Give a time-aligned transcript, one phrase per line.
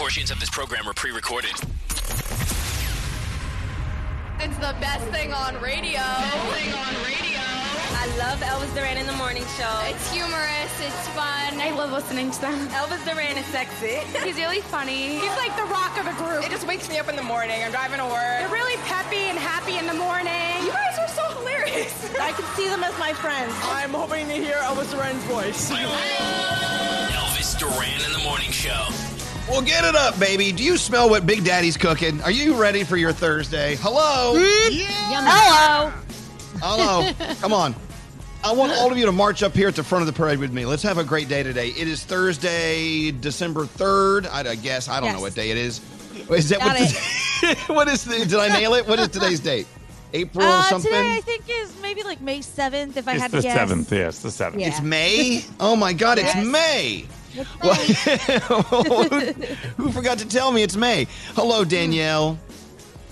[0.00, 1.52] Portions of this program are pre-recorded.
[4.40, 6.00] It's the best thing on radio.
[6.00, 7.44] thing on radio.
[8.00, 9.68] I love Elvis Duran in the morning show.
[9.84, 10.72] It's humorous.
[10.80, 11.60] It's fun.
[11.60, 12.68] I love listening to them.
[12.68, 14.00] Elvis Duran is sexy.
[14.24, 15.20] He's really funny.
[15.20, 16.46] He's like the rock of the group.
[16.46, 17.62] It just wakes me up in the morning.
[17.62, 18.40] I'm driving to work.
[18.40, 20.64] They're really peppy and happy in the morning.
[20.64, 21.92] You guys are so hilarious.
[22.18, 23.52] I can see them as my friends.
[23.64, 25.70] I'm hoping to hear Elvis Duran's voice.
[25.70, 29.09] Elvis Duran in the morning show.
[29.50, 30.52] Well, get it up, baby.
[30.52, 32.20] Do you smell what Big Daddy's cooking?
[32.22, 33.76] Are you ready for your Thursday?
[33.80, 34.34] Hello?
[34.70, 34.86] Yeah.
[35.26, 35.92] Hello.
[36.62, 37.34] Hello.
[37.40, 37.74] Come on.
[38.44, 40.38] I want all of you to march up here at the front of the parade
[40.38, 40.64] with me.
[40.66, 41.70] Let's have a great day today.
[41.70, 44.26] It is Thursday, December 3rd.
[44.30, 44.88] I, I guess.
[44.88, 45.16] I don't Yes.
[45.16, 45.80] know what day it is.
[46.30, 48.86] Is that Got what, the, what is the, did I nail it?
[48.86, 49.66] What is today's date?
[50.12, 50.90] April Uh, something?
[50.92, 52.96] today I think is maybe like May seventh.
[52.96, 53.54] If I It's had to guess.
[53.54, 53.92] seventh.
[53.92, 54.60] Yes, the seventh.
[54.62, 54.68] Yeah.
[54.68, 55.44] It's May?
[55.58, 57.04] Oh my God, it's May.
[57.62, 59.18] Well, who,
[59.76, 61.06] who forgot to tell me it's May?
[61.34, 61.68] Hello, hmm.
[61.68, 62.38] Danielle.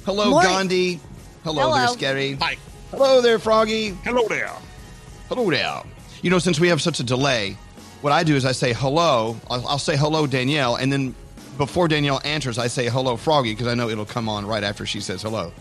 [0.05, 0.51] Hello, Morning.
[0.51, 1.01] Gandhi.
[1.45, 1.93] Hello, there, Hello.
[1.93, 2.33] Scary.
[2.35, 2.57] Hi.
[2.91, 3.91] Hello there, Froggy.
[4.05, 4.51] Hello there.
[5.29, 5.83] Hello there.
[6.23, 7.57] You know, since we have such a delay,
[8.01, 9.37] what I do is I say hello.
[9.51, 11.15] I'll, I'll say hello, Danielle, and then
[11.59, 14.87] before Danielle answers, I say hello, Froggy, because I know it'll come on right after
[14.87, 15.53] she says hello.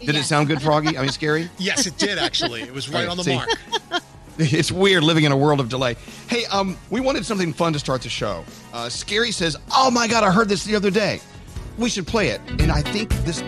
[0.00, 0.96] Did it sound good, Froggy?
[0.96, 1.50] I mean, scary?
[1.58, 2.62] Yes, it did actually.
[2.62, 3.34] It was right Okay, on the see.
[3.34, 3.48] mark.
[4.38, 5.96] It's weird living in a world of delay.
[6.28, 8.44] Hey, um, we wanted something fun to start the show.
[8.72, 11.20] Uh, Scary says, "Oh my God, I heard this the other day.
[11.76, 13.42] We should play it." And I think this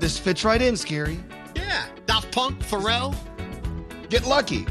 [0.00, 0.76] this fits right in.
[0.76, 1.20] Scary,
[1.54, 3.14] Yeah, Daft Punk, Pharrell.
[4.08, 4.66] get lucky.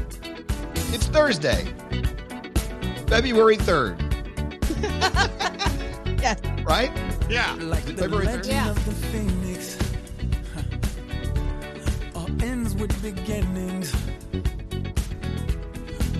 [0.92, 1.66] It's Thursday,
[3.08, 4.02] February third.
[6.20, 6.40] Yes.
[6.64, 6.90] Right?
[7.30, 8.46] Yeah, Is it February third.
[8.46, 8.70] Yeah.
[8.70, 9.78] of the phoenix
[12.16, 13.94] all ends with beginnings.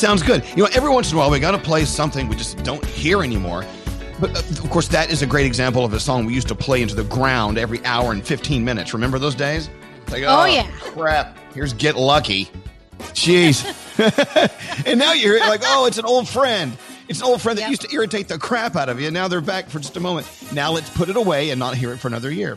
[0.00, 0.44] Sounds good.
[0.56, 2.84] You know, every once in a while, we got to play something we just don't
[2.84, 3.64] hear anymore.
[4.18, 6.54] But uh, of course, that is a great example of a song we used to
[6.54, 8.92] play into the ground every hour and 15 minutes.
[8.92, 9.70] Remember those days?
[10.10, 10.68] Like, Oh, yeah.
[10.80, 11.36] Crap.
[11.54, 12.48] Here's Get Lucky.
[13.14, 13.64] Jeez.
[14.86, 16.76] and now you're like, oh, it's an old friend.
[17.08, 19.10] It's an old friend that used to irritate the crap out of you.
[19.10, 20.26] Now they're back for just a moment.
[20.52, 22.56] Now let's put it away and not hear it for another year.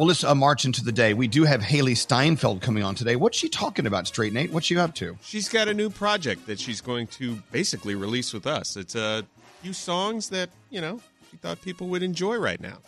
[0.00, 0.08] There we go.
[0.08, 1.14] Well, let's uh, march into the day.
[1.14, 3.16] We do have Hailee Steinfeld coming on today.
[3.16, 4.50] What's she talking about, Straight Nate?
[4.52, 5.16] What's she up to?
[5.22, 8.76] She's got a new project that she's going to basically release with us.
[8.76, 9.24] It's a
[9.62, 11.00] few songs that, you know,
[11.30, 12.78] she thought people would enjoy right now.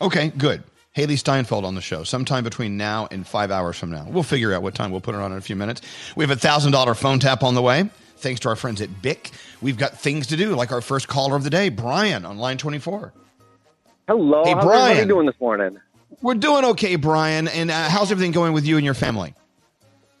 [0.00, 0.62] Okay, good.
[0.96, 4.06] Hailee Steinfeld on the show sometime between now and five hours from now.
[4.08, 5.82] We'll figure out what time we'll put her on in a few minutes.
[6.16, 7.90] We have a thousand dollar phone tap on the way.
[8.16, 9.30] Thanks to our friends at Bic.
[9.62, 12.58] We've got things to do, like our first caller of the day, Brian on line
[12.58, 13.12] 24.
[14.08, 14.90] Hello, Hey, how's Brian.
[14.90, 15.78] everybody doing this morning?
[16.22, 17.48] We're doing okay, Brian.
[17.48, 19.34] And uh, how's everything going with you and your family?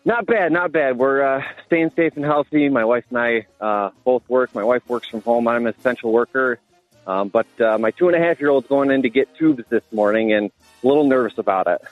[0.04, 0.96] Not bad, not bad.
[0.96, 2.68] We're uh, staying safe and healthy.
[2.70, 4.54] My wife and I uh, both work.
[4.54, 5.46] My wife works from home.
[5.46, 6.58] I'm an essential worker.
[7.06, 9.64] Um, but uh, my two and a half year old's going in to get tubes
[9.68, 10.50] this morning and
[10.82, 11.82] a little nervous about it.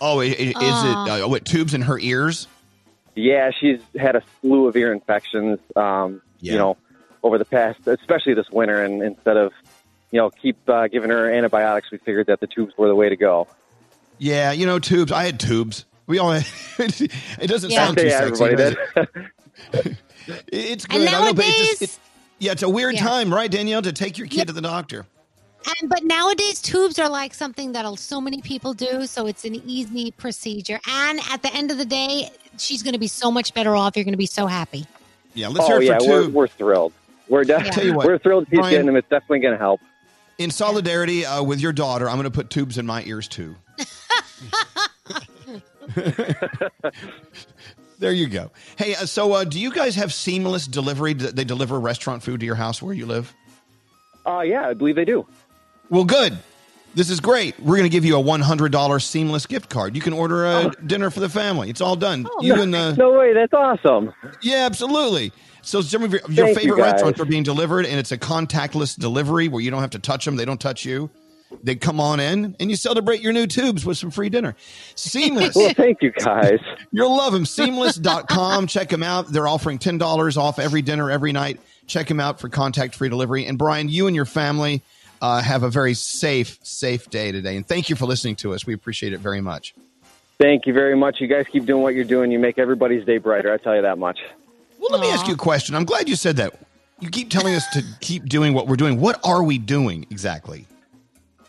[0.00, 0.54] Oh, i- i- is it
[1.22, 2.48] uh, what tubes in her ears?
[3.14, 6.76] Yeah, she's had a slew of ear infections, um, you know,
[7.22, 8.82] over the past, especially this winter.
[8.82, 9.52] And instead of,
[10.10, 13.08] you know, keep uh, giving her antibiotics, we figured that the tubes were the way
[13.08, 13.48] to go.
[14.18, 15.12] Yeah, you know, tubes.
[15.12, 15.84] I had tubes.
[16.06, 16.30] We all.
[16.32, 16.46] Had,
[16.78, 17.84] it doesn't Yeah.
[17.86, 18.44] sound too Yeah, sexy.
[18.44, 18.76] everybody does
[19.84, 19.96] it?
[20.48, 21.00] it's good.
[21.00, 21.98] And I know, but it's nowadays- just, it,
[22.38, 23.00] yeah, it's a weird Yeah.
[23.02, 25.06] time, right, Danielle, to take your kid to the doctor.
[25.80, 29.56] And but nowadays tubes are like something that so many people do, so it's an
[29.66, 30.78] easy procedure.
[30.88, 33.96] And at the end of the day, she's going to be so much better off.
[33.96, 34.86] You're going to be so happy.
[35.34, 36.92] Yeah, let's oh, hear it yeah, for we're, we're thrilled.
[37.28, 38.96] We're, definitely Tell you what, we're thrilled she's Brian- getting them.
[38.96, 39.80] It's definitely going to help.
[40.38, 43.56] In solidarity uh, with your daughter, I'm going to put tubes in my ears too.
[47.98, 48.50] there you go.
[48.76, 51.14] Hey, uh, so uh, do you guys have seamless delivery?
[51.14, 53.32] Do They deliver restaurant food to your house where you live?
[54.26, 55.26] Uh, yeah, I believe they do.
[55.88, 56.36] Well, good.
[56.96, 57.60] This is great.
[57.60, 59.94] We're going to give you a $100 seamless gift card.
[59.94, 60.70] You can order a oh.
[60.86, 61.68] dinner for the family.
[61.68, 62.26] It's all done.
[62.26, 64.14] Oh, you no, and the no way, that's awesome.
[64.40, 65.30] Yeah, absolutely.
[65.60, 68.18] So some of your, your Thank you, favorite restaurants are being delivered, and it's a
[68.18, 71.10] contactless delivery where you don't have to touch them; they don't touch you.
[71.62, 74.56] They come on in, and you celebrate your new tubes with some free dinner.
[74.94, 75.54] Seamless.
[75.56, 76.60] Well, thank you, guys.
[76.92, 77.44] You'll love them.
[77.44, 78.66] Seamless.com.
[78.68, 79.28] Check them out.
[79.28, 81.60] They're offering $10 off every dinner every night.
[81.86, 83.44] Check them out for contact free delivery.
[83.44, 84.82] And Brian, you and your family
[85.20, 87.56] uh, have a very safe, safe day today.
[87.56, 88.66] And thank you for listening to us.
[88.66, 89.74] We appreciate it very much.
[90.38, 91.20] Thank you very much.
[91.20, 92.30] You guys keep doing what you're doing.
[92.30, 93.52] You make everybody's day brighter.
[93.52, 94.20] I tell you that much.
[94.78, 95.74] Well, let me ask you a question.
[95.74, 96.54] I'm glad you said that.
[97.00, 99.00] You keep telling us to keep doing what we're doing.
[99.00, 100.66] What are we doing exactly?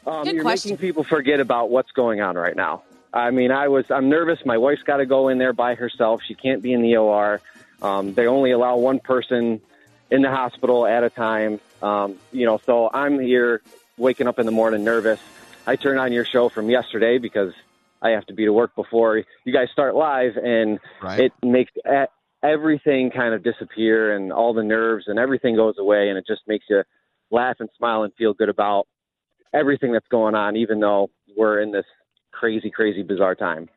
[0.05, 0.71] Um, Good you're question.
[0.71, 2.83] making people forget about what's going on right now.
[3.13, 4.45] I mean, I was I'm nervous.
[4.45, 6.21] My wife's got to go in there by herself.
[6.25, 7.41] She can't be in the OR.
[7.81, 9.61] Um, they only allow one person
[10.09, 11.59] in the hospital at a time.
[11.81, 13.61] Um, you know, so I'm here
[13.97, 15.19] waking up in the morning nervous.
[15.65, 17.53] I turn on your show from yesterday because
[18.01, 21.19] I have to be to work before you guys start live, and Right.
[21.19, 21.71] it makes
[22.43, 26.41] everything kind of disappear, and all the nerves and everything goes away, and it just
[26.47, 26.83] makes you
[27.31, 28.87] laugh and smile and feel good about
[29.53, 31.85] everything that's going on, even though we're in this
[32.31, 33.67] crazy, crazy, bizarre time.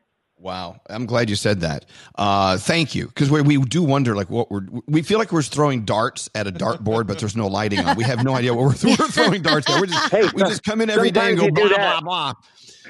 [0.41, 1.85] Wow, I'm glad you said that.
[2.15, 5.43] Uh, thank you, because we, we do wonder, like, what we're we feel like we're
[5.43, 7.95] throwing darts at a dartboard, but there's no lighting on.
[7.95, 9.79] We have no idea what we're, we're throwing darts at.
[9.79, 12.33] We're just Hey, we just come in every day and go you do blah blah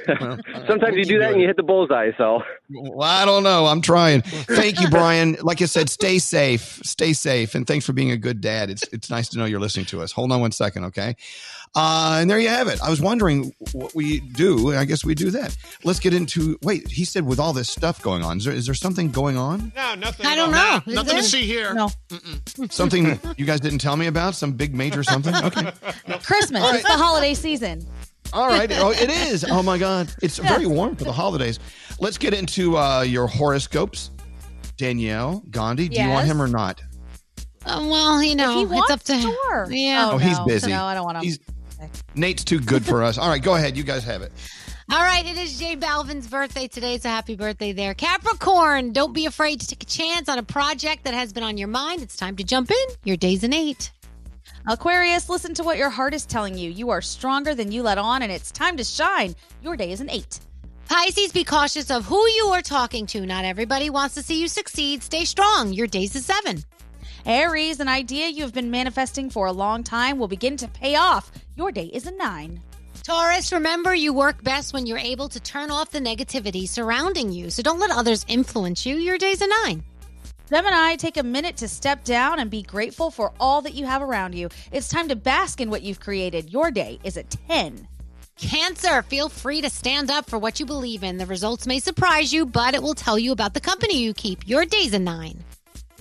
[0.05, 0.37] blah.
[0.67, 2.11] Sometimes you do that and you hit the bullseye.
[2.17, 3.65] So Well, I don't know.
[3.65, 4.21] I'm trying.
[4.21, 5.37] Thank you, Brian.
[5.41, 6.79] Like I said, stay safe.
[6.83, 8.69] Stay safe, and thanks for being a good dad.
[8.69, 10.11] It's it's nice to know you're listening to us.
[10.11, 11.15] Hold on one second, okay?
[11.73, 12.81] Uh, and there you have it.
[12.81, 14.75] I was wondering what we do.
[14.75, 15.55] I guess we do that.
[15.85, 16.57] Let's get into.
[16.63, 19.37] Wait, he said with all this stuff going on, is there, is there something going
[19.37, 19.71] on?
[19.73, 20.25] No, nothing.
[20.25, 20.57] I don't know.
[20.57, 21.21] Nah, Is nothing there?
[21.21, 21.73] to see here.
[21.73, 21.89] No,
[22.69, 24.35] Something you guys didn't tell me about?
[24.35, 25.33] Some big major something?
[25.33, 25.71] Okay.
[26.23, 26.61] Christmas.
[26.73, 27.87] It's the holiday season.
[28.33, 28.71] All right.
[28.75, 29.45] Oh, it is.
[29.47, 30.13] Oh my God.
[30.21, 31.59] It's very warm for the holidays.
[31.99, 34.11] Let's get into uh, your horoscopes.
[34.77, 36.81] Danielle, Gandhi, do you want him or not?
[37.63, 39.29] Uh, well, you know, he it's up to him.
[39.29, 39.67] sure.
[39.69, 40.09] Yeah.
[40.11, 40.45] Oh, he's no.
[40.45, 40.71] busy.
[40.71, 41.23] No, I don't want him.
[41.23, 41.39] He's
[42.15, 43.17] Nate's too good for us.
[43.17, 43.77] All right, go ahead.
[43.77, 44.31] You guys have it.
[44.91, 47.93] All right, it is J Balvin's birthday today, so happy birthday there.
[47.93, 51.57] Capricorn, don't be afraid to take a chance on a project that has been on
[51.57, 52.01] your mind.
[52.01, 52.95] It's time to jump in.
[53.05, 53.91] Your day's an eight.
[54.67, 56.69] Aquarius, listen to what your heart is telling you.
[56.69, 59.35] You are stronger than you let on, and it's time to shine.
[59.63, 60.39] Your day is an eight.
[60.87, 63.25] Pisces, be cautious of who you are talking to.
[63.25, 65.01] Not everybody wants to see you succeed.
[65.01, 65.73] Stay strong.
[65.73, 66.63] Your day's a seven.
[67.25, 70.95] Aries, an idea you have been manifesting for a long time will begin to pay
[70.95, 71.31] off.
[71.55, 72.61] Your day is a nine.
[73.03, 77.49] Taurus, remember you work best when you're able to turn off the negativity surrounding you.
[77.49, 78.97] So don't let others influence you.
[78.97, 79.83] Your day's a nine.
[80.51, 84.01] Gemini, take a minute to step down and be grateful for all that you have
[84.01, 84.49] around you.
[84.73, 86.51] It's time to bask in what you've created.
[86.51, 87.87] Your day is a 10.
[88.37, 91.17] Cancer, feel free to stand up for what you believe in.
[91.17, 94.45] The results may surprise you, but it will tell you about the company you keep.
[94.45, 95.41] Your day's a nine.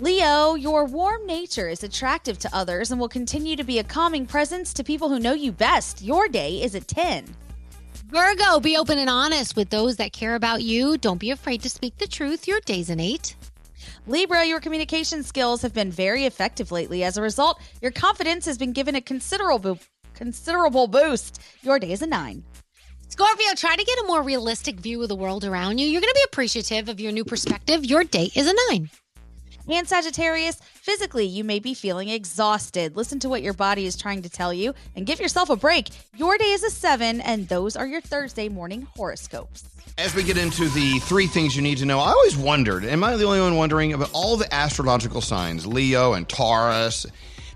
[0.00, 4.26] Leo, your warm nature is attractive to others and will continue to be a calming
[4.26, 6.02] presence to people who know you best.
[6.02, 7.24] Your day is a 10.
[8.08, 10.98] Virgo, be open and honest with those that care about you.
[10.98, 12.48] Don't be afraid to speak the truth.
[12.48, 13.36] Your day's an eight.
[14.06, 17.04] Libra, your communication skills have been very effective lately.
[17.04, 19.78] As a result, your confidence has been given a considerable
[20.14, 21.40] considerable boost.
[21.62, 22.44] Your day is a 9.
[23.08, 25.86] Scorpio, try to get a more realistic view of the world around you.
[25.86, 27.84] You're going to be appreciative of your new perspective.
[27.84, 28.90] Your day is a nine.
[29.68, 32.96] And Sagittarius, physically, you may be feeling exhausted.
[32.96, 35.88] Listen to what your body is trying to tell you and give yourself a break.
[36.16, 39.64] Your day is a 7, and those are your Thursday morning horoscopes.
[39.98, 43.04] As we get into the three things you need to know, I always wondered, am
[43.04, 47.06] I the only one wondering about all the astrological signs, Leo and Taurus?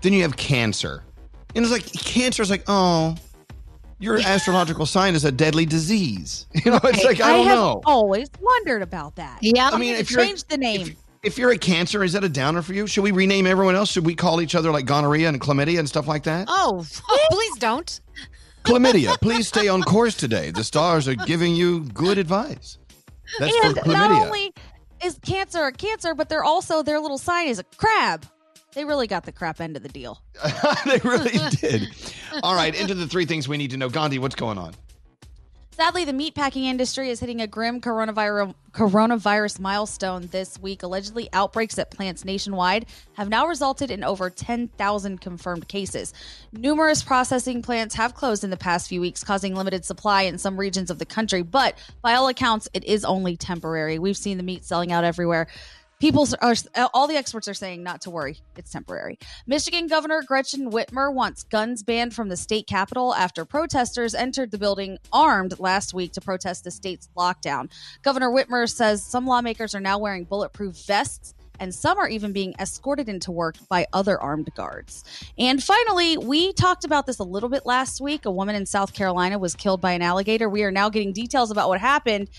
[0.01, 1.03] Then you have Cancer.
[1.55, 3.15] And it's like, Cancer is like, oh,
[3.99, 6.45] your astrological sign is a deadly disease.
[6.65, 7.81] You know, it's like, I don't have know.
[7.85, 9.39] always wondered about that.
[9.41, 9.69] Yeah.
[9.71, 10.95] I mean, if you're change the name.
[11.23, 12.85] If you're a Cancer, is that a downer for you?
[12.85, 13.91] Should we rename everyone else?
[13.91, 16.45] Should we call each other like gonorrhea and chlamydia and stuff like that?
[16.47, 17.99] Oh, oh please don't.
[18.65, 20.51] Chlamydia, please stay on course today.
[20.51, 22.77] The stars are giving you good advice.
[23.39, 23.93] That's and for chlamydia.
[23.93, 24.53] not only
[25.03, 28.25] is cancer a cancer, but they're also their little sign is a crab.
[28.73, 30.21] They really got the crap end of the deal.
[30.85, 31.87] they really did.
[32.43, 33.87] All right, into the three things we need to know.
[33.87, 34.73] Gandhi, what's going on?
[35.75, 40.83] Sadly, the meatpacking industry is hitting a grim coronavirus coronavirus milestone this week.
[40.83, 46.13] Allegedly, outbreaks at plants nationwide have now resulted in over 10,000 confirmed cases.
[46.53, 50.55] Numerous processing plants have closed in the past few weeks, causing limited supply in some
[50.55, 51.41] regions of the country.
[51.41, 53.99] But by all accounts, it is only temporary.
[53.99, 55.47] We've seen the meat selling out everywhere.
[55.99, 59.17] People are uh, all the experts are saying not to worry, it's temporary.
[59.47, 64.57] Michigan Governor Gretchen Whitmer wants guns banned from the state capitol after protesters entered the
[64.57, 67.71] building armed last week to protest the state's lockdown.
[68.01, 72.53] Governor Whitmer says some lawmakers are now wearing bulletproof vests and some are even being
[72.59, 75.03] escorted into work by other armed guards.
[75.37, 78.25] And finally, we talked about this a little bit last week.
[78.25, 80.49] A woman in South Carolina was killed by an alligator.
[80.49, 82.29] We are now getting details about what happened.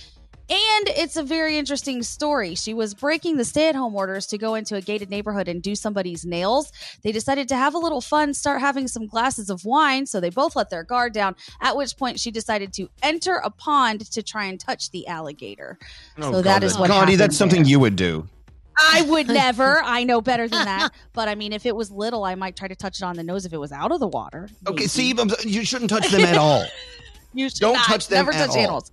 [0.48, 2.54] And it's a very interesting story.
[2.54, 5.60] She was breaking the stay at home orders to go into a gated neighborhood and
[5.60, 6.70] do somebody's nails.
[7.02, 10.06] They decided to have a little fun, start having some glasses of wine.
[10.06, 13.50] So they both let their guard down, at which point she decided to enter a
[13.50, 15.78] pond to try and touch the alligator.
[16.18, 17.70] Oh, so that is what Gandhi, happened that's something there.
[17.70, 18.28] you would do.
[18.78, 19.80] I would never.
[19.84, 20.90] I know better than that.
[21.12, 23.22] But I mean, if it was little, I might try to touch it on the
[23.24, 24.48] nose if it was out of the water.
[24.68, 26.64] Okay, see, you shouldn't touch them at all.
[27.32, 27.86] You should Don't not.
[27.86, 28.58] touch them Never at touch all.
[28.58, 28.92] animals.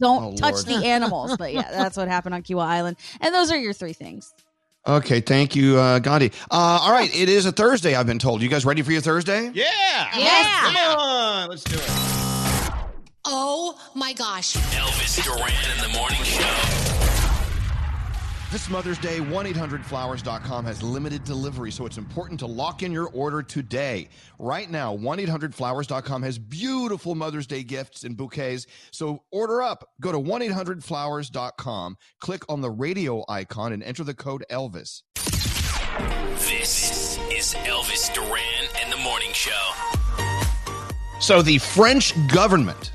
[0.00, 0.66] Don't Oh, touch Lord.
[0.66, 1.36] the animals.
[1.36, 2.96] But yeah, that's what happened on Kiawah Island.
[3.20, 4.32] And those are your three things.
[4.86, 6.30] Okay, thank you, uh, Gandhi.
[6.50, 8.42] Uh, all right, it is a Thursday, I've been told.
[8.42, 9.50] You guys ready for your Thursday?
[9.54, 9.64] Yeah.
[10.14, 10.60] Yeah.
[10.60, 12.70] Come on, let's do it.
[13.24, 14.52] Oh my gosh.
[14.54, 16.93] Elvis Duran in the morning show.
[18.54, 23.42] This Mother's Day, 1-800-Flowers.com has limited delivery, so it's important to lock in your order
[23.42, 24.08] today.
[24.38, 29.90] Right now, 1-800-Flowers.com has beautiful Mother's Day gifts and bouquets, so order up.
[30.00, 35.02] Go to 1-800-Flowers.com, click on the radio icon, and enter the code ELVIS.
[36.36, 39.50] This is Elvis Duran and the morning show.
[41.18, 42.92] So the French government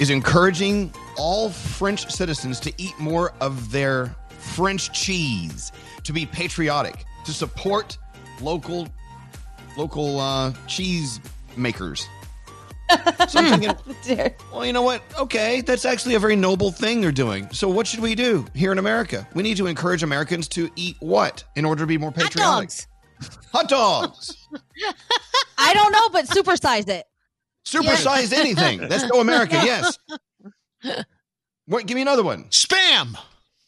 [0.00, 4.16] is encouraging all French citizens to eat more of their
[4.54, 5.72] French cheese,
[6.04, 7.98] to be patriotic, to support
[8.40, 8.88] local
[9.76, 11.20] local uh, cheese
[11.56, 12.06] makers.
[13.28, 15.02] So I'm thinking, well, you know what?
[15.18, 17.46] Okay, that's actually a very noble thing they're doing.
[17.52, 19.28] So what should we do here in America?
[19.34, 22.38] We need to encourage Americans to eat what in order to be more patriotic?
[22.38, 22.86] dogs.
[23.52, 24.48] Hot dogs.
[25.58, 27.04] I don't know, but supersize it.
[27.66, 28.88] Supersize anything.
[28.88, 29.60] Let's go America.
[29.62, 29.98] Yes.
[31.66, 31.86] What?
[31.86, 32.44] Give me another one.
[32.44, 33.18] Spam.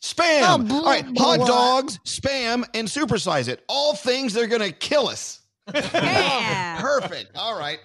[0.03, 0.43] Spam.
[0.43, 1.05] Oh, blah, All right.
[1.19, 3.63] Hot dogs, spam, and supersize it.
[3.69, 5.41] All things that are going to kill us.
[5.75, 6.81] Yeah.
[6.81, 7.37] Perfect.
[7.37, 7.79] All right.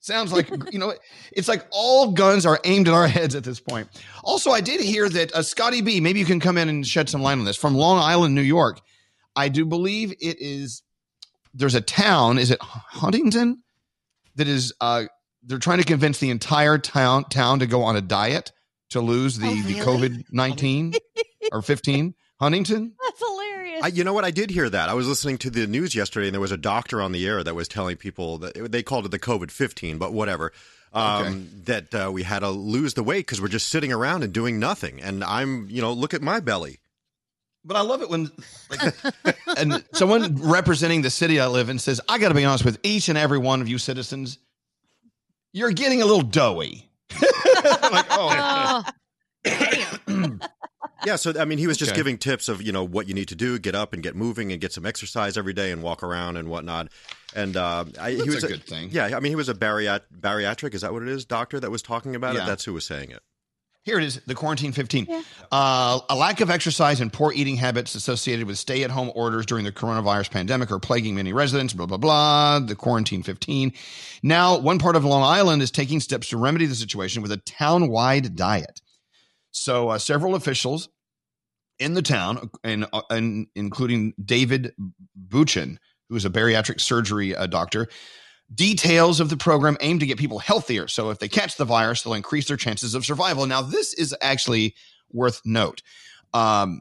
[0.00, 0.94] Sounds like, you know,
[1.30, 3.86] it's like all guns are aimed at our heads at this point.
[4.24, 7.08] Also, I did hear that uh, Scotty B, maybe you can come in and shed
[7.10, 8.80] some light on this, from Long Island, New York.
[9.36, 10.82] I do believe it is,
[11.52, 13.62] there's a town, is it Huntington?
[14.36, 15.04] That is, uh,
[15.44, 18.52] they're trying to convince the entire town town to go on a diet
[18.90, 19.74] to lose the, Oh, the?
[19.74, 20.94] COVID 19
[21.52, 22.14] or 15.
[22.38, 22.94] Huntington?
[23.02, 23.80] That's hilarious.
[23.82, 24.24] I, you know what?
[24.24, 24.88] I did hear that.
[24.88, 27.44] I was listening to the news yesterday, and there was a doctor on the air
[27.44, 30.52] that was telling people that they called it the COVID fifteen, but whatever.
[30.92, 34.32] Um, That uh, we had to lose the weight because we're just sitting around and
[34.32, 35.00] doing nothing.
[35.00, 36.80] And I'm, you know, look at my belly.
[37.64, 38.30] But I love it when
[38.70, 38.94] like,
[39.58, 42.78] and someone representing the city I live in says, "I got to be honest with
[42.82, 44.38] each and every one of you citizens,
[45.52, 48.84] you're getting a little doughy." I'm like, oh,
[51.06, 51.98] Yeah, so I mean, he was just Okay.
[51.98, 54.52] giving tips of you know what you need to do, get up and get moving,
[54.52, 56.88] and get some exercise every day, and walk around and whatnot.
[57.34, 58.88] And uh, I, he That's was a good thing.
[58.92, 60.74] Yeah, I mean, he was a bariat- bariatric.
[60.74, 61.24] Is that what it is?
[61.24, 62.44] Doctor that was talking about Yeah.
[62.44, 62.46] it.
[62.46, 63.20] That's who was saying it.
[63.82, 65.08] Here it is, the quarantine 15.
[65.50, 69.46] Uh, a lack of exercise and poor eating habits associated with stay at home orders
[69.46, 72.58] during the coronavirus pandemic are plaguing many residents, blah, blah, blah.
[72.58, 73.72] The quarantine 15.
[74.22, 77.38] Now, one part of Long Island is taking steps to remedy the situation with a
[77.38, 78.82] town wide diet.
[79.50, 80.88] So, uh, several officials
[81.78, 84.74] in the town, and, uh, and including David
[85.14, 87.88] Buchan, who is a bariatric surgery uh, doctor,
[88.54, 90.88] details of the program aim to get people healthier.
[90.88, 93.46] So if they catch the virus, they'll increase their chances of survival.
[93.46, 94.74] Now, this is actually
[95.12, 95.82] worth note.
[96.34, 96.80] Um,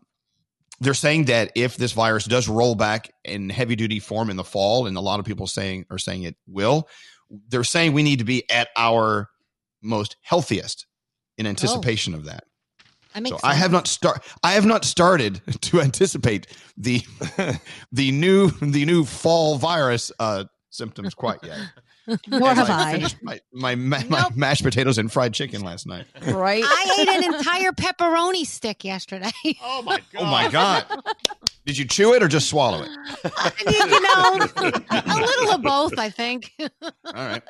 [0.79, 4.43] they're saying that if this virus does roll back in heavy duty form in the
[4.43, 6.87] fall, and a lot of people saying are saying it will,
[7.49, 9.29] they're saying we need to be at our
[9.81, 10.87] most healthiest
[11.37, 12.45] in anticipation of that.
[13.13, 14.23] That makes So I have not start.
[14.43, 16.47] I have not started to anticipate
[16.77, 17.01] the
[17.91, 21.57] the new the new fall virus uh, symptoms quite yet.
[22.27, 22.93] Nor have I.
[22.93, 26.05] finished My my, ma- my mashed potatoes and fried chicken last night.
[26.27, 26.63] Right?
[26.65, 29.31] I ate an entire pepperoni stick yesterday.
[29.61, 30.85] Oh my Oh my god!
[31.65, 32.89] Did you chew it or just swallow it?
[33.67, 34.39] you know,
[34.89, 36.51] a little of both, I think.
[36.59, 37.43] All right.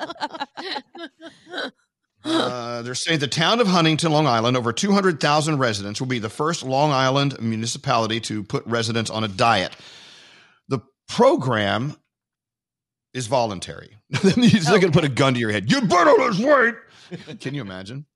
[2.24, 6.28] Uh, they're saying the town of Huntington, Long Island, over 200,000 residents, will be the
[6.28, 9.74] first Long Island municipality to put residents on a diet.
[10.68, 11.96] The program
[13.14, 13.96] is voluntary.
[14.10, 15.70] He's not going to put a gun to your head.
[15.70, 16.74] You better lose weight.
[17.40, 18.06] Can you imagine?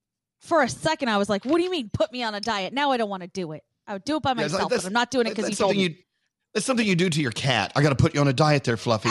[0.40, 2.74] For a second, I was like, "What do you mean, put me on a diet?"
[2.74, 3.62] Now I don't want to do it.
[3.86, 5.30] I would do it by Yeah, it's like, myself, that's- but I'm not doing it
[5.30, 5.96] because that's told something me.
[5.96, 6.04] you
[6.52, 7.72] that's something you do to your cat.
[7.74, 9.10] I got to put you on a diet there, Fluffy.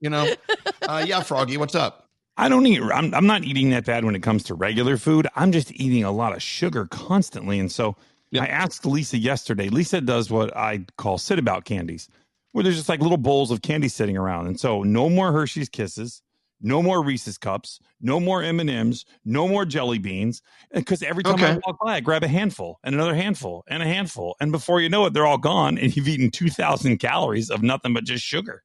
[0.00, 0.32] You know?
[0.80, 2.07] Uh, yeah, Froggy, what's up?
[2.40, 2.80] I don't eat.
[2.80, 5.26] I'm, I'm not eating that bad when it comes to regular food.
[5.34, 7.96] I'm just eating a lot of sugar constantly, and so
[8.32, 9.68] I asked Lisa yesterday.
[9.68, 12.08] Lisa does what I call sit about candies,
[12.52, 15.68] where there's just like little bowls of candy sitting around, and so no more Hershey's
[15.68, 16.22] Kisses,
[16.60, 20.40] no more Reese's cups, no more M and M's, no more jelly beans,
[20.72, 23.86] because every time I walk by, I grab a handful and another handful and a
[23.86, 27.50] handful, and before you know it, they're all gone, and you've eaten two thousand calories
[27.50, 28.62] of nothing but just sugar.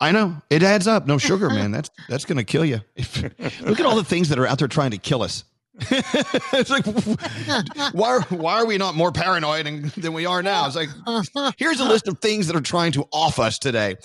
[0.00, 1.06] I know it adds up.
[1.06, 1.70] No sugar, man.
[1.72, 2.80] That's that's going to kill you.
[3.62, 5.44] Look at all the things that are out there trying to kill us.
[5.90, 6.86] it's like
[7.92, 10.66] why why are we not more paranoid and, than we are now?
[10.66, 10.88] It's like
[11.58, 13.96] here's a list of things that are trying to off us today.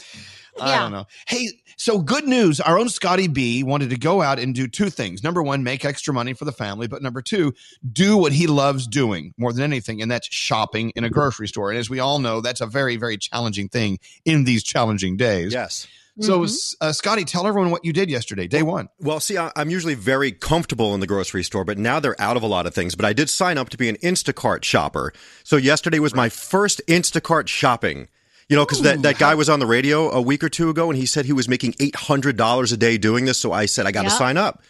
[0.60, 0.80] I Yeah.
[0.80, 1.06] don't know.
[1.28, 1.48] Hey,
[1.82, 2.60] so good news.
[2.62, 5.24] Our own Scotty B wanted to go out and do two things.
[5.24, 6.88] Number one, make extra money for the family.
[6.88, 7.54] But number two,
[7.92, 11.72] do what he loves doing more than anything, and that's shopping in a grocery store.
[11.72, 15.54] And as we all know, that's a very, very challenging thing in these challenging days.
[15.54, 15.88] Yes.
[16.20, 16.46] So,
[16.82, 18.90] uh, Scotty, tell everyone what you did yesterday, day one.
[19.00, 22.38] Well, see, I- I'm usually very comfortable in the grocery store, but now they're out
[22.38, 22.96] of a lot of things.
[22.96, 25.14] But I did sign up to be an Instacart shopper.
[25.44, 28.08] So yesterday was my first Instacart shopping.
[28.52, 30.90] You know, because that, that guy was on the radio a week or two ago
[30.90, 33.38] and he said he was making $800 a day doing this.
[33.38, 34.18] So I said, I got to Yeah.
[34.18, 34.62] sign up.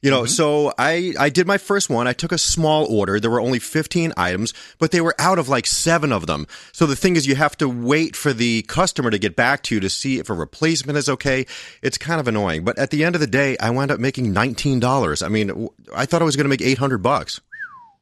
[0.00, 0.28] You know, mm-hmm.
[0.28, 2.06] so I, I did my first one.
[2.06, 3.20] I took a small order.
[3.20, 6.46] There were only 15 items, but they were out of like seven of them.
[6.72, 9.74] So the thing is, you have to wait for the customer to get back to
[9.74, 11.44] you to see if a replacement is okay.
[11.82, 12.64] It's kind of annoying.
[12.64, 15.22] But at the end of the day, I wound up making $19.
[15.22, 17.40] I mean, I thought I was going to make 800 bucks.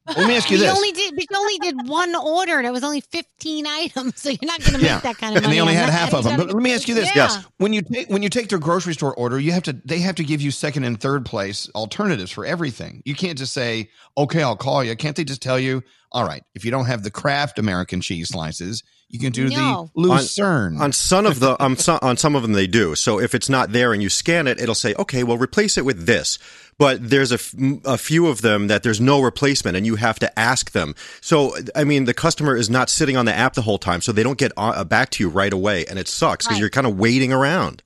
[0.07, 0.77] Let me ask you But this.
[0.77, 4.39] only did, you only did one order, and it was only 15 items, so you're
[4.43, 5.01] not going to make Yeah.
[5.01, 5.45] that kind of money.
[5.45, 6.37] and they only on had half of them.
[6.37, 7.43] But let me ask you this: Yeah.
[7.57, 10.17] when you take when you take their grocery store order, you have to they have
[10.17, 13.03] to give you second and third place alternatives for everything.
[13.07, 13.89] You can't just say,
[14.19, 17.03] "Okay, I'll call you." Can't they just tell you, "All right, if you don't have
[17.03, 18.83] the Kraft American cheese slices,
[19.15, 19.91] you can do No.
[19.95, 22.95] the Lucerne." On some of the on some, on some of them they do.
[22.95, 25.85] So if it's not there and you scan it, it'll say, "Okay, well replace it
[25.85, 26.39] with this."
[26.77, 30.19] But there's a, f- a few of them that there's no replacement, and you have
[30.19, 30.97] to ask them.
[31.21, 34.11] So I mean, the customer is not sitting on the app the whole time, so
[34.11, 36.61] they don't get uh, back to you right away, and it sucks because Right.
[36.61, 37.83] you're kind of waiting around.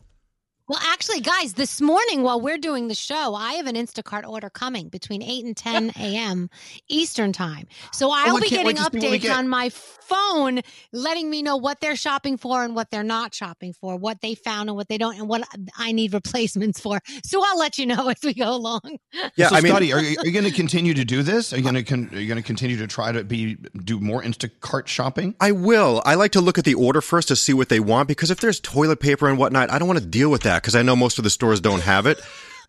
[0.69, 4.51] Well, actually, guys, this morning while we're doing the show, I have an Instacart order
[4.51, 6.51] coming between 8 and 10 a.m.
[6.89, 7.67] Eastern time.
[7.91, 9.37] So oh, I'll I be getting to see what we updates get.
[9.37, 10.61] on my phone
[10.93, 14.35] letting me know what they're shopping for and what they're not shopping for, what they
[14.35, 15.43] found and what they don't, and what
[15.79, 17.01] I need replacements for.
[17.25, 18.99] So I'll let you know as we go along.
[19.37, 21.55] Yeah, so I mean- Scotty, are you, you going to continue to do this?
[21.55, 24.01] Are you going to con- are you going to continue to try to be do
[24.01, 25.35] more Instacart shopping?
[25.41, 26.03] I will.
[26.05, 28.41] I like to look at the order first to see what they want because if
[28.41, 30.97] there's toilet paper and whatnot, I don't want to deal with that because I know
[30.97, 32.21] most of the stores don't have it.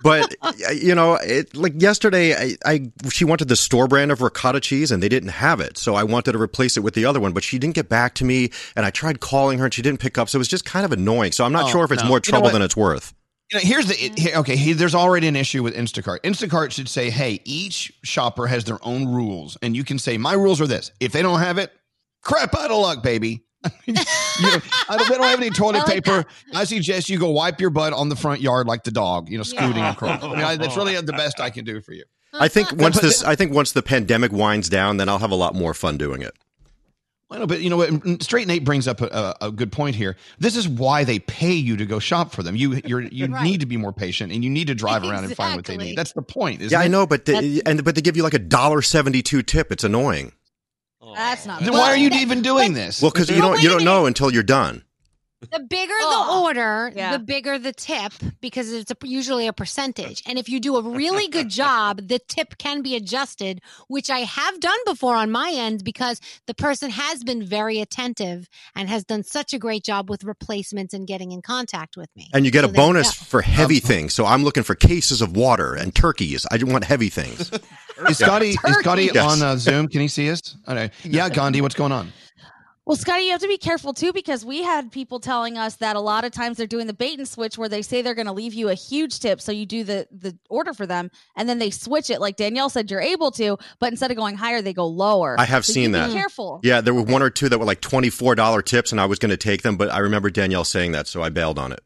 [0.01, 0.33] But
[0.81, 4.91] you know, it, like yesterday, I, I she wanted the store brand of ricotta cheese
[4.91, 7.33] and they didn't have it, so I wanted to replace it with the other one.
[7.33, 9.99] But she didn't get back to me, and I tried calling her and she didn't
[9.99, 10.29] pick up.
[10.29, 11.33] So it was just kind of annoying.
[11.33, 12.07] So I'm not Oh, sure if it's no.
[12.09, 13.13] more You know trouble than it's worth.
[13.51, 14.55] You know, here's the here, okay.
[14.55, 16.19] He, there's already an issue with Instacart.
[16.21, 20.33] Instacart should say, "Hey, each shopper has their own rules, and you can say my
[20.33, 20.91] rules are this.
[21.01, 21.73] If they don't have it,
[22.21, 23.43] crap out of luck, baby."
[24.39, 26.25] you know, I don't, they don't have any toilet paper.
[26.53, 29.37] I suggest you go wipe your butt on the front yard like the dog, you
[29.37, 30.23] know, scooting across.
[30.23, 32.03] I mean, I, that's really the best I can do for you.
[32.33, 35.35] I think once this, I think once the pandemic winds down, then I'll have a
[35.35, 36.33] lot more fun doing it.
[37.29, 38.23] Well, but you know what?
[38.23, 40.17] Straight Nate brings up a, a, a good point here.
[40.39, 42.55] This is why they pay you to go shop for them.
[42.55, 45.35] You you're, you need to be more patient, and you need to drive around and
[45.35, 45.95] find what they need.
[45.95, 46.61] That's the point.
[46.61, 49.21] Isn't Yeah, I know, but the, and but they give you like a dollar seventy
[49.21, 49.71] two tip.
[49.71, 50.31] It's annoying.
[51.19, 51.59] That's not.
[51.59, 53.01] Then why are you even doing this?
[53.01, 54.83] Well, because you don't you don't know until you're done.
[55.41, 57.13] The bigger Oh, the order, yeah.
[57.13, 60.21] the bigger the tip because it's a, usually a percentage.
[60.25, 64.19] And if you do a really good job, the tip can be adjusted, which I
[64.19, 69.05] have done before on my end because the person has been very attentive and has
[69.05, 72.27] done such a great job with replacements and getting in contact with me.
[72.33, 73.23] And you get So a bonus go.
[73.25, 74.13] for heavy things.
[74.13, 76.45] So I'm looking for cases of water and turkeys.
[76.51, 77.49] I want heavy things.
[78.09, 79.17] Is Scotty is Scotty Yes.
[79.17, 79.89] on uh, Zoom?
[79.89, 80.55] Can he see us?
[80.67, 80.89] All right.
[81.03, 82.13] Yeah, Gandhi, what's going on?
[82.89, 85.95] Well, Scotty, you have to be careful too because we had people telling us that
[85.95, 88.25] a lot of times they're doing the bait and switch where they say they're going
[88.25, 91.47] to leave you a huge tip, so you do the the order for them, and
[91.47, 92.19] then they switch it.
[92.19, 95.39] Like Danielle said, you're able to, but instead of going higher, they go lower.
[95.39, 96.13] I have So seen you be that.
[96.13, 96.61] Careful.
[96.63, 99.05] Yeah, there were one or two that were like twenty four dollar tips, and I
[99.05, 101.71] was going to take them, but I remember Danielle saying that, so I bailed on
[101.71, 101.81] it.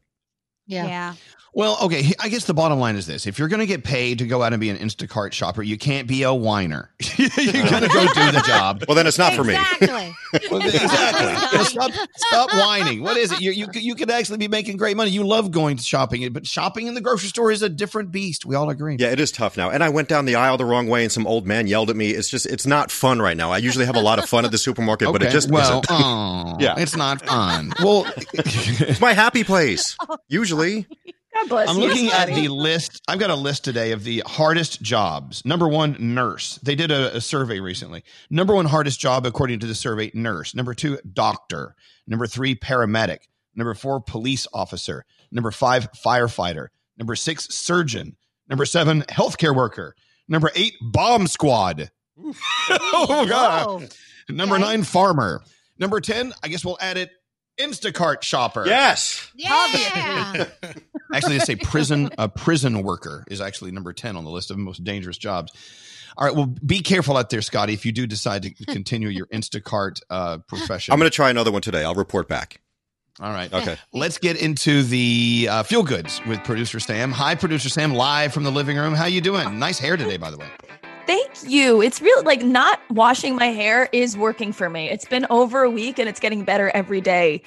[0.66, 0.86] Yeah.
[0.86, 1.14] Yeah.
[1.54, 2.12] Well, okay.
[2.20, 4.42] I guess the bottom line is this: if you're going to get paid to go
[4.42, 6.90] out and be an Instacart shopper, you can't be a whiner.
[7.16, 8.84] you got to go do the job.
[8.88, 9.54] Well, then it's not for me.
[9.54, 10.14] Exactly.
[10.50, 11.58] Well, exactly.
[11.58, 13.02] You stop, stop whining.
[13.04, 13.40] What is it?
[13.40, 15.12] You, you could- you could actually be making great money.
[15.12, 18.44] You love going shopping, but shopping in the grocery store is a different beast.
[18.44, 18.96] We all agree.
[18.98, 19.70] Yeah, it is tough now.
[19.70, 21.94] And I went down the aisle the wrong way, and some old man yelled at
[21.94, 22.10] me.
[22.10, 23.52] It's just, it's not fun right now.
[23.52, 25.86] I usually have a lot of fun at the supermarket, but it just well, isn't.
[25.90, 26.74] oh, Yeah.
[26.78, 27.72] it's not fun.
[27.80, 29.96] Well, it's my happy place.
[30.28, 30.88] Usually,
[31.44, 33.02] God bless I'm you, looking at the list.
[33.06, 35.44] I've got a list today of the hardest jobs.
[35.44, 36.58] Number one, nurse.
[36.62, 38.02] They did a, a survey recently.
[38.30, 40.54] Number one hardest job, according to the survey, nurse.
[40.54, 41.74] Number two, doctor.
[42.06, 43.18] Number three, paramedic.
[43.54, 45.04] Number four, police officer.
[45.30, 46.68] Number five, firefighter.
[46.96, 48.16] Number six, surgeon.
[48.48, 49.94] Number seven, healthcare worker.
[50.28, 51.90] Number eight, bomb squad.
[52.18, 53.94] oh, God.
[54.28, 55.42] Number nine, farmer.
[55.78, 57.10] Number 10, I guess we'll add it,
[57.58, 58.64] Instacart shopper.
[58.66, 59.30] yes.
[59.34, 60.46] Yeah.
[61.14, 64.58] Actually, they say prison a prison worker is actually number ten on the list of
[64.58, 65.52] most dangerous jobs.
[66.16, 67.72] All right, well, be careful out there, Scotty.
[67.72, 71.50] If you do decide to continue your Instacart uh, profession, I'm going to try another
[71.50, 71.84] one today.
[71.84, 72.60] I'll report back.
[73.20, 73.76] All right, Okay.
[73.92, 77.12] Let's get into the uh, feel goods with producer Sam.
[77.12, 78.92] Hi, producer Sam, live from the living room.
[78.92, 79.56] How you doing?
[79.60, 80.48] Nice hair today, by the way.
[81.06, 81.80] Thank you.
[81.80, 84.90] It's really like not washing my hair is working for me.
[84.90, 87.42] It's been over a week and it's getting better every day.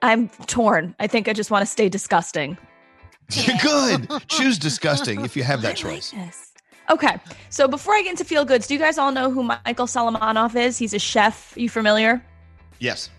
[0.00, 0.96] I'm torn.
[0.98, 2.58] I think I just want to stay disgusting.
[3.62, 4.08] Good.
[4.28, 6.14] Choose disgusting if you have that choice.
[6.90, 7.16] Okay.
[7.48, 10.56] So before I get into feel goods, do you guys all know who Michael Solomonov
[10.56, 10.76] is?
[10.78, 11.54] He's a chef.
[11.56, 12.22] you familiar?
[12.78, 13.10] Yes.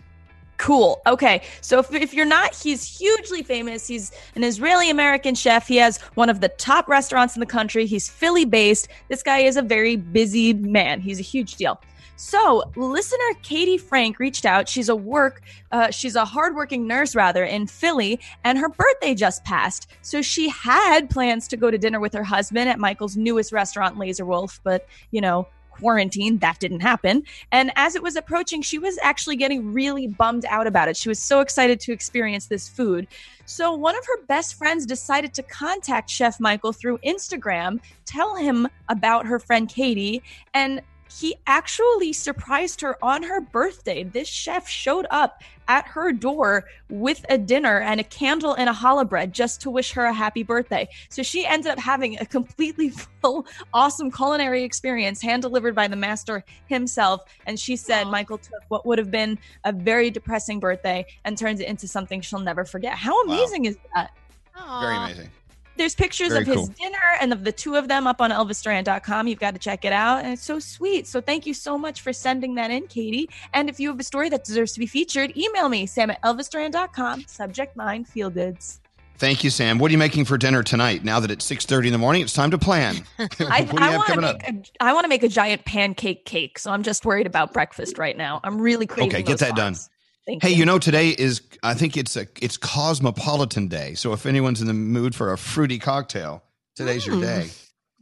[0.58, 1.02] Cool.
[1.08, 1.42] Okay.
[1.62, 3.88] So if, if you're not, he's hugely famous.
[3.88, 5.68] He's an Israeli American chef.
[5.68, 7.86] He has one of the top restaurants in the country.
[7.86, 8.88] He's Philly based.
[9.10, 11.02] This guy is a very busy man.
[11.02, 11.82] He's a huge deal.
[12.26, 14.70] So, listener Katie Frank reached out.
[14.70, 15.42] She's a work,
[15.74, 19.92] uh, she's a hardworking nurse rather in Philly, and her birthday just passed.
[20.02, 23.98] So she had plans to go to dinner with her husband at Michael's newest restaurant,
[24.00, 27.24] Laser Wolf, but you know, quarantine, that didn't happen.
[27.52, 30.96] And as it was approaching, she was actually getting really bummed out about it.
[30.96, 33.06] She was so excited to experience this food.
[33.46, 38.70] So one of her best friends decided to contact Chef Michael through Instagram, tell him
[38.88, 40.82] about her friend Katie, and
[41.20, 44.04] he actually surprised her on her birthday.
[44.04, 48.74] This chef showed up at her door with a dinner and a candle and a
[48.74, 50.88] challah bread just to wish her a happy birthday.
[51.10, 52.90] So she ended up having a completely
[53.22, 57.22] full, awesome culinary experience hand delivered by the master himself.
[57.46, 61.60] And she said Michael took what would have been a very depressing birthday and turns
[61.60, 62.96] it into something she'll never forget.
[62.96, 64.12] How amazing is that?
[64.56, 65.30] Very amazing.
[65.76, 66.68] There's pictures Very of his cool.
[66.68, 69.28] dinner and of the two of them up on elvisduran.com.
[69.28, 70.24] You've got to check it out.
[70.24, 71.08] And it's so sweet.
[71.08, 73.30] So thank you so much for sending that in, Katie.
[73.54, 76.22] And if you have a story that deserves to be featured, email me, sam at
[76.22, 77.26] elvisduran.com.
[77.28, 78.80] Subject line feel goods.
[79.18, 79.78] Thank you, Sam.
[79.78, 81.04] What are you making for dinner tonight?
[81.04, 83.06] Now that it's six thirty in the morning, it's time to plan.
[83.20, 85.64] I, what do you I want to make a, I want to make a giant
[85.66, 86.60] pancake cake.
[86.60, 88.42] So I'm just worried about breakfast right now.
[88.44, 89.76] I'm really craving Okay, get that done.
[90.24, 90.26] Carbs.
[90.26, 90.56] Thank hey, you.
[90.58, 93.94] you know today is I think it's a it's Cosmopolitan Day.
[93.96, 96.44] So if anyone's in the mood for a fruity cocktail,
[96.76, 97.22] today's your Mm.
[97.22, 97.50] day.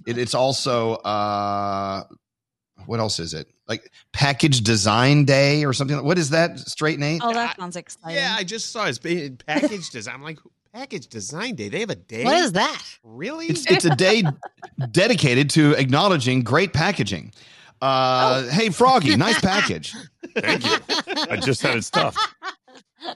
[0.07, 2.03] It, it's also uh,
[2.85, 3.47] what else is it?
[3.67, 6.03] Like Package Design Day or something.
[6.03, 6.57] What is that?
[6.59, 7.21] Straight Nate?
[7.23, 8.15] Oh, that sounds exciting.
[8.15, 10.15] Yeah, I just saw it's ba- package design.
[10.15, 10.39] I'm like,
[10.73, 11.69] package design day.
[11.69, 12.23] They have a day.
[12.25, 12.81] What is that?
[13.03, 13.45] Really?
[13.47, 14.23] It's it's a day
[14.91, 17.33] dedicated to acknowledging great packaging.
[17.81, 19.93] Uh, Hey, Froggy, nice package.
[20.35, 20.77] Thank you.
[21.29, 22.19] I just had it stuffed.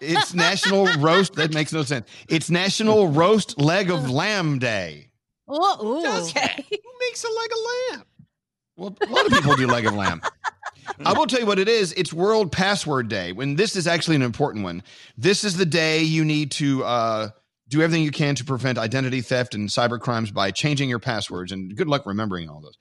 [0.02, 1.36] It's National Roast.
[1.36, 2.08] That makes no sense.
[2.28, 5.12] It's National Roast Leg of Lamb Day.
[5.48, 6.24] Oh, ooh.
[6.28, 6.66] Okay.
[6.70, 7.58] Who makes a leg of
[7.98, 8.06] lamb?
[8.78, 10.22] Well, a lot of people do leg of lamb.
[11.06, 11.94] I will tell you what it is.
[11.94, 13.32] It's World Password Day.
[13.32, 14.82] When this is actually an important one.
[15.18, 17.30] This is the day you need to uh,
[17.70, 21.52] do everything you can to prevent identity theft and cyber crimes by changing your passwords.
[21.52, 22.78] And good luck remembering all those.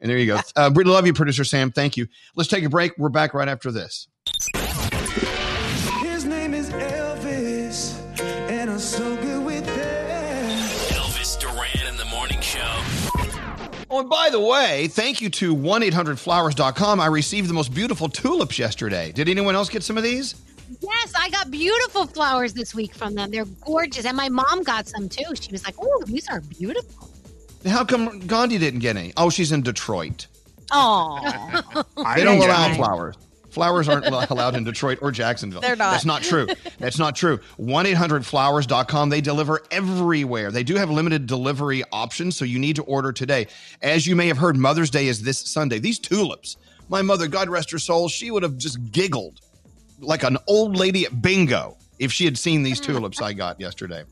[0.00, 0.40] And there you go.
[0.54, 1.70] Uh, really love you, producer Sam.
[1.70, 2.06] Thank you.
[2.34, 2.96] Let's take a break.
[2.98, 4.08] We're back right after this.
[6.00, 7.98] His name is Elvis,
[8.50, 10.70] and I'm so good with that.
[10.90, 12.82] Elvis Duran in the morning show.
[13.88, 17.00] Oh, and by the way, thank you to 1 800flowers.com.
[17.00, 19.12] I received the most beautiful tulips yesterday.
[19.12, 20.34] Did anyone else get some of these?
[20.82, 23.30] Yes, I got beautiful flowers this week from them.
[23.30, 24.04] They're gorgeous.
[24.04, 25.34] And my mom got some too.
[25.40, 27.10] She was like, oh, these are beautiful.
[27.66, 29.12] How come Gandhi didn't get any?
[29.16, 30.26] Oh, she's in Detroit.
[30.70, 31.20] Oh,
[32.14, 33.16] They don't allow flowers.
[33.50, 35.62] Flowers aren't allowed in Detroit or Jacksonville.
[35.62, 35.92] They're not.
[35.92, 36.46] That's not true.
[36.78, 37.40] That's not true.
[37.56, 39.08] 1 800flowers.com.
[39.08, 40.50] They deliver everywhere.
[40.50, 43.46] They do have limited delivery options, so you need to order today.
[43.80, 45.78] As you may have heard, Mother's Day is this Sunday.
[45.78, 46.58] These tulips,
[46.90, 49.40] my mother, God rest her soul, she would have just giggled
[50.00, 52.92] like an old lady at bingo if she had seen these hmm.
[52.92, 54.04] tulips I got yesterday.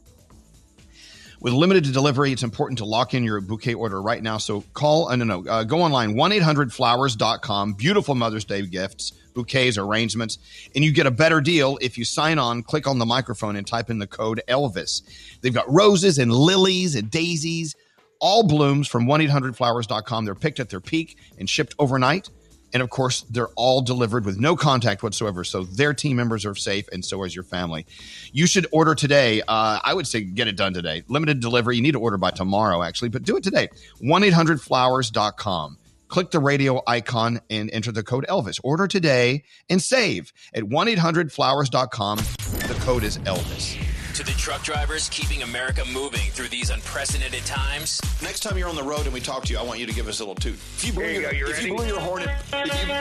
[1.45, 4.39] With limited delivery, it's important to lock in your bouquet order right now.
[4.39, 7.75] So call, uh, no, no, uh, go online, 1 800flowers.com.
[7.75, 10.39] Beautiful Mother's Day gifts, bouquets, arrangements.
[10.75, 13.67] And you get a better deal if you sign on, click on the microphone, and
[13.67, 15.03] type in the code Elvis.
[15.43, 17.77] They've got roses and lilies and daisies,
[18.21, 20.25] all blooms from 1 800flowers.com.
[20.25, 22.31] They're picked at their peak and shipped overnight.
[22.75, 25.45] And of course, they're all delivered with no contact whatsoever.
[25.45, 27.87] So their team members are safe, and so is your family.
[28.33, 29.41] You should order today.
[29.43, 31.05] Uh, I would say get it done today.
[31.09, 31.77] Limited delivery.
[31.77, 33.69] You need to order by tomorrow, actually, but do it today.
[34.01, 35.79] 1 800flowers.com.
[36.09, 38.61] Click the radio icon and enter the code Elvis.
[38.63, 42.19] Order today and save at 1 800flowers.com.
[42.19, 43.94] The code is Elvis.
[44.15, 48.01] To the truck drivers keeping America moving through these unprecedented times.
[48.23, 49.93] Next time you're on the road and we talk to you, I want you to
[49.93, 50.55] give us a little toot.
[50.55, 52.59] If you blew, your, if you blew your horn, if you,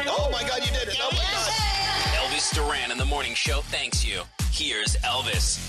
[0.08, 0.97] oh my God, you did it!
[0.99, 1.52] Oh my God!
[2.17, 4.21] Elvis Duran in the morning show thanks you.
[4.49, 5.60] Here's Elvis.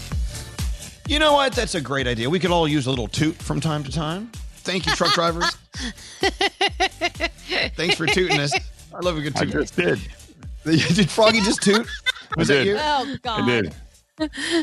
[1.07, 1.53] You know what?
[1.53, 2.31] That's a great idea.
[2.31, 4.31] We could all use a little toot from time to time.
[4.63, 5.45] Thank you, truck drivers.
[7.77, 8.55] Thanks for tooting us.
[8.95, 9.53] I love a good I toot.
[9.53, 10.01] just did.
[10.65, 11.87] did Froggy just toot?
[12.35, 12.67] Was I that did.
[12.69, 12.77] you?
[12.81, 13.43] oh God.
[13.43, 13.75] I did.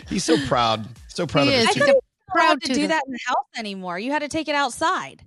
[0.07, 0.87] He's so proud.
[1.07, 1.75] So proud He of his is.
[1.75, 1.83] toot.
[1.85, 1.99] He's a
[2.31, 2.87] Proud proud to do tutor.
[2.87, 3.99] that in the house anymore.
[3.99, 5.21] You had to take it outside.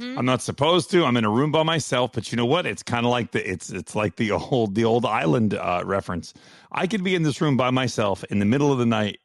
[0.00, 1.04] I'm not supposed to.
[1.04, 2.64] I'm in a room by myself, but you know what?
[2.64, 6.32] It's kind of like the it's it's like the old the old island uh, reference.
[6.72, 9.18] I could be in this room by myself in the middle of the night,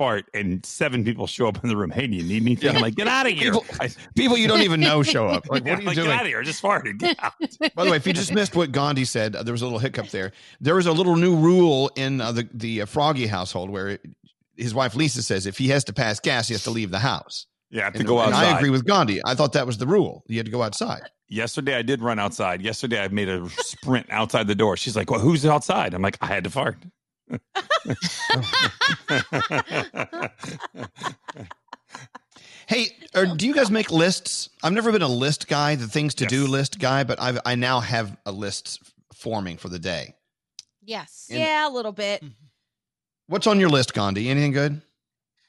[0.00, 1.90] fart, and seven people show up in the room.
[1.90, 2.74] Hey, do you need anything?
[2.74, 3.52] I'm like, get out of here.
[3.52, 5.46] People, I, people you don't even know show up.
[5.50, 6.06] Like, yeah, what are you like, doing?
[6.08, 6.42] Get out of here.
[6.42, 6.96] Just farted.
[6.96, 7.34] Get out.
[7.74, 9.78] By the way, if you just missed what Gandhi said, uh, there was a little
[9.78, 10.32] hiccup there.
[10.58, 14.00] There was a little new rule in uh, the the uh, Froggy household where it,
[14.56, 16.98] his wife Lisa says if he has to pass gas, he has to leave the
[16.98, 17.44] house.
[17.68, 18.54] Yeah, have to And- go and outside.
[18.54, 19.20] I agree with Gandhi.
[19.22, 20.24] I thought that was the rule.
[20.28, 21.02] You had to go outside.
[21.28, 22.62] Yesterday, I did run outside.
[22.62, 24.78] Yesterday, I made a sprint outside the door.
[24.78, 26.78] She's like, "Well, who's outside?" I'm like, "I had to fart."
[32.66, 34.48] Hey, or do you guys make lists?
[34.62, 37.56] I've never been a list guy, the things to do list guy, but I've, I
[37.56, 38.80] now have a list
[39.12, 40.14] forming for the day.
[40.80, 41.26] Yes.
[41.28, 42.22] yeah, a little bit.
[42.22, 42.32] Mm-hmm.
[43.26, 44.28] What's on your list, Gandhi?
[44.28, 44.82] Anything good?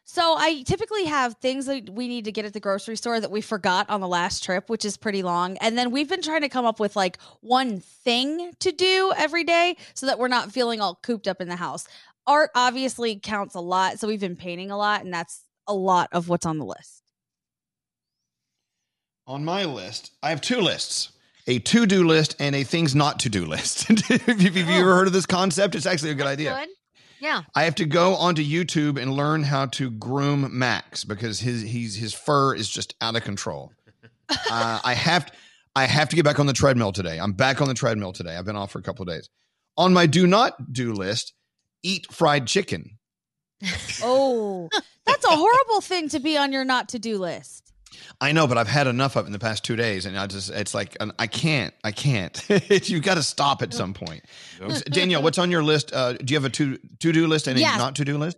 [0.04, 3.32] So I typically have things that we need to get at the grocery store that
[3.32, 5.58] we forgot on the last trip, which is pretty long.
[5.58, 9.44] And then we've been trying to come up with like one thing to do every
[9.44, 11.88] day so that we're not feeling all cooped up in the house.
[12.28, 16.10] Art obviously counts a lot, so we've been painting a lot and that's a lot
[16.12, 17.04] of what's on the list.
[19.28, 21.12] On my list, I have two lists.
[21.48, 23.88] A to-do list and a things not to do list.
[23.88, 24.82] have, you, have you oh.
[24.82, 25.76] ever heard of this concept?
[25.76, 26.60] It's actually a good idea.
[26.60, 26.70] Good.
[27.22, 27.44] Yeah.
[27.56, 31.96] I have to go onto YouTube and learn how to groom Max because his he's
[31.96, 33.72] his fur is just out of control.
[34.30, 35.32] uh, I have
[35.76, 37.20] I have to get back on the treadmill today.
[37.20, 38.36] I'm back on the treadmill today.
[38.36, 39.30] I've been off for a couple of days.
[39.78, 41.34] On my do not do list,
[41.84, 42.98] eat fried chicken.
[44.04, 44.70] Oh,
[45.06, 47.71] that's a horrible thing to be on your not to do list.
[48.20, 50.28] I know, but I've had enough of it in the past two days, and I
[50.28, 52.44] just it's like I can't, I can't.
[52.90, 54.24] You've got to stop at some point.
[54.86, 55.94] Danielle, what's on your list?
[55.94, 57.76] Uh, do you have a to to do list and Yes.
[57.76, 58.38] a not to do list?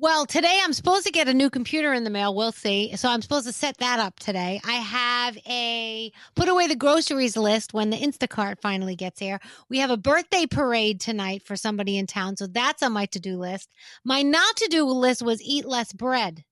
[0.00, 2.34] Well, today I'm supposed to get a new computer in the mail.
[2.34, 2.94] We'll see.
[2.96, 4.60] So I'm supposed to set that up today.
[4.66, 9.40] I have a put away the groceries list when the Instacart finally gets here.
[9.70, 12.36] We have a birthday parade tonight for somebody in town.
[12.36, 13.70] So that's on my to do list.
[14.04, 16.44] My not to do list was eat less bread.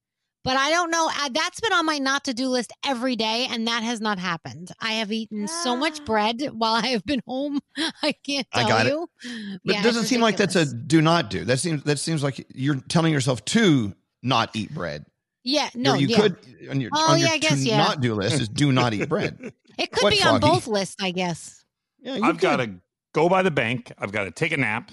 [0.45, 1.09] But I don't know.
[1.09, 4.19] uh, That's been on my not to do list every day, and that has not
[4.19, 4.71] happened.
[4.81, 7.61] I have eaten so much bread while I have been home.
[8.03, 9.09] I can't tell I got you.
[9.23, 9.61] it.
[9.65, 11.45] But Yeah, it doesn't it's seem like that's a do not do.
[11.45, 15.07] That seems that seems like you're telling yourself to not eat bread.
[15.45, 16.17] Yeah, no, Or you yeah.
[16.21, 16.37] could
[16.71, 17.77] on your Oh, on your yeah, I guess, to yeah.
[17.79, 19.53] not do list is do not eat bread.
[19.79, 20.47] It could What, be on Froggy?
[20.55, 21.65] both lists, I guess.
[22.01, 22.75] Yeah, I've got to
[23.15, 23.91] go by the bank.
[23.99, 24.91] I've got to take a nap.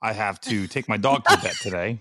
[0.00, 2.00] I have to take my dog to the vet today.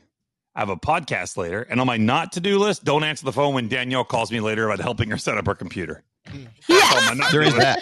[0.58, 1.62] I have a podcast later.
[1.62, 4.40] And on my not to do list, don't answer the phone when Danielle calls me
[4.40, 6.04] later about helping her set up her computer.
[6.68, 7.80] Yes, there is that.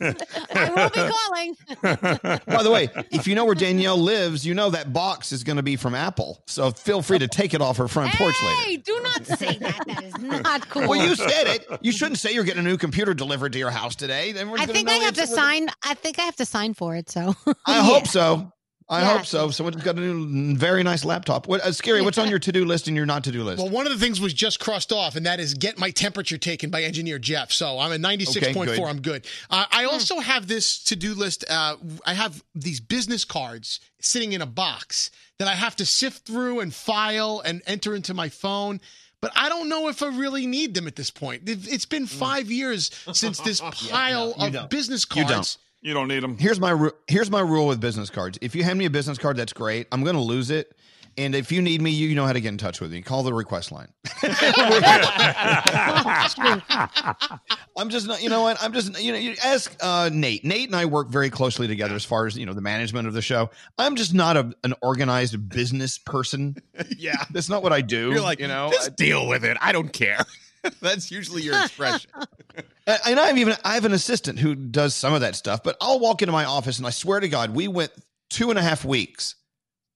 [0.54, 2.40] I will be calling.
[2.46, 5.58] By the way, if you know where Danielle lives, you know that box is going
[5.58, 6.42] to be from Apple.
[6.48, 8.62] So feel free to take it off her front porch later.
[8.62, 9.80] Hey, do not say that.
[9.86, 10.88] That is not cool.
[10.88, 11.66] Well, you said it.
[11.82, 14.32] You shouldn't say you're getting a new computer delivered to your house today.
[14.32, 15.68] Then we're I think I have to it's- sign.
[15.84, 17.10] I think I have to sign for it.
[17.10, 17.34] So
[17.66, 18.50] I hope so.
[18.86, 19.16] I Yeah.
[19.16, 19.50] hope so.
[19.50, 21.48] Someone's got a new, very nice laptop.
[21.48, 23.58] What, uh, Scary, what's on your to do list and your not to do list?
[23.62, 26.36] Well, one of the things was just crossed off, and that is get my temperature
[26.36, 27.50] taken by engineer Jeff.
[27.50, 28.62] So I'm at 96.4.
[28.62, 28.84] Okay, good.
[28.84, 29.26] I'm good.
[29.48, 31.46] Uh, I also have this to do list.
[31.48, 36.26] Uh, I have these business cards sitting in a box that I have to sift
[36.26, 38.82] through and file and enter into my phone.
[39.22, 41.48] But I don't know if I really need them at this point.
[41.48, 44.68] It- It's been five years since this pile you of don't.
[44.70, 45.56] business You cards.
[45.84, 45.88] Don't.
[45.88, 46.38] You don't need them.
[46.38, 48.38] Here's my ru- here's my rule with business cards.
[48.40, 49.86] If you hand me a business card, that's great.
[49.92, 50.74] I'm going to lose it.
[51.16, 53.00] And if you need me, you know how to get in touch with me.
[53.00, 53.86] Call the request line.
[57.76, 58.60] I'm just not, you know what?
[58.60, 60.44] I'm just, you know, you ask uh, Nate.
[60.44, 63.14] Nate and I work very closely together as far as, you know, the management of
[63.14, 63.50] the show.
[63.78, 66.56] I'm just not a, an organized business person.
[66.98, 67.22] Yeah.
[67.30, 68.10] That's not what I do.
[68.10, 69.56] You're like, you know, just deal with it.
[69.60, 70.18] I don't care.
[70.80, 72.10] That's usually your expression.
[72.86, 75.74] And I have even I have an assistant who does some of that stuff, but
[75.80, 77.90] I'll walk into my office and I swear to God, we went
[78.28, 79.36] two and a half weeks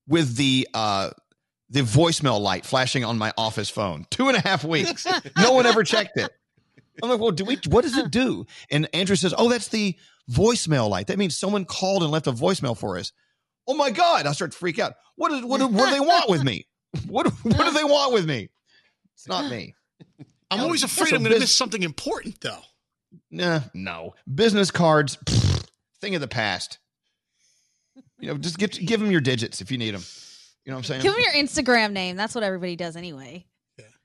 [0.08, 1.10] with the uh
[1.68, 4.06] the voicemail light flashing on my office phone.
[4.10, 5.06] Two and a half weeks.
[5.36, 6.30] No one ever checked it.
[7.02, 8.46] I'm like, well, do we what does it do?
[8.70, 9.94] And Andrew says, Oh, that's the
[10.30, 11.08] voicemail light.
[11.08, 13.12] That means someone called and left a voicemail for us.
[13.66, 14.24] Oh my God.
[14.26, 14.94] I start to freak out.
[15.16, 16.66] What is what, do- what do they want with me?
[17.06, 18.48] What what do they want with me?
[19.14, 19.74] It's not me.
[20.50, 22.60] I'm always afraid I'm going to miss something important, though.
[23.30, 24.14] Nah, no.
[24.32, 25.66] Business cards, pfft,
[26.00, 26.78] thing of the past.
[28.20, 30.02] You know, just get give them your digits if you need them.
[30.64, 31.02] You know what I'm saying?
[31.02, 32.16] Give them your Instagram name.
[32.16, 33.46] That's what everybody does anyway.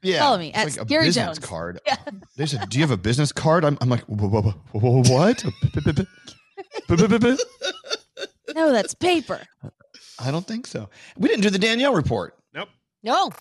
[0.02, 0.20] yeah.
[0.20, 1.40] follow me It's at like a Gary business Jones.
[1.40, 1.80] card.
[2.38, 5.04] They said, "Do you have a business card?" I'm, I'm like, "Wha- wha- wha- wha-
[5.10, 5.44] "What?"
[8.56, 9.42] No, that's paper.
[10.20, 10.90] I don't think so.
[11.18, 12.36] We didn't do the Danielle report.
[12.54, 12.70] Nope.
[13.02, 13.32] No.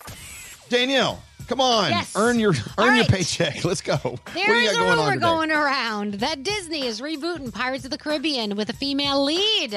[0.69, 2.13] Danielle, come on, Yes.
[2.15, 3.63] earn your earn your paycheck.
[3.65, 3.97] Let's go.
[4.33, 8.55] There you a going rumor going around that Disney is rebooting Pirates of the Caribbean
[8.55, 9.73] with a female lead.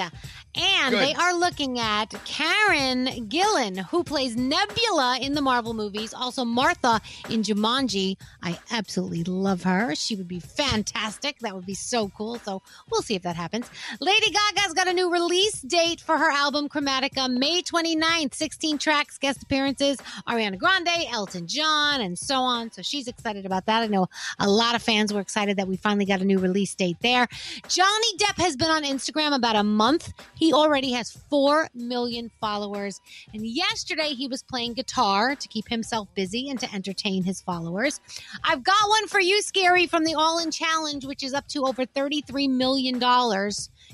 [0.58, 1.00] And Good.
[1.02, 7.02] they are looking at Karen Gillan, who plays Nebula in the Marvel movies, also Martha
[7.28, 8.16] in Jumanji.
[8.42, 9.94] I absolutely love her.
[9.94, 11.40] She would be fantastic.
[11.40, 12.38] That would be so cool.
[12.38, 13.68] So we'll see if that happens.
[14.00, 18.32] Lady Gaga's got a new release date for her album Chromatica, May 29th.
[18.34, 22.70] 16 tracks, guest appearances, Ariana Grande, Elton John, and so on.
[22.72, 23.82] So she's excited about that.
[23.82, 26.74] I know a lot of fans were excited that we finally got a new release
[26.74, 27.26] date there.
[27.68, 30.12] Johnny Depp has been on Instagram about a month.
[30.34, 33.00] He already has 4 million followers.
[33.32, 38.00] And yesterday he was playing guitar to keep himself busy and to entertain his followers.
[38.44, 41.64] I've got one for you, Scary, from the All In Challenge, which is up to
[41.66, 42.96] over $33 million.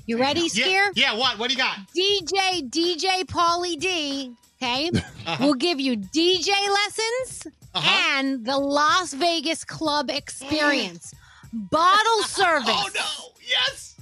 [0.05, 0.91] You ready, Yeah, Scare?
[0.95, 1.39] yeah, what?
[1.39, 1.77] What do you got?
[1.95, 4.33] DJ, DJ Pauly D,
[4.63, 4.89] okay,
[5.25, 5.45] Uh-huh.
[5.45, 11.13] will give you DJ lessons and the Las Vegas club experience.
[11.53, 12.67] Bottle service.
[12.67, 13.31] Oh no!
[13.47, 13.95] Yes.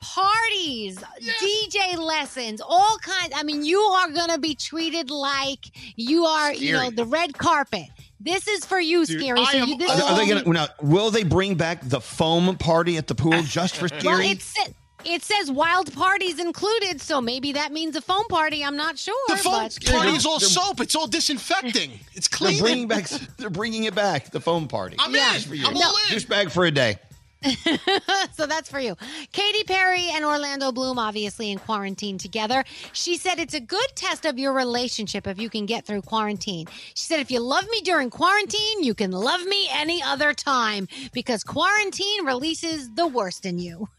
[0.00, 0.98] Parties,
[1.40, 3.32] DJ lessons, all kinds.
[3.34, 5.60] I mean, you are going to be treated like
[5.96, 7.86] you are, you know, the red carpet.
[8.20, 9.44] This is for you, Scary.
[9.46, 10.66] So you, this Are, is are they gonna now?
[10.82, 14.02] Will they bring back the foam party at the pool just for Scary?
[14.04, 14.28] Well, Scary?
[14.32, 14.58] it's
[15.04, 18.64] It says wild parties included, so maybe that means a foam party.
[18.64, 19.14] I'm not sure.
[19.28, 20.80] The foam but- is all soap.
[20.80, 21.90] It's all disinfecting.
[22.14, 22.54] It's clean.
[22.54, 23.08] They're bringing back.
[23.38, 24.30] They're bringing it back.
[24.30, 24.96] The foam party.
[24.98, 25.34] I'm Yeah.
[25.34, 25.40] in.
[25.42, 25.66] for you.
[25.66, 26.12] I'm all in.
[26.12, 26.96] Juice bag for a day.
[28.34, 28.96] so that's for you.
[29.32, 32.62] Katy Perry and Orlando Bloom, obviously in quarantine together.
[32.92, 36.68] She said it's a good test of your relationship if you can get through quarantine.
[36.94, 40.86] She said, if you love me during quarantine, you can love me any other time
[41.12, 43.88] because quarantine releases the worst in you.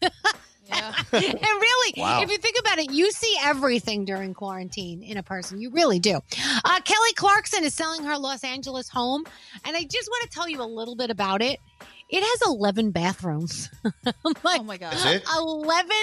[1.12, 2.22] and really, Wow.
[2.22, 5.60] if you think about it, you see everything during quarantine in a person.
[5.60, 6.20] You really do.
[6.64, 9.24] Uh, Kelly Clarkson is selling her Los Angeles home,
[9.64, 11.60] and I just want to tell you a little bit about it.
[12.08, 13.70] It has 11 bathrooms.
[14.24, 14.92] oh my God.
[14.92, 15.24] That's it?
[15.36, 15.96] 11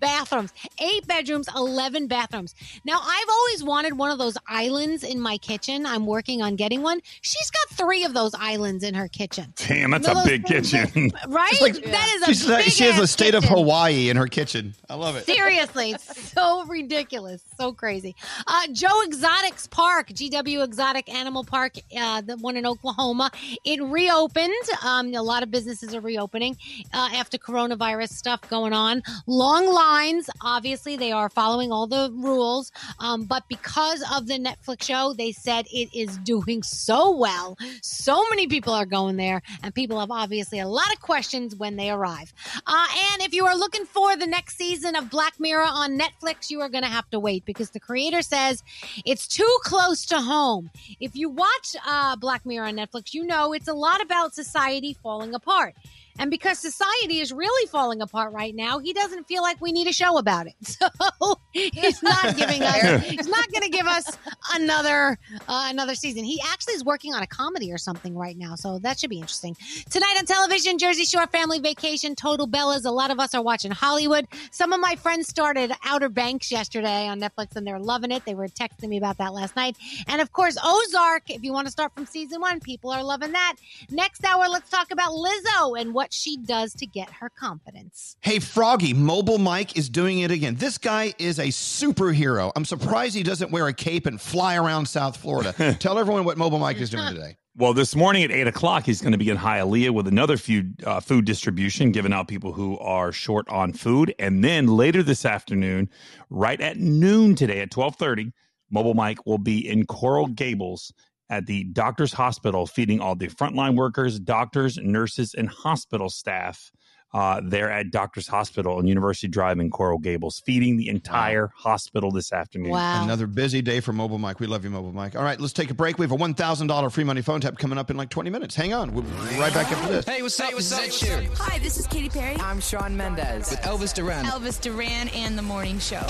[0.00, 2.54] bathrooms, eight bedrooms, 11 bathrooms.
[2.84, 5.86] Now, I've always wanted one of those islands in my kitchen.
[5.86, 7.00] I'm working on getting one.
[7.20, 9.52] She's got three of those islands in her kitchen.
[9.56, 11.12] Damn, that's No, a big things kitchen.
[11.28, 11.50] Right?
[11.60, 13.44] that is a She's like, big she has the ass state of.
[13.44, 14.74] Hawaii in her kitchen.
[14.88, 15.26] I love it.
[15.26, 18.16] Seriously, it's so ridiculous, so crazy.
[18.48, 23.30] Uh, Joe Exotics Park, GW Exotic Animal Park, uh, the one in Oklahoma,
[23.64, 24.52] it reopened.
[24.84, 26.56] Um, a lot of businesses are reopening
[26.92, 29.00] uh, after coronavirus stuff going on.
[29.28, 34.82] Long lines, obviously, they are following all the rules, um, but because of the Netflix
[34.82, 37.56] show, they said it is doing so well.
[37.80, 41.76] So many people are going there, and people have obviously a lot of questions when
[41.76, 42.34] they arrive.
[42.66, 46.50] Uh, and if you are looking for the next season of Black Mirror on Netflix,
[46.50, 48.62] you are going to have to wait because the creator says
[49.04, 50.70] it's too close to home.
[51.00, 54.96] If you watch uh, Black Mirror on Netflix, you know it's a lot about society
[55.02, 55.74] falling apart.
[56.18, 59.86] And because society is really falling apart right now, he doesn't feel like we need
[59.86, 60.54] a show about it.
[61.22, 63.02] So he's not giving us.
[63.06, 64.16] he's not going to give us
[64.54, 66.24] another uh, another season.
[66.24, 69.18] He actually is working on a comedy or something right now, so that should be
[69.18, 69.56] interesting.
[69.90, 72.84] Tonight on television, Jersey Shore Family Vacation, Total Bellas.
[72.86, 74.26] A lot of us are watching Hollywood.
[74.50, 78.24] Some of my friends started Outer Banks yesterday on Netflix, and they're loving it.
[78.24, 79.76] They were texting me about that last night.
[80.08, 81.30] And of course, Ozark.
[81.30, 83.56] If you want to start from season one, people are loving that.
[83.90, 88.16] Next hour, let's talk about Lizzo and what she does to get her confidence.
[88.20, 90.54] Hey, Froggy, Mobile Mike is doing it again.
[90.56, 92.50] This guy is a superhero.
[92.56, 95.76] I'm surprised he doesn't wear a cape and fly around South Florida.
[95.78, 97.36] Tell everyone what Mobile Mike is doing today.
[97.54, 100.82] Well, this morning at eight o'clock, he's going to be in Hialeah with another food
[100.86, 104.14] uh, food distribution, giving out people who are short on food.
[104.18, 105.90] And then later this afternoon,
[106.30, 108.32] right at noon today at twelve thirty,
[108.70, 110.94] Mobile Mike will be in Coral Gables
[111.32, 116.70] at the Doctors Hospital, feeding all the frontline workers, doctors, nurses, and hospital staff.
[117.14, 122.10] Uh, there at Doctors Hospital on University Drive in Coral Gables, feeding the entire hospital
[122.10, 122.70] this afternoon.
[122.70, 123.04] Wow.
[123.04, 124.40] Another busy day for Mobile Mike.
[124.40, 125.14] We love you, Mobile Mike.
[125.14, 125.98] All right, let's take a break.
[125.98, 128.54] We have a $1,000 free money phone tap coming up in like 20 minutes.
[128.54, 128.94] Hang on.
[128.94, 130.06] We'll be right back after this.
[130.06, 130.52] Hey, what's up?
[130.52, 131.36] This is Ed Sheeran.
[131.36, 132.36] Hi, this is Katy Perry.
[132.36, 134.24] I'm Shawn Mendes with Elvis Duran.
[134.24, 136.00] Elvis Duran and the Morning Show.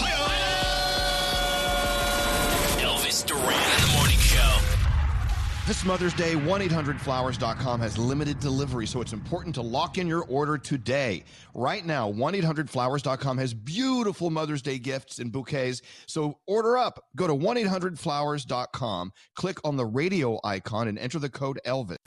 [2.78, 3.71] Elvis Duran
[5.64, 10.58] This Mother's Day, 1-800-Flowers.com has limited delivery, so it's important to lock in your order
[10.58, 11.22] today.
[11.54, 17.04] Right now, 1-800-Flowers.com has beautiful Mother's Day gifts and bouquets, so order up.
[17.14, 21.98] Go to 1-800-Flowers.com, click on the radio icon, and enter the code ELVIS.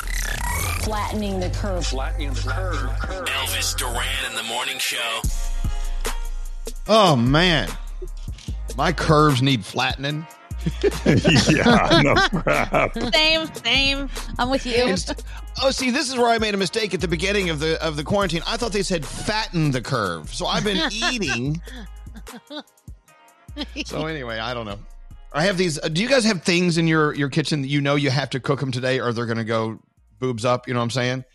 [0.82, 1.88] Flattening the curve.
[1.88, 2.76] Flattening the curve.
[2.76, 5.22] Elvis Duran in the morning show.
[6.90, 7.70] Oh, man.
[8.76, 10.28] My curves need flattening.
[11.06, 12.94] yeah, no crap.
[13.14, 14.10] Same, same.
[14.40, 14.86] I'm with you.
[14.88, 15.24] Inst-
[15.62, 17.96] oh, see, this is where I made a mistake at the beginning of the of
[17.98, 18.42] the quarantine.
[18.48, 21.62] I thought they said fatten the curve, so I've been eating.
[23.86, 24.80] So anyway, I don't know.
[25.34, 25.80] I have these.
[25.80, 28.30] Uh, do you guys have things in your your kitchen that you know you have
[28.32, 29.80] to cook them today, or they're going to go
[30.20, 30.68] boobs up?
[30.68, 31.26] You know what I'm saying?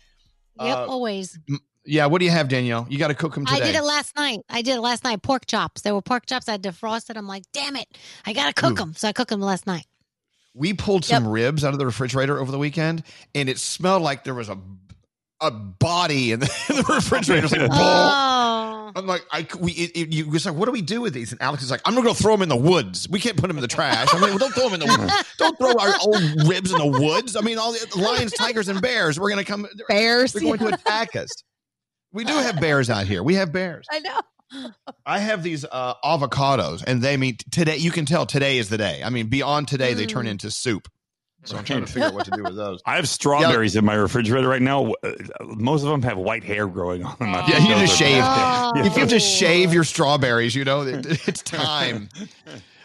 [0.59, 1.39] Yep, Uh, always.
[1.49, 2.05] m- yeah.
[2.05, 2.85] What do you have, Danielle?
[2.89, 3.61] You got to cook them today.
[3.61, 4.39] I did it last night.
[4.49, 5.21] I did it last night.
[5.21, 5.81] Pork chops.
[5.81, 6.47] There were pork chops.
[6.49, 7.17] I defrosted.
[7.17, 7.87] I'm like, damn it,
[8.25, 8.75] I gotta cook Ooh.
[8.75, 8.93] them.
[8.95, 9.85] So I cooked them last night.
[10.53, 13.03] We pulled some ribs out of the refrigerator over the weekend,
[13.33, 14.57] and it smelled like there was a
[15.41, 17.45] a body in the, in the refrigerator.
[17.45, 18.91] It's like, Oh.
[18.95, 21.31] I'm like, I we it, it, you was like, what do we do with these?
[21.31, 23.07] And Alex is like, I'm gonna go throw them in the woods.
[23.09, 24.13] We can't put them in the trash.
[24.13, 27.35] I mean, don't throw them in the don't throw our old ribs in the woods.
[27.35, 29.19] I mean, all the lions, tigers, and bears.
[29.19, 29.67] We're gonna come.
[29.87, 30.33] Bears.
[30.33, 31.29] They're going to attack us.
[32.13, 33.23] We do have bears out here.
[33.23, 33.85] We have bears.
[33.89, 34.19] I know.
[35.05, 37.77] I have these uh, avocados, and they mean today.
[37.77, 39.01] You can tell today is the day.
[39.03, 40.87] I mean, beyond today, they turn into soup.
[41.43, 42.81] So I'm trying to figure out what to do with those.
[42.85, 44.91] I have strawberries in my refrigerator right now.
[45.03, 47.33] Uh, Most of them have white hair growing on them.
[47.33, 48.17] I Yeah, you those just shave.
[48.17, 48.71] Yeah.
[48.85, 52.09] If you have to shave your strawberries, you know it- it's time.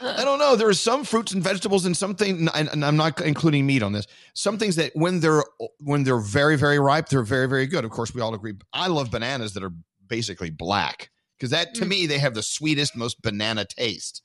[0.00, 0.56] I don't know.
[0.56, 3.92] There are some fruits and vegetables and something, and, and I'm not including meat on
[3.92, 4.06] this.
[4.34, 5.44] Some things that when they're
[5.80, 7.84] when they're very very ripe, they're very very good.
[7.84, 8.54] Of course, we all agree.
[8.72, 9.72] I love bananas that are
[10.06, 11.10] basically black.
[11.38, 11.88] because that to mm.
[11.88, 14.22] me they have the sweetest, most banana taste.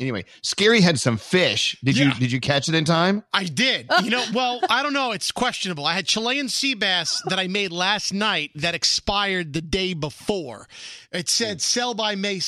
[0.00, 1.76] Anyway, Scary had some fish.
[1.84, 3.22] Did you did you catch it in time?
[3.32, 3.86] I did.
[4.02, 5.12] You know, well, I don't know.
[5.12, 5.86] It's questionable.
[5.86, 10.66] I had Chilean sea bass that I made last night that expired the day before.
[11.12, 12.40] It said sell by May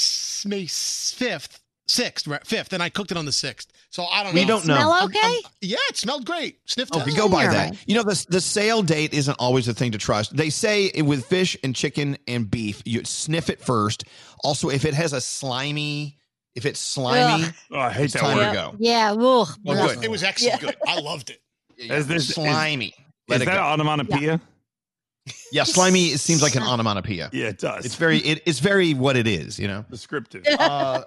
[0.45, 3.69] May fifth, sixth, right, fifth, and I cooked it on the sixth.
[3.91, 4.49] So I don't We know.
[4.49, 4.75] don't know.
[4.77, 5.19] Smell I'm- okay?
[5.23, 6.59] I'm- yeah, it smelled great.
[6.67, 7.07] Sniff test.
[7.07, 7.77] Okay, go by that.
[7.87, 10.37] You know, the the sale date isn't always a thing to trust.
[10.37, 14.05] They say it- with fish and chicken and beef, you sniff it first.
[14.45, 16.19] Also, if it has a slimy,
[16.55, 18.49] if it's slimy, Oh, I hate it's that time word.
[18.49, 18.75] to go.
[18.79, 19.13] Yeah.
[19.13, 19.49] Ugh.
[19.65, 20.05] Well, good.
[20.05, 20.77] It was actually good.
[20.87, 21.41] I loved it.
[21.79, 22.87] Is this slimy?
[22.87, 22.95] Is,
[23.29, 23.63] Let is it that go.
[23.65, 24.41] onomatopoeia?
[25.53, 26.07] Yeah, slimy.
[26.07, 27.31] It seems like an onomatopoeia.
[27.33, 27.85] Yeah, it does.
[27.85, 28.19] It's very.
[28.19, 29.59] It, it's very what it is.
[29.59, 29.85] You know.
[29.91, 30.45] Descriptive.
[30.59, 31.03] Uh,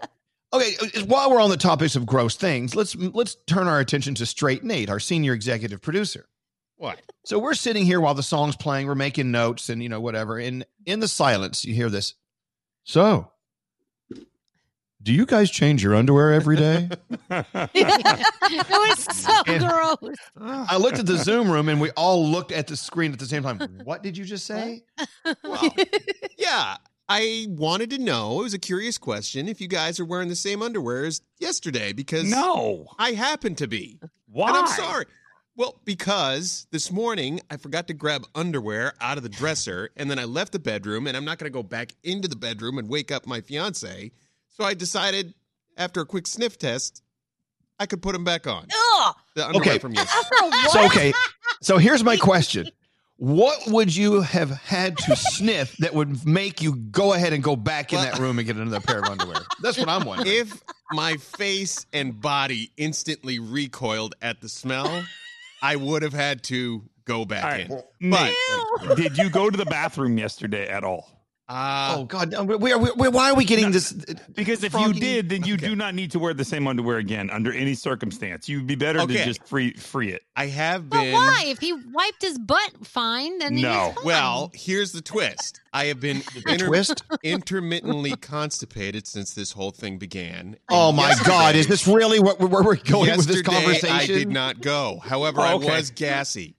[0.54, 0.74] okay.
[1.06, 4.64] While we're on the topics of gross things, let's let's turn our attention to Straight
[4.64, 6.28] Nate, our senior executive producer.
[6.78, 7.02] What?
[7.26, 8.88] So we're sitting here while the song's playing.
[8.88, 10.38] We're making notes and you know whatever.
[10.38, 12.14] And in the silence, you hear this.
[12.86, 13.32] So,
[15.04, 16.90] do you guys change your underwear every day?
[17.30, 20.16] it was so And- gross.
[20.40, 23.26] I looked at the Zoom room and we all looked at the screen at the
[23.26, 23.60] same time.
[23.84, 24.84] What did you just say?
[26.38, 26.78] Yeah,
[27.12, 28.40] I wanted to know.
[28.42, 31.92] It was a curious question if you guys are wearing the same underwear as yesterday
[31.92, 32.86] because No.
[33.00, 34.00] I happen to be.
[34.32, 34.50] Why?
[34.50, 35.06] And I'm sorry.
[35.56, 40.20] Well, because this morning I forgot to grab underwear out of the dresser and then
[40.20, 42.88] I left the bedroom and I'm not going to go back into the bedroom and
[42.88, 44.12] wake up my fiance.
[44.50, 45.34] So I decided
[45.78, 47.02] after a quick sniff test,
[47.80, 48.68] I could put them back on.
[49.00, 49.16] Ugh.
[49.36, 49.80] The underwear Okay.
[49.80, 50.52] from yesterday.
[50.70, 51.14] So okay.
[51.62, 52.70] So here's my question.
[53.20, 57.58] What would you have had to sniff that would make you go ahead and go
[57.58, 59.42] back in that room and get another pair of underwear?
[59.62, 60.34] That's what I'm wondering.
[60.34, 60.64] If
[60.94, 65.04] my face and body instantly recoiled at the smell,
[65.62, 67.68] I would have had to go back in.
[67.68, 71.19] But Nate, did you go to the bathroom yesterday at all?
[71.50, 73.92] Uh, oh God, no, we are, we, why are we getting this?
[73.92, 74.94] Because if Froggy?
[74.94, 77.74] you did, then you do not need to wear the same underwear again under any
[77.74, 78.48] circumstance.
[78.48, 80.22] You'd be better to just free free it.
[80.36, 81.46] I have But why?
[81.48, 83.70] If he wiped his butt fine, then No.
[83.88, 84.06] was fine.
[84.06, 85.60] Well, here's the twist.
[85.74, 87.04] I have been inter- twist?
[87.24, 90.58] intermittently constipated since this whole thing began.
[90.70, 93.90] Oh my God, is this really what where we're going with this conversation?
[93.96, 95.00] I did not go.
[95.04, 96.56] However, Oh, I was gassy,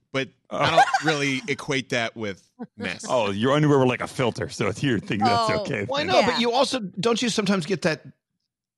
[0.51, 2.47] I don't really equate that with
[2.77, 3.05] mess.
[3.09, 5.61] Oh, your underwear were like a filter, so if you think that's Oh.
[5.61, 5.85] okay.
[5.87, 6.31] Well, I know, Yeah.
[6.31, 8.03] but you also don't you sometimes get that?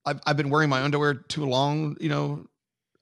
[0.05, 2.45] I've, I've been wearing my underwear too long, you know,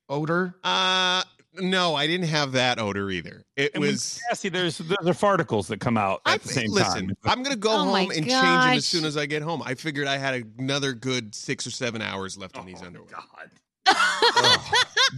[0.10, 0.56] odor.
[0.64, 1.24] Uh
[1.56, 3.44] no, I didn't have that odor either.
[3.58, 4.22] It And when was.
[4.30, 7.16] gassy, there's there's are farticles that come out I at the thi- same listen, time.
[7.26, 9.62] I'm gonna go Oh home and change them as soon as I get home.
[9.66, 13.10] I figured I had another good six or seven hours left on Oh, these underwear.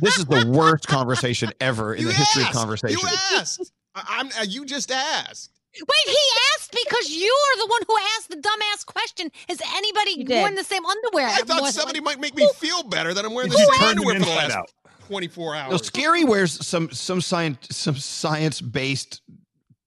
[0.01, 2.57] This is the worst conversation ever in You the history of asked.
[2.57, 2.99] conversation.
[2.99, 3.07] You
[3.38, 3.72] asked.
[3.95, 4.28] I, I'm.
[4.28, 5.51] Uh, you just asked.
[5.76, 6.18] Wait, he
[6.55, 9.30] asked because you are the one who asked the dumbass question.
[9.49, 10.39] Has anybody did.
[10.41, 11.28] worn the same underwear?
[11.28, 14.20] I thought More- somebody might make me feel better that I'm wearing the same underwear
[14.20, 14.72] for the last out.
[15.07, 15.86] 24 No, hours.
[15.86, 19.22] Scary wears some some science some science based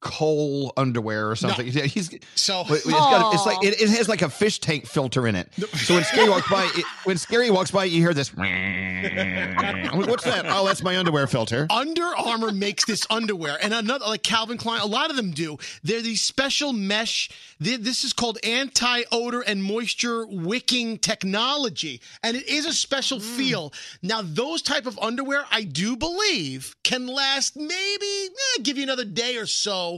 [0.07, 1.67] coal underwear or something.
[1.67, 5.27] Yeah, he's So it's got it's like it, it has like a fish tank filter
[5.27, 5.51] in it.
[5.75, 8.33] So when Scary walks by, it, when Scary walks by, you hear this.
[8.37, 10.45] What's that?
[10.49, 11.67] Oh, that's my underwear filter.
[11.71, 14.81] Under Armour makes this underwear, and another like Calvin Klein.
[14.81, 15.59] A lot of them do.
[15.83, 17.29] They're these special mesh.
[17.63, 23.73] th- This is called anti-odor and moisture wicking technology, and it is a special feel.
[24.03, 29.05] Now, those type of underwear, I do believe, can last maybe eh, give you another
[29.05, 29.96] day or so.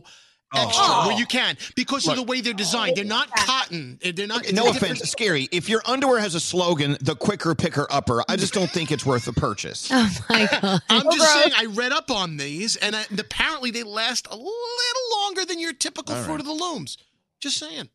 [0.55, 0.62] Oh.
[0.66, 1.09] Extra, Oh.
[1.09, 2.16] where you can because Look.
[2.16, 2.96] of the way they're designed.
[2.96, 3.99] They're not cotton.
[4.03, 4.46] They're not.
[4.46, 5.46] Okay, no it's offense, Scary.
[5.53, 9.05] If your underwear has a slogan, "The quicker picker upper," I just don't think it's
[9.05, 9.90] worth the purchase.
[9.92, 10.80] Oh my god!
[10.88, 14.36] I'm just saying, I read up on these, and, I, and apparently they last a
[14.36, 16.96] little longer than your typical All Fruit of the Looms.
[17.42, 17.90] Just saying.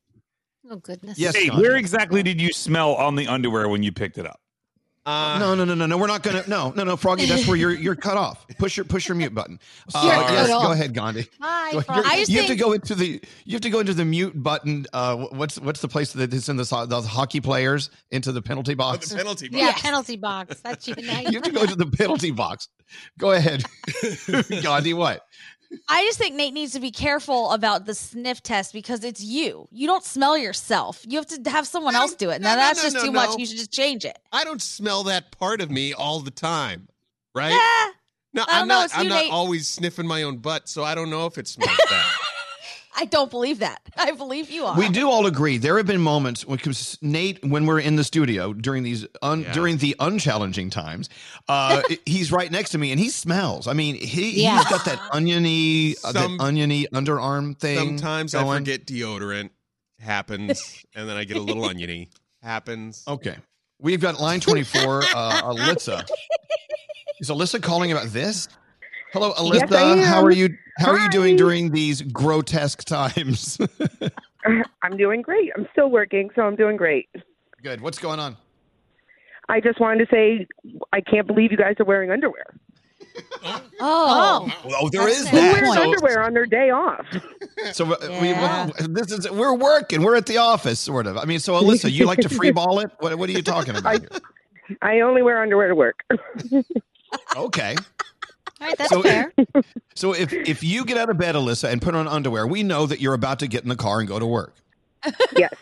[0.70, 1.18] Oh goodness!
[1.18, 4.40] Yes, Hey, where exactly did you smell on the underwear when you picked it up?
[5.06, 5.98] Uh, No, no, no, no, no.
[5.98, 6.44] We're not gonna.
[6.48, 7.26] No, no, no, Froggy.
[7.26, 8.46] That's where you're you're cut off.
[8.58, 9.60] Push your push your mute button.
[9.94, 11.28] Uh, yes, go ahead, Gandhi.
[11.42, 13.80] Hi, Go- you're- I just you have to go into the you have to go
[13.80, 14.86] into the mute button.
[14.94, 18.42] Uh, what's what's the place that is in the so- those hockey players into the
[18.42, 19.10] penalty box?
[19.10, 19.62] the penalty box.
[19.62, 20.62] Yeah, penalty box.
[20.62, 20.96] That's you.
[21.04, 22.70] Now You have to go to the penalty box.
[23.20, 23.64] Go ahead,
[24.62, 24.94] Gandhi.
[24.94, 25.22] What?
[25.90, 29.68] I just think Nate needs to be careful about the sniff test because it's you.
[29.72, 31.04] You don't smell yourself.
[31.08, 32.42] You have to have someone else do it.
[32.42, 33.38] no, Now no, that's no, just too much.
[33.38, 34.18] You should just change it.
[34.32, 36.88] I don't smell that part of me all the time,
[37.34, 37.52] right?
[37.52, 37.92] Yeah.
[38.36, 38.90] No, I'm know, not.
[38.96, 39.32] I'm you, not Nate.
[39.32, 42.06] always sniffing my own butt, so I don't know if it smells bad.
[42.96, 43.82] I don't believe that.
[43.98, 44.78] I believe you are.
[44.78, 45.58] We do all agree.
[45.58, 46.60] There have been moments when
[47.02, 49.54] Nate, when we're in the studio during these un, Yeah.
[49.54, 51.10] during the unchallenging times,
[51.50, 53.68] uh, he's right next to me and he smells.
[53.68, 54.58] I mean, he Yeah.
[54.60, 57.78] he's got that oniony, uh, Some- that oniony underarm thing.
[57.98, 58.60] Sometimes I going.
[58.60, 59.50] forget deodorant.
[60.00, 60.84] Happens.
[60.96, 62.10] And then I get a little oniony.
[62.44, 63.04] Happens.
[63.08, 63.36] Okay.
[63.80, 66.08] We've got line 24, uh, Alyssa.
[67.20, 68.48] Is Alyssa calling about this?
[69.14, 69.72] Hello, Alyssa.
[69.76, 70.00] I am.
[70.00, 70.58] how are you?
[70.80, 73.60] How are you doing during these grotesque times?
[74.82, 75.52] I'm doing great.
[75.56, 77.08] I'm still working, so I'm doing great.
[77.62, 77.80] Good.
[77.80, 78.36] What's going on?
[79.50, 80.48] I just wanted to say
[80.94, 82.46] I can't believe you guys are wearing underwear.
[83.86, 85.54] Oh, oh, there is Who that.
[85.62, 87.06] wears So- underwear on their day off?
[87.74, 88.32] So uh, we,
[88.88, 90.02] this is we're working.
[90.02, 91.18] We're at the office, sort of.
[91.18, 92.90] I mean, so Alyssa, you like to free ball it?
[93.00, 94.00] What, what are you talking about?
[94.00, 94.78] here?
[94.82, 96.04] I only wear underwear to work.
[97.36, 97.76] Okay.
[98.64, 99.34] All right, that's So- fair.
[99.96, 102.88] So if if you get out of bed, Alyssa, and put on underwear, we know
[102.88, 104.56] that you're about to get in the car and go to work.
[105.38, 105.54] yes.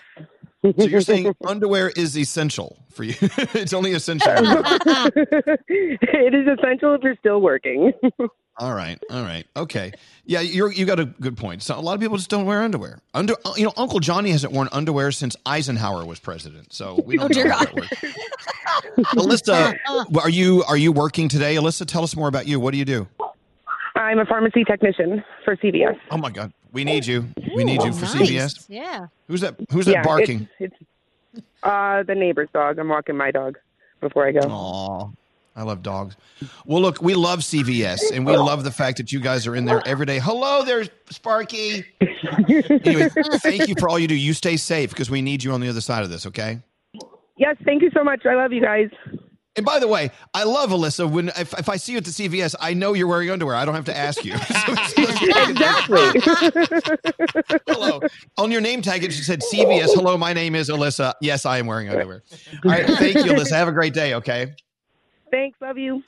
[0.64, 3.16] So you're saying underwear is essential for you?
[3.20, 4.32] it's only essential.
[4.32, 7.92] it is essential if you're still working.
[8.58, 9.92] All right, all right, okay.
[10.26, 11.62] Yeah, you're you got a good point.
[11.64, 13.00] So a lot of people just don't wear underwear.
[13.14, 16.72] Under, you know, Uncle Johnny hasn't worn underwear since Eisenhower was president.
[16.74, 17.90] So we don't Oh, know how that works.
[19.16, 19.78] Alyssa,
[20.22, 21.56] are you are you working today?
[21.56, 22.60] Alyssa, tell us more about you.
[22.60, 23.08] What do you do?
[23.96, 25.98] I'm a pharmacy technician for CVS.
[26.10, 27.28] Oh my God, we need you.
[27.56, 28.30] We need you for Nice.
[28.30, 28.66] CVS.
[28.70, 29.08] Yeah.
[29.28, 29.56] Who's that?
[29.72, 30.48] Who's that Yeah, barking?
[30.60, 30.74] It's,
[31.34, 32.80] it's uh, the neighbor's dog.
[32.80, 33.58] I'm walking my dog
[34.00, 34.40] before I go.
[34.40, 35.10] Aw,
[35.56, 36.16] I love dogs.
[36.66, 39.66] Well, look, we love CVS, and we love the fact that you guys are in
[39.66, 40.20] there every day.
[40.20, 41.86] Hello there, Sparky.
[42.50, 43.10] anyway,
[43.40, 44.16] thank you for all you do.
[44.16, 46.26] You stay safe because we need you on the other side of this.
[46.26, 46.60] Okay.
[47.42, 48.24] Yes, thank you so much.
[48.28, 48.92] I love you guys.
[49.56, 51.10] And by the way, I love Alyssa.
[51.10, 53.56] When if, if I see you at the CVS, I know you're wearing underwear.
[53.56, 54.34] I don't have to ask you.
[55.50, 56.22] exactly.
[57.68, 58.00] hello.
[58.38, 59.88] On your name tag, it said CVS.
[59.96, 61.16] Hello, my name is Alyssa.
[61.20, 62.22] Yes, I am wearing underwear.
[62.64, 62.86] All right.
[62.86, 63.54] Thank you, Alyssa.
[63.54, 64.14] Have a great day.
[64.14, 64.54] Okay.
[65.32, 65.60] Thanks.
[65.62, 66.04] Love you.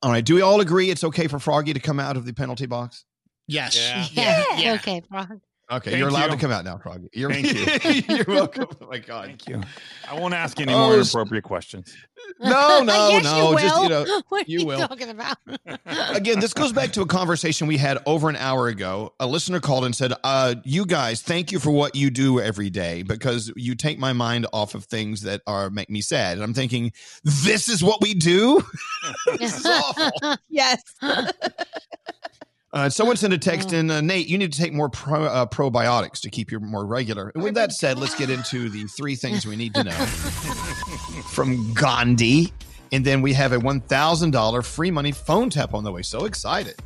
[0.00, 0.24] All right.
[0.24, 3.04] Do we all agree it's okay for Froggy to come out of the penalty box?
[3.48, 4.12] Yes.
[4.12, 4.76] Yeah.
[4.76, 5.40] Okay, Frog.
[5.72, 6.30] Okay, Thank you're allowed you.
[6.32, 7.08] to come out now, Froggy.
[7.14, 7.52] You're, Thank
[8.08, 8.16] you.
[8.16, 8.66] you're welcome.
[8.80, 9.26] Oh my God.
[9.26, 9.60] Thank you.
[10.10, 11.94] I won't ask any Oh, more s- inappropriate questions.
[12.38, 13.50] No, no, yes, no.
[13.52, 14.78] You Just you know, what are you you, will.
[14.86, 15.36] talking about?
[16.14, 19.12] Again, this goes back to a conversation we had over an hour ago.
[19.20, 22.70] A listener called and said, uh, "You guys, thank you for what you do every
[22.70, 26.44] day because you take my mind off of things that are make me sad." And
[26.44, 26.92] I'm thinking,
[27.24, 28.62] "This is what we do."
[29.38, 30.36] this is awful.
[30.48, 30.80] yes.
[32.74, 35.44] Uh, someone sent a text in, uh, Nate, you need to take more pro, uh,
[35.44, 37.30] probiotics to keep you more regular.
[37.34, 39.90] And with that said, let's get into the three things we need to know
[41.32, 42.50] from Gandhi.
[42.90, 46.00] And then we have a $1,000 free money phone tap on the way.
[46.00, 46.76] So excited.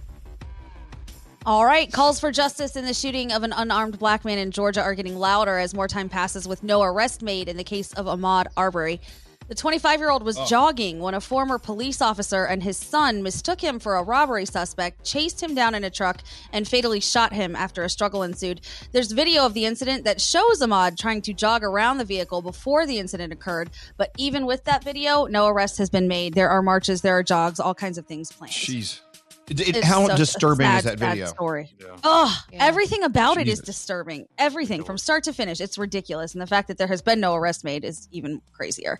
[1.45, 1.93] All right.
[1.93, 5.17] Calls for justice in the shooting of an unarmed black man in Georgia are getting
[5.17, 9.01] louder as more time passes with no arrest made in the case of Ahmaud Arbery.
[9.49, 10.45] The 25 year old was Oh.
[10.47, 15.05] jogging when a former police officer and his son mistook him for a robbery suspect,
[15.05, 16.23] chased him down in a truck,
[16.53, 18.61] and fatally shot him after a struggle ensued.
[18.93, 22.87] There's video of the incident that shows Ahmaud trying to jog around the vehicle before
[22.87, 23.71] the incident occurred.
[23.97, 26.35] But even with that video, no arrest has been made.
[26.35, 28.53] There are marches, there are jogs, all kinds of things planned.
[28.53, 29.01] Jeez.
[29.49, 31.27] It- it- how such a disturbing sad, is that video?
[31.27, 31.73] story.
[32.03, 34.27] Oh, everything about it is disturbing.
[34.39, 35.61] Everything from start to finish.
[35.61, 36.33] It's ridiculous.
[36.33, 38.99] And the fact that there has been no arrest made is even crazier.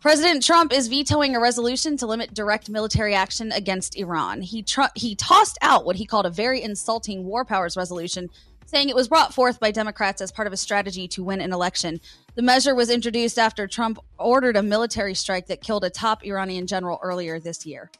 [0.00, 4.40] President Trump is vetoing a resolution to limit direct military action against Iran.
[4.42, 8.30] He tr- he tossed out what he called a very insulting war powers resolution,
[8.66, 11.52] saying it was brought forth by Democrats as part of a strategy to win an
[11.52, 12.00] election.
[12.34, 16.66] The measure was introduced after Trump ordered a military strike that killed a top Iranian
[16.66, 17.90] general earlier this year.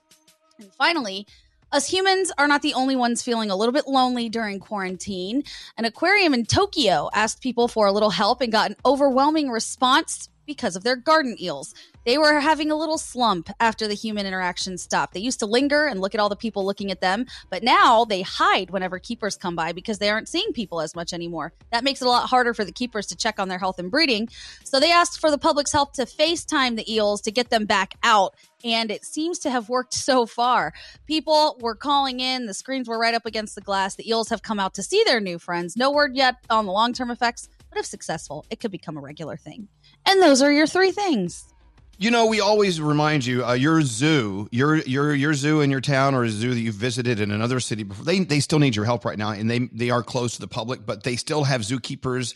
[0.58, 1.26] And finally,
[1.74, 5.42] us humans are not the only ones feeling a little bit lonely during quarantine.
[5.76, 10.28] An aquarium in Tokyo asked people for a little help and got an overwhelming response
[10.46, 11.74] because of their garden eels.
[12.04, 15.14] They were having a little slump after the human interaction stopped.
[15.14, 18.04] They used to linger and look at all the people looking at them, but now
[18.04, 21.52] they hide whenever keepers come by because they aren't seeing people as much anymore.
[21.72, 23.90] That makes it a lot harder for the keepers to check on their health and
[23.90, 24.28] breeding.
[24.64, 27.94] So they asked for the public's help to FaceTime the eels to get them back
[28.02, 28.34] out
[28.64, 30.72] and it seems to have worked so far.
[31.06, 33.94] People were calling in, the screens were right up against the glass.
[33.94, 35.76] The eels have come out to see their new friends.
[35.76, 39.00] No word yet on the long term effects, but if successful, it could become a
[39.00, 39.68] regular thing.
[40.06, 41.53] And those are your three things.
[41.96, 45.80] You know, we always remind you, uh, your zoo, your your your zoo in your
[45.80, 48.74] town or a zoo that you've visited in another city before, they they still need
[48.74, 51.44] your help right now, and they they are closed to the public, but they still
[51.44, 52.34] have zookeepers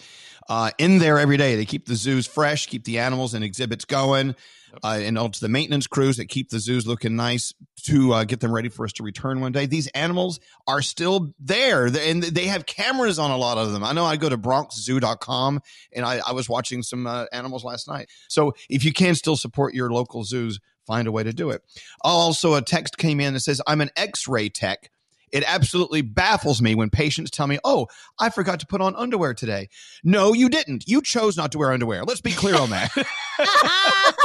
[0.49, 1.57] uh, in there every day.
[1.57, 4.35] They keep the zoos fresh, keep the animals and exhibits going,
[4.83, 7.53] uh, and also the maintenance crews that keep the zoos looking nice
[7.85, 9.67] to uh, get them ready for us to return one day.
[9.67, 13.85] These animals are still there, and they have cameras on a lot of them.
[13.85, 15.61] I know I go to BronxZoo.com,
[15.93, 18.11] and I, I was watching some uh, animals last night.
[18.29, 21.63] So if you can still support your local zoos, find a way to do it.
[22.03, 24.91] Also, a text came in that says, "I'm an X-ray tech."
[25.33, 27.87] It absolutely baffles me when patients tell me, "Oh,
[28.19, 29.69] I forgot to put on underwear today."
[30.05, 30.89] No, you didn't.
[30.89, 32.05] You chose not to wear underwear.
[32.05, 32.91] Let's be clear on that.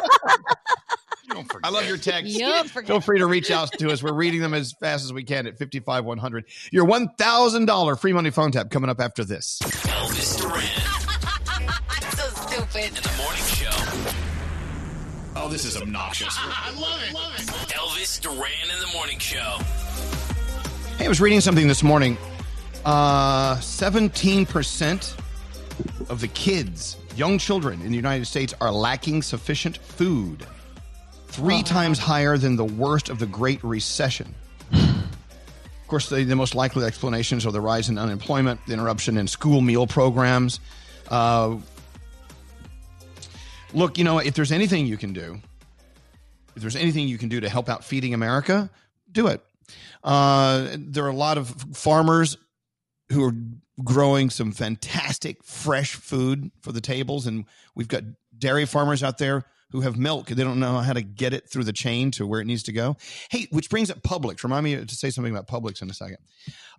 [1.63, 2.37] I love your text.
[2.37, 2.67] Yup.
[2.67, 4.03] Feel free to reach out to us.
[4.03, 6.45] We're reading them as fast as we can at 55100.
[6.71, 9.59] Your $1,000 free money phone tap coming up after this.
[9.63, 10.63] Elvis Duran
[12.11, 12.97] so stupid.
[12.97, 13.73] in the morning show.
[15.35, 16.35] Oh, this is obnoxious.
[16.39, 17.13] I love it.
[17.13, 17.47] Love it.
[17.73, 19.57] Elvis Duran in the morning show.
[21.03, 22.17] Hey, I was reading something this morning.
[22.85, 25.19] Uh, 17%
[26.09, 30.47] of the kids, young children in the United States, are lacking sufficient food.
[31.27, 34.33] 3 times higher than the worst of the Great Recession.
[34.71, 39.27] Of course, the, the most likely explanations are the rise in unemployment, the interruption in
[39.27, 40.61] school meal programs.
[41.09, 41.57] Uh,
[43.73, 45.37] look, you know, if there's anything you can do,
[46.55, 48.69] if there's anything you can do to help out feeding America,
[49.11, 49.43] do it.
[50.03, 52.37] Uh, there are a lot of farmers
[53.11, 53.35] who are
[53.83, 57.45] growing some fantastic fresh food for the tables, and
[57.75, 58.03] we've got
[58.37, 60.27] dairy farmers out there who have milk.
[60.27, 62.71] They don't know how to get it through the chain to where it needs to
[62.71, 62.95] go.
[63.29, 64.43] Hey, which brings up Publix.
[64.43, 66.17] Remind me to say something about Publix in a second.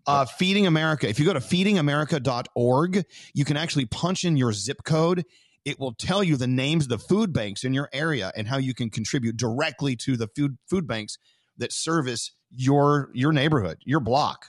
[0.07, 1.09] Uh, Feeding America.
[1.09, 5.25] If you go to feedingamerica.org, you can actually punch in your zip code.
[5.65, 8.59] It will tell you the names of the food banks in your area and how
[8.59, 11.19] you can contribute directly to the food food banks
[11.59, 14.47] that service your your neighborhood, your block.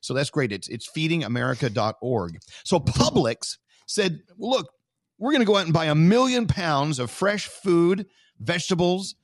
[0.00, 0.52] So that's great.
[0.52, 2.38] It's it's feedingamerica.org.
[2.64, 4.70] So Publix said, look,
[5.18, 8.06] we're going to go out and buy a million pounds of fresh food,
[8.38, 9.14] vegetables,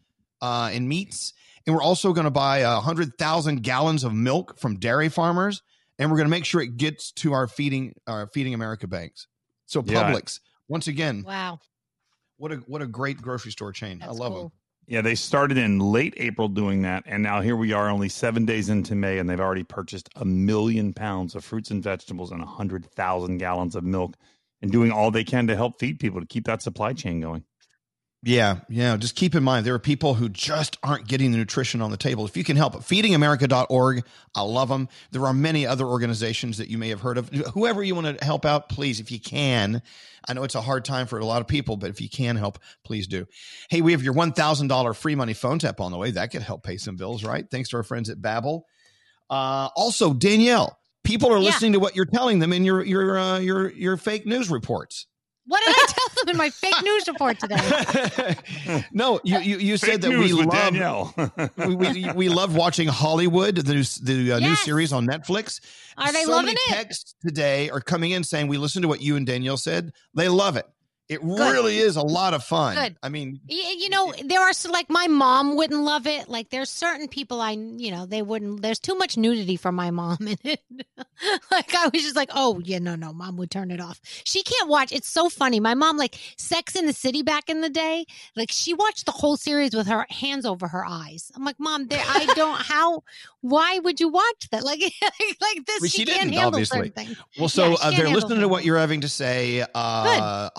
[0.40, 1.32] uh, and meats,
[1.66, 5.62] and we're also going to buy a hundred thousand gallons of milk from dairy farmers,
[5.98, 9.26] and we're going to make sure it gets to our feeding our feeding America banks.
[9.66, 10.12] So Yeah.
[10.12, 11.60] Publix, once again, Wow.
[12.38, 14.00] what a what a great grocery store chain.
[14.02, 14.52] I love them.
[14.90, 18.44] Yeah, they started in late April doing that, and now here we are, only seven
[18.44, 22.42] days into May, and they've already purchased a million pounds of fruits and vegetables and
[22.42, 24.16] a hundred thousand gallons of milk,
[24.60, 27.44] and doing all they can to help feed people to keep that supply chain going.
[28.22, 28.98] Yeah, yeah.
[28.98, 31.96] Just keep in mind there are people who just aren't getting the nutrition on the
[31.96, 32.26] table.
[32.26, 34.04] If you can help, feedingamerica.org.
[34.34, 34.88] I love them.
[35.10, 37.30] There are many other organizations that you may have heard of.
[37.54, 39.80] Whoever you want to help out, please, if you can.
[40.28, 42.36] I know it's a hard time for a lot of people, but if you can
[42.36, 43.26] help, please do.
[43.70, 46.10] Hey, we have your $1,000 free money phone tap on the way.
[46.10, 47.46] That could help pay some bills, right?
[47.50, 48.64] Thanks to our friends at Babbel.
[49.30, 51.44] Uh, also, Danielle, people are Yeah.
[51.44, 55.06] listening to what you're telling them in your your uh, your your fake news reports.
[55.46, 58.36] What did I tell them in my fake news report today?
[58.92, 61.14] No, you you, you Fake said that news we love Danielle.
[61.56, 65.60] we, we, we love watching Hollywood, the new, the uh, new series on Netflix.
[65.96, 66.74] Are they so loving many it?
[66.74, 69.92] texts today are coming in saying we listened to what you and Danielle said.
[70.14, 70.66] They love it.
[71.10, 72.76] It really is a lot of fun.
[72.76, 72.96] Good.
[73.02, 76.28] I mean, You know, there are so like my mom wouldn't love it.
[76.28, 78.62] Like there's certain people I, you know, they wouldn't.
[78.62, 80.60] There's too much nudity for my mom in it.
[81.50, 84.00] like I was just like, oh yeah, no, no, mom would turn it off.
[84.22, 84.92] She can't watch.
[84.92, 85.58] It's so funny.
[85.58, 88.06] My mom, like Sex in the City back in the day,
[88.36, 91.32] like she watched the whole series with her hands over her eyes.
[91.34, 92.60] I'm like, mom, there, I don't.
[92.62, 93.02] How?
[93.40, 94.60] Why would you watch that?
[94.70, 94.78] Like,
[95.40, 96.92] like this, well, she, she can't didn't, handle obviously.
[97.36, 99.62] Well, so Yeah, uh, they're listening to what you're having to say.
[99.74, 100.50] Uh,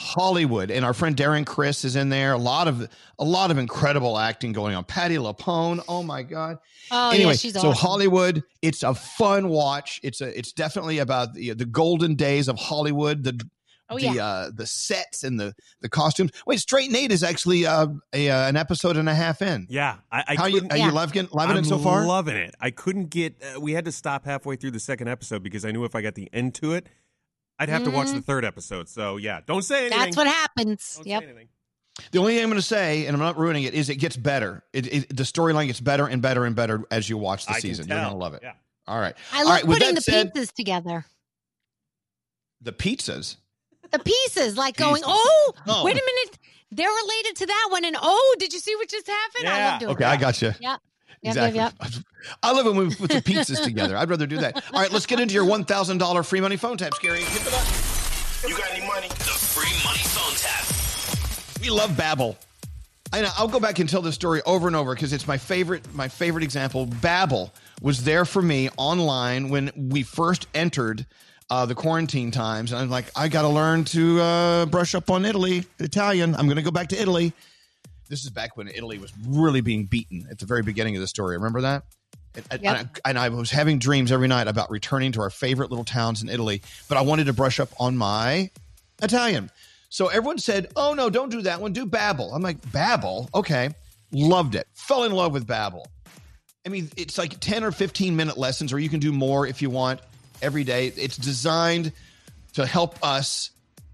[0.41, 2.33] Hollywood, and our friend Darren Criss is in there.
[2.33, 2.87] A lot of
[3.19, 4.83] a lot of incredible acting going on.
[4.83, 5.83] Patti LuPone.
[5.87, 6.57] Oh my God.
[6.89, 7.73] Oh anyway, yeah, she's so awesome.
[7.73, 9.99] Hollywood, it's a fun watch.
[10.03, 13.23] It's a it's definitely about the the golden days of Hollywood.
[13.23, 13.39] The
[13.93, 14.25] Oh, the yeah.
[14.25, 16.31] uh, the sets and the the costumes.
[16.47, 19.67] Wait, Straight Nate is actually uh, a uh, an episode and a half in.
[19.69, 22.05] Yeah, I, I How you couldn't- are you loving loving it so far?
[22.05, 22.55] Loving it.
[22.61, 23.35] I couldn't get.
[23.43, 26.01] Uh, we had to stop halfway through the second episode because I knew if I
[26.01, 26.87] got the end to it,
[27.61, 28.25] I'd have to watch the Mhm.
[28.25, 28.89] third episode.
[28.89, 29.99] So yeah, don't say anything.
[29.99, 30.99] That's what happens.
[31.05, 31.23] Yep.
[32.11, 34.17] The only thing I'm going to say, and I'm not ruining it, is it gets
[34.17, 34.63] better.
[34.73, 37.59] It, it, the storyline gets better and better and better as you watch the I
[37.59, 37.87] season.
[37.87, 38.39] You're going to love it.
[38.43, 38.53] Yeah.
[38.87, 39.13] All right.
[39.31, 39.65] I love right.
[39.65, 41.05] Putting the said, pizzas together.
[42.61, 43.35] the pizzas.
[43.91, 45.83] The pieces, like going, oh, Oh.
[45.83, 46.39] wait a minute,
[46.71, 49.49] they're related to that one, and oh, did you see what just happened?
[49.49, 50.11] I love doing Okay, that.
[50.11, 50.53] I got you.
[50.59, 50.79] Yep.
[51.23, 51.59] Yep, Exactly.
[51.59, 51.91] yep, yep.
[52.43, 53.97] I love it when we put the pizzas together.
[53.97, 54.63] I'd rather do that.
[54.73, 57.21] All right, let's get into your one thousand dollar free money phone tap, Scary.
[57.21, 58.49] Hit the button.
[58.49, 59.07] You got any money?
[59.07, 61.61] The free money phone tap.
[61.61, 62.35] We love Babbel.
[63.13, 65.37] I know, I'll go back and tell this story over and over because it's my
[65.37, 65.93] favorite.
[65.93, 66.87] My favorite example.
[66.87, 67.51] Babbel
[67.81, 71.05] was there for me online when we first entered
[71.49, 75.09] uh, the quarantine times, and I'm like, I got to learn to uh, brush up
[75.11, 76.35] on Italy, Italian.
[76.35, 77.33] I'm going to go back to Italy.
[78.11, 81.07] This is back when Italy was really being beaten at the very beginning of the
[81.07, 81.37] story.
[81.37, 81.83] Remember that?
[82.35, 82.59] And, Yep.
[82.61, 85.85] and I, and I was having dreams every night about returning to our favorite little
[85.85, 88.49] towns in Italy, but I wanted to brush up on my
[89.01, 89.49] Italian.
[89.87, 91.71] So everyone said, "Oh no, don't do that one.
[91.71, 93.29] Do Babbel." I'm like, "Babbel?
[93.33, 93.69] Okay."
[94.11, 94.67] Loved it.
[94.73, 95.85] Fell in love with Babbel.
[96.65, 99.61] I mean, it's like 10 or 15 minute lessons, or you can do more if
[99.61, 100.01] you want
[100.41, 100.87] every day.
[100.97, 101.93] It's designed
[102.55, 103.51] to help us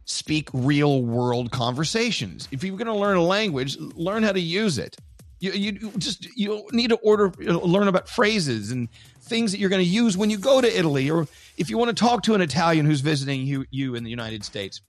[0.07, 2.47] speak real world conversations.
[2.51, 4.95] If you're going to learn a language, learn how to use it.
[5.39, 8.89] You, you just you need to order learn about phrases and
[9.21, 11.27] things that you're going to use when you go to Italy, or
[11.57, 14.43] if you want to talk to an Italian who's visiting you you in the United
[14.43, 14.81] States.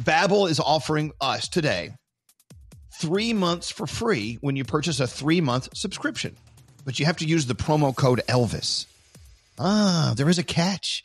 [0.00, 1.96] Babbel is offering us today
[3.00, 6.36] three months for free when you purchase a three month subscription,
[6.84, 8.86] but you have to use the promo code Elvis.
[9.58, 11.04] Ah, there is a catch.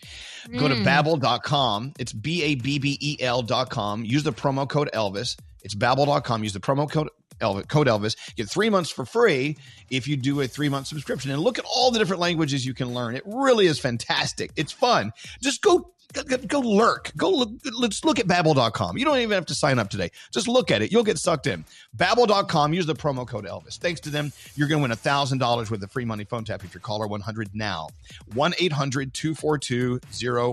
[0.57, 0.83] Go to Mm.
[0.85, 1.93] babbel.com.
[1.99, 4.03] It's B A B B E L.com.
[4.05, 5.35] Use the promo code Elvis.
[5.63, 6.43] It's babbel.com.
[6.43, 7.09] Use the promo code
[7.43, 8.15] Elvis, code Elvis.
[8.35, 9.57] Get three months for free
[9.89, 11.31] if you do a three month subscription.
[11.31, 13.15] And look at all the different languages you can learn.
[13.15, 14.51] It really is fantastic.
[14.55, 15.11] It's fun.
[15.41, 15.89] Just go.
[16.13, 17.11] Go, go- lurk.
[17.17, 17.49] Go look.
[17.79, 18.97] Let's look at babbel.com.
[18.99, 20.11] You don't even have to sign up today.
[20.31, 20.91] Just look at it.
[20.91, 21.65] You'll get sucked in.
[21.97, 22.71] Babbel.com.
[22.71, 23.79] Use the promo code Elvis.
[23.79, 26.71] Thanks to them, you're going to win $1,000 with the free money phone tap if
[26.71, 27.87] you're caller 100 now.
[28.35, 30.01] 1 800 242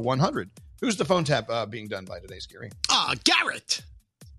[0.03, 0.51] 0100.
[0.80, 2.70] Who's the phone tap uh, being done by today, Scary?
[2.88, 3.82] Ah, Garrett.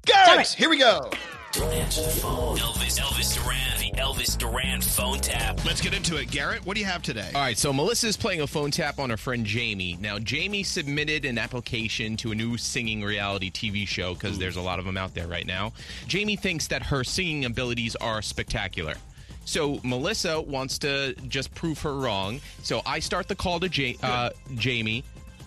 [0.06, 1.10] Garrett, here we go.
[1.52, 2.58] Don't answer the phone.
[2.58, 5.64] Elvis, Elvis Duran, the Elvis Duran phone tap.
[5.66, 6.32] Let's get into it.
[6.32, 7.30] Garrett, what do you have today?
[7.36, 9.98] All right, so Melissa is playing a phone tap on her friend Jamie.
[10.00, 14.62] Now, Jamie submitted an application to a new singing reality TV show because there's a
[14.62, 15.74] lot of them out there right now.
[16.08, 18.96] Jamie thinks that her singing abilities are spectacular.
[19.44, 22.40] So Melissa wants to just prove her wrong.
[22.64, 25.04] So I start the call to ja- uh, Jamie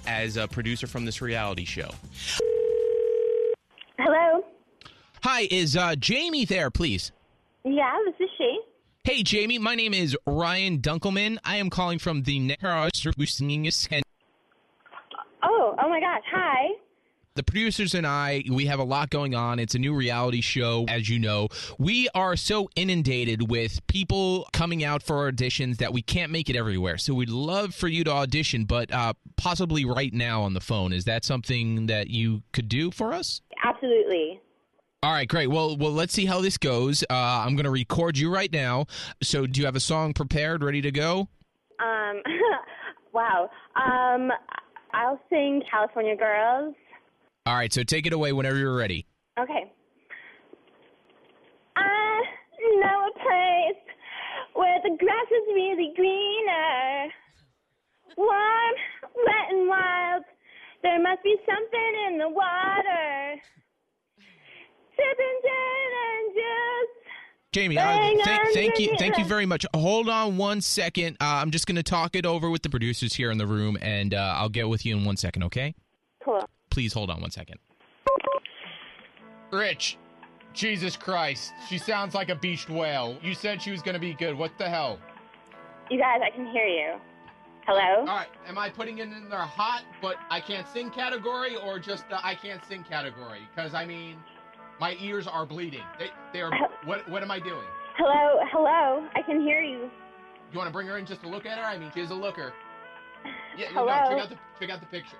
[0.06, 1.90] as a producer from this reality show.
[3.98, 4.44] Hello.
[5.22, 7.12] Hi, is uh, Jamie there, please?
[7.64, 8.60] Yeah, this is she.
[9.04, 11.38] Hey, Jamie, my name is Ryan Dunkelman.
[11.44, 13.06] I am calling from the Netherlands.
[15.42, 16.22] Oh, oh my gosh.
[16.32, 16.68] Hi.
[17.36, 19.58] The producers and I, we have a lot going on.
[19.58, 21.48] It's a new reality show, as you know.
[21.80, 26.54] We are so inundated with people coming out for auditions that we can't make it
[26.54, 26.96] everywhere.
[26.96, 30.92] So we'd love for you to audition, but uh, possibly right now on the phone.
[30.92, 33.40] Is that something that you could do for us?
[33.64, 34.40] Absolutely.
[35.02, 35.48] All right, great.
[35.48, 37.02] Well, well, let's see how this goes.
[37.10, 38.86] Uh, I'm going to record you right now.
[39.24, 41.28] So, do you have a song prepared, ready to go?
[41.80, 42.22] Um,
[43.12, 43.50] wow.
[43.74, 44.30] Um,
[44.92, 46.76] I'll sing California Girls.
[47.46, 49.06] All right, so take it away whenever you're ready.
[49.38, 49.70] Okay.
[51.76, 52.22] I
[52.80, 53.82] know a place
[54.54, 57.12] where the grass is really greener.
[58.16, 58.74] Warm,
[59.14, 60.24] wet, and wild.
[60.82, 63.40] There must be something in the water.
[64.96, 66.94] Sipping gin and juice.
[67.52, 69.66] Jamie, uh, Hang thank, thank you, thank you very much.
[69.74, 71.18] Hold on one second.
[71.20, 73.76] Uh, I'm just going to talk it over with the producers here in the room,
[73.82, 75.42] and uh, I'll get with you in one second.
[75.42, 75.74] Okay?
[76.24, 76.48] Cool.
[76.74, 77.60] Please hold on one second.
[79.52, 79.96] Rich,
[80.52, 83.16] Jesus Christ, she sounds like a beached whale.
[83.22, 84.36] You said she was going to be good.
[84.36, 84.98] What the hell?
[85.88, 86.94] You guys, I can hear you.
[87.64, 88.00] Hello?
[88.00, 91.78] All right, am I putting it in their hot but I can't sing category, or
[91.78, 93.42] just the I can't sing category?
[93.54, 94.16] Because I mean,
[94.80, 95.84] my ears are bleeding.
[96.00, 96.50] They, they are.
[96.84, 97.68] What, what am I doing?
[97.96, 98.40] Hello?
[98.50, 99.08] Hello?
[99.14, 99.88] I can hear you.
[100.52, 101.64] You want to bring her in just to look at her?
[101.64, 102.52] I mean, she's a looker.
[103.56, 103.86] Yeah, you Hello?
[103.86, 105.16] know, check out the check out the picture.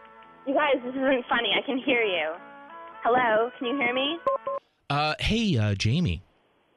[0.46, 1.50] You guys, this isn't funny.
[1.56, 2.34] I can hear you.
[3.02, 3.50] Hello?
[3.58, 4.18] Can you hear me?
[4.90, 6.22] Uh, hey, uh, Jamie.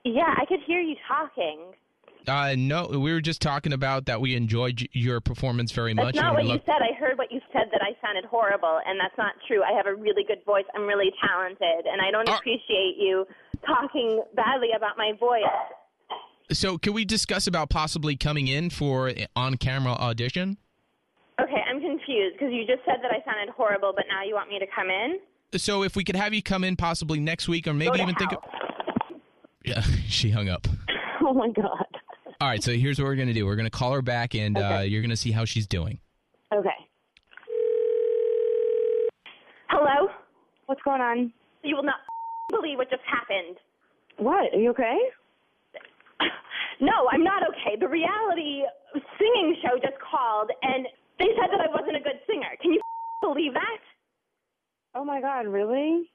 [0.06, 1.74] Yeah, I could hear you talking.
[2.28, 6.16] Uh, no, we were just talking about that we enjoyed your performance very That's much.
[6.16, 6.80] not what you said.
[6.82, 9.64] I heard what you said that I sounded horrible, and that's not true.
[9.64, 10.66] I have a really good voice.
[10.76, 13.26] I'm really talented, and I don't appreciate you
[13.66, 15.44] talking badly about my voice.
[16.52, 20.58] So, can we discuss about possibly coming in for an on-camera audition?
[22.18, 24.50] Okay, I'm confused because you just said that I sounded horrible, but now you want
[24.50, 25.20] me to come in?
[25.58, 28.16] So, if we could have you come in possibly next week, or maybe to even
[28.16, 28.34] think.
[28.34, 28.40] Of-
[29.64, 30.68] yeah, she hung up.
[31.20, 31.86] Oh my god.
[32.40, 33.46] All right, so here's what we're gonna do.
[33.46, 36.00] We're gonna call her back, and uh, you're gonna see how she's doing.
[36.54, 36.70] Okay.
[39.68, 40.08] Hello?
[40.68, 41.34] What's going on?
[41.64, 41.96] You will not
[42.50, 43.58] believe what just happened.
[44.20, 44.54] What?
[44.54, 44.98] Are you okay?
[46.80, 47.76] No, I'm not okay.
[47.78, 48.62] The reality
[49.18, 50.86] singing show just called and
[51.20, 52.54] they said that I wasn't a good singer.
[52.62, 52.82] Can you
[53.22, 53.82] believe that?
[54.96, 56.10] Oh my god, really?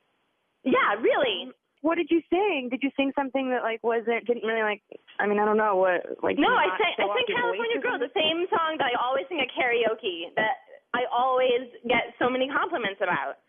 [0.64, 1.50] Yeah, really.
[1.50, 2.68] Um, what did you sing?
[2.70, 4.82] Did you sing something that like wasn't didn't really like
[5.18, 8.14] I mean, I don't know what like no, I sang I sang California Girl, the
[8.14, 10.62] same song that I always sing at karaoke that
[10.94, 13.42] I always get so many compliments about.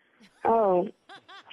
[0.46, 0.90] Oh.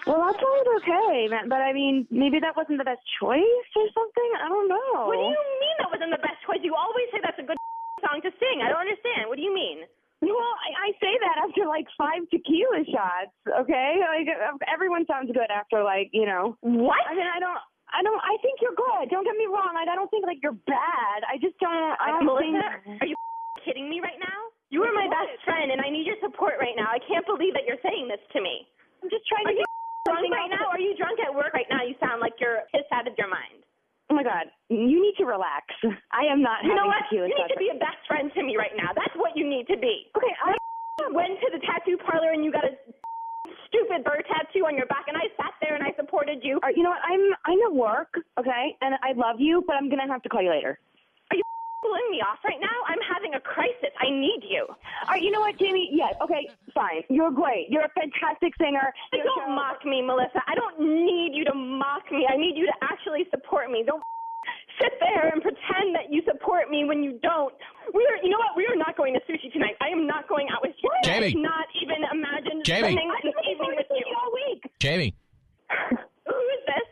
[0.07, 1.29] Well, that sounds okay.
[1.29, 4.31] But I mean, maybe that wasn't the best choice or something.
[4.41, 5.05] I don't know.
[5.05, 6.65] What do you mean that wasn't the best choice?
[6.65, 7.61] You always say that's a good
[8.03, 8.65] song to sing.
[8.65, 9.29] I don't understand.
[9.29, 9.85] What do you mean?
[10.21, 13.33] Well, I, I say that after like five tequila shots.
[13.49, 14.29] Okay, like
[14.69, 16.61] everyone sounds good after like you know.
[16.61, 17.01] What?
[17.09, 17.61] I mean, I don't.
[17.89, 18.21] I don't.
[18.21, 19.09] I think you're good.
[19.09, 19.73] Don't get me wrong.
[19.73, 21.25] I, I don't think like you're bad.
[21.25, 21.97] I just don't.
[21.97, 23.01] I don't Melissa, think.
[23.01, 23.17] are you
[23.65, 24.41] kidding me right now?
[24.69, 26.93] You are my best friend, and I need your support right now.
[26.93, 28.69] I can't believe that you're saying this to me.
[29.03, 29.67] I'm just trying are to you
[30.07, 30.69] drunk right now?
[30.69, 31.83] Are you drunk at work right now?
[31.83, 33.65] You sound like you're pissed out of your mind.
[34.11, 35.71] Oh my God, you need to relax.
[36.11, 36.67] I am not.
[36.67, 37.07] You know what?
[37.15, 38.91] You need to be a best friend to me right now.
[38.91, 40.11] That's what you need to be.
[40.19, 40.59] Okay, I
[41.15, 42.75] went to the tattoo parlor and you got a
[43.71, 46.59] stupid bird tattoo on your back, and I sat there and I supported you.
[46.59, 47.07] Right, you know what?
[47.07, 50.43] I'm I'm at work, okay, and I love you, but I'm gonna have to call
[50.43, 50.79] you later.
[51.81, 52.76] Are pulling me off right now?
[52.89, 53.91] I'm having a crisis.
[54.01, 54.66] I need you.
[54.68, 54.76] All
[55.09, 55.89] right, you know what, Jamie?
[55.93, 57.03] Yes, okay, fine.
[57.09, 57.66] You're great.
[57.70, 58.93] You're a fantastic singer.
[59.11, 60.43] But don't mock me, Melissa.
[60.47, 62.26] I don't need you to mock me.
[62.28, 63.83] I need you to actually support me.
[63.87, 64.03] Don't
[64.81, 67.55] sit there and pretend that you support me when you don't.
[67.95, 68.57] We are, you know what?
[68.57, 69.76] We are not going to sushi tonight.
[69.81, 70.91] I am not going out with you.
[71.05, 71.26] Jamie.
[71.28, 72.93] I cannot even imagine Jamie.
[72.93, 74.62] spending this evening with you all week.
[74.78, 75.14] Jamie,
[75.91, 76.87] Who is this?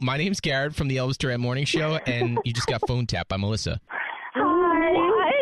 [0.00, 3.28] my name's Garrett from the Elvis Duran Morning Show, and you just got phone tapped
[3.30, 3.80] by Melissa.
[4.36, 4.92] Hi.
[4.92, 5.34] What?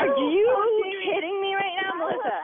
[0.00, 2.38] are you kidding me right now, Melissa?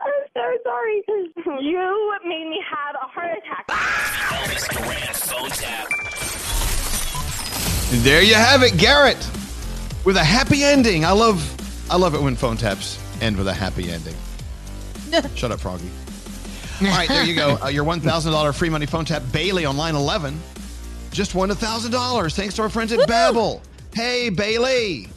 [0.00, 1.02] I'm so sorry.
[1.06, 3.66] because You made me have a heart attack.
[3.68, 5.88] Elvis Duran phone tap.
[8.04, 9.18] There you have it, Garrett,
[10.04, 11.04] with a happy ending.
[11.04, 14.14] I love, I love it when phone taps end with a happy ending.
[15.34, 15.90] Shut up, Froggy.
[16.82, 17.58] All right, there you go.
[17.62, 19.22] Uh, your one thousand dollar free money phone tap.
[19.32, 20.38] Bailey on line eleven
[21.10, 23.60] just won a thousand dollars thanks to our friends at Babbel.
[23.92, 25.08] Hey, Bailey.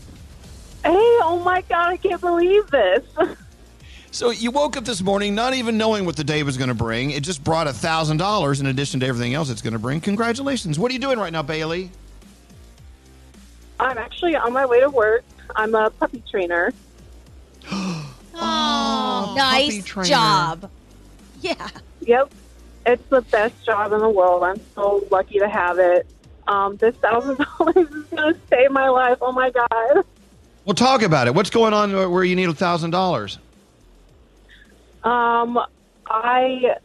[0.83, 0.91] Hey,
[1.21, 3.03] oh my God, I can't believe this.
[4.13, 6.75] So you woke up this morning not even knowing what the day was going to
[6.75, 7.09] bring.
[7.09, 10.01] It just brought a thousand dollars in addition to everything else it's going to bring.
[10.01, 10.77] Congratulations.
[10.77, 11.89] What are you doing right now, Bailey?
[13.79, 15.23] I'm actually on my way to work.
[15.55, 16.71] I'm a puppy trainer.
[18.35, 20.09] Oh, puppy nice trainer.
[20.09, 20.71] job.
[21.41, 21.69] Yeah.
[22.01, 22.31] Yep.
[22.87, 24.43] It's the best job in the world.
[24.43, 26.07] I'm so lucky to have it.
[26.47, 29.19] Um, this thousand dollars is going to save my life.
[29.21, 30.03] Oh my God.
[30.65, 31.35] Well, talk about it.
[31.35, 33.37] What's going on where you need a thousand dollars?
[35.03, 35.59] Um,
[36.07, 36.75] I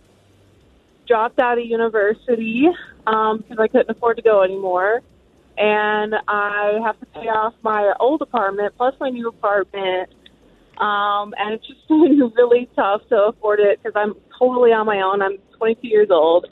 [1.07, 2.67] dropped out of university
[3.05, 5.01] because I couldn't afford to go anymore,
[5.57, 10.11] and I have to pay off my old apartment plus my new apartment.
[10.79, 15.01] Um, and it's just been really tough to afford it because I'm totally on my
[15.01, 15.23] own.
[15.23, 16.47] I'm 22 years old.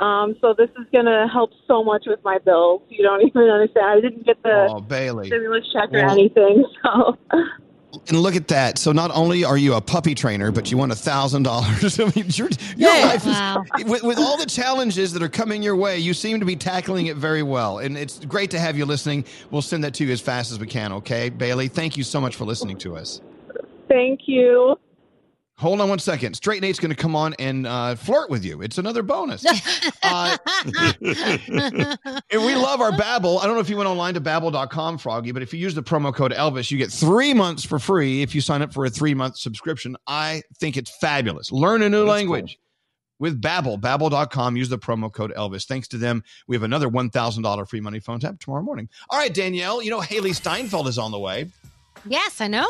[0.00, 2.80] Um, so this is going to help so much with my bills.
[2.88, 3.86] You don't even understand.
[3.86, 5.26] I didn't get the Oh, Bailey.
[5.26, 6.64] stimulus check or Well- anything.
[6.82, 7.16] So
[8.08, 8.78] And look at that.
[8.78, 12.00] So not only are you a puppy trainer, but you won a thousand dollars.
[12.00, 15.76] I mean, your, your life is with, with all the challenges that are coming your
[15.76, 15.98] way.
[15.98, 19.24] You seem to be tackling it very well, and it's great to have you listening.
[19.50, 20.92] We'll send that to you as fast as we can.
[20.92, 21.68] Okay, Bailey.
[21.68, 23.20] Thank you so much for listening to us.
[23.88, 24.76] thank you.
[25.58, 26.34] Hold on one second.
[26.34, 28.62] Straight Nate's going to come on and uh, flirt with you.
[28.62, 29.44] It's another bonus.
[30.02, 30.36] Uh,
[31.00, 33.40] and we love our Babbel.
[33.40, 35.82] I don't know if you went online to babbel.com, Froggy, but if you use the
[35.82, 38.90] promo code Elvis, you get three months for free if you sign up for a
[38.90, 39.96] three month subscription.
[40.06, 41.52] I think it's fabulous.
[41.52, 42.58] Learn a new language
[43.20, 43.80] with Babbel.
[43.80, 44.56] Babbel.com.
[44.56, 45.64] Use the promo code Elvis.
[45.66, 48.88] Thanks to them, we have another $1,000 free money phone tap tomorrow morning.
[49.10, 51.48] All right, Danielle, you know Hailee Steinfeld is on the way.
[52.04, 52.66] Yes, I know.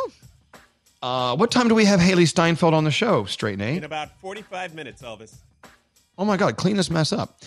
[1.02, 3.78] Uh, what time do we have Hailee Steinfeld on the show, Straight Nate?
[3.78, 5.34] In about 45 minutes, Elvis.
[6.16, 7.40] Oh my God, clean this mess up.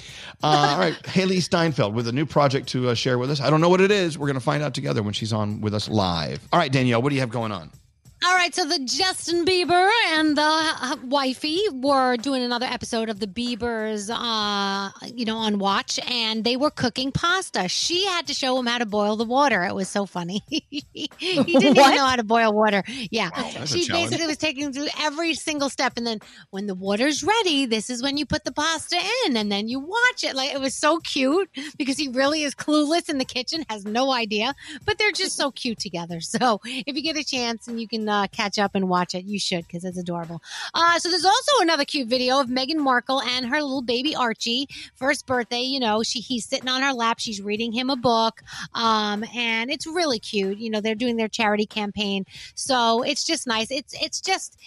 [0.43, 3.39] Uh, all right, Hailee Steinfeld with a new project to uh, share with us.
[3.39, 4.17] I don't know what it is.
[4.17, 6.45] We're going to find out together when she's on with us live.
[6.51, 7.71] All right, Danielle, what do you have going on?
[8.27, 13.19] All right, so the Justin Bieber and the uh, wifey were doing another episode of
[13.19, 17.67] the Biebers, uh, you know, on Watch, and they were cooking pasta.
[17.67, 19.63] She had to show him how to boil the water.
[19.63, 20.41] It was so funny.
[20.47, 20.83] he
[21.19, 22.83] didn't even know how to boil water.
[23.11, 26.19] Yeah, that's she basically was taking through every single step, and then
[26.49, 29.79] when the water's ready, this is when you put the pasta in, and then you
[29.79, 30.35] watch it.
[30.35, 31.47] Like it was so cute
[31.77, 35.51] because he really is clueless in the kitchen, has no idea, but they're just so
[35.51, 36.21] cute together.
[36.21, 39.25] So if you get a chance and you can uh, catch up and watch it,
[39.25, 40.41] you should because it's adorable.
[40.73, 44.67] Uh, so there's also another cute video of Meghan Markle and her little baby Archie.
[44.95, 48.41] First birthday, you know, she he's sitting on her lap, she's reading him a book,
[48.73, 50.57] um, and it's really cute.
[50.57, 53.71] You know, they're doing their charity campaign, so it's just nice.
[53.71, 54.57] It's it's just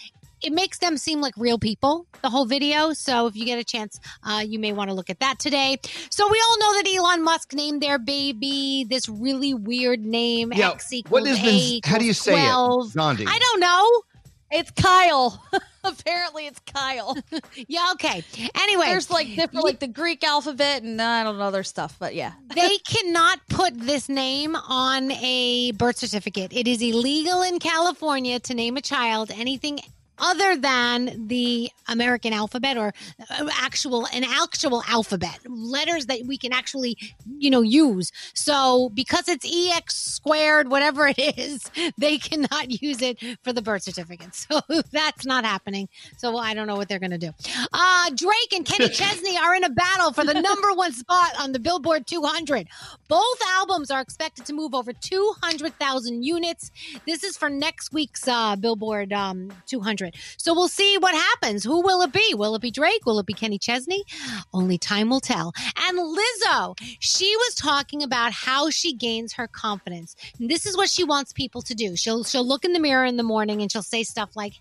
[0.42, 3.64] it makes them seem like real people the whole video so if you get a
[3.64, 5.78] chance uh, you may want to look at that today
[6.10, 10.70] so we all know that elon musk named their baby this really weird name Yeah,
[10.70, 13.24] x equals what is a the- how do you equals say it, Gandhi?
[13.26, 14.02] i don't know
[14.50, 15.44] It's Kyle.
[15.84, 17.16] Apparently, it's Kyle.
[17.68, 17.90] yeah.
[17.92, 18.24] Okay.
[18.54, 22.14] Anyway, there's like different, like the Greek alphabet, and I don't know other stuff, but
[22.14, 22.32] yeah.
[22.54, 26.52] they cannot put this name on a birth certificate.
[26.54, 29.80] It is illegal in California to name a child anything
[30.18, 32.92] other than the American alphabet or
[33.30, 36.96] uh, actual an actual alphabet letters that we can actually
[37.38, 38.12] you know use.
[38.34, 43.82] So because it's ex squared, whatever it is, they cannot use it for the birth
[43.82, 44.28] certificate.
[44.48, 44.60] So
[44.92, 45.88] that's not happening.
[46.16, 47.32] So I don't know what they're going to do.
[47.72, 51.52] Uh, Drake and Kenny Chesney are in a battle for the number one spot on
[51.52, 52.68] the Billboard 200.
[53.08, 56.70] Both albums are expected to move over 200,000 units.
[57.06, 60.07] This is for next week's uh, Billboard um, 200.
[60.36, 61.64] So we'll see what happens.
[61.64, 62.34] Who will it be?
[62.34, 63.04] Will it be Drake?
[63.06, 64.04] Will it be Kenny Chesney?
[64.52, 65.52] Only time will tell.
[65.76, 70.14] And Lizzo, she was talking about how she gains her confidence.
[70.38, 71.96] And this is what she wants people to do.
[71.96, 74.54] She'll she'll look in the mirror in the morning and she'll say stuff like,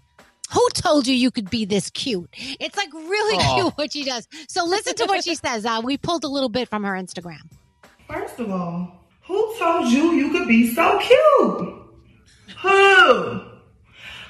[0.51, 2.29] who told you you could be this cute?
[2.59, 3.55] It's like really Aw.
[3.55, 4.27] cute what she does.
[4.47, 5.65] So listen to what she says.
[5.65, 7.41] Uh, we pulled a little bit from her Instagram.
[8.07, 11.73] First of all, who told you you could be so cute?
[12.61, 13.41] Who?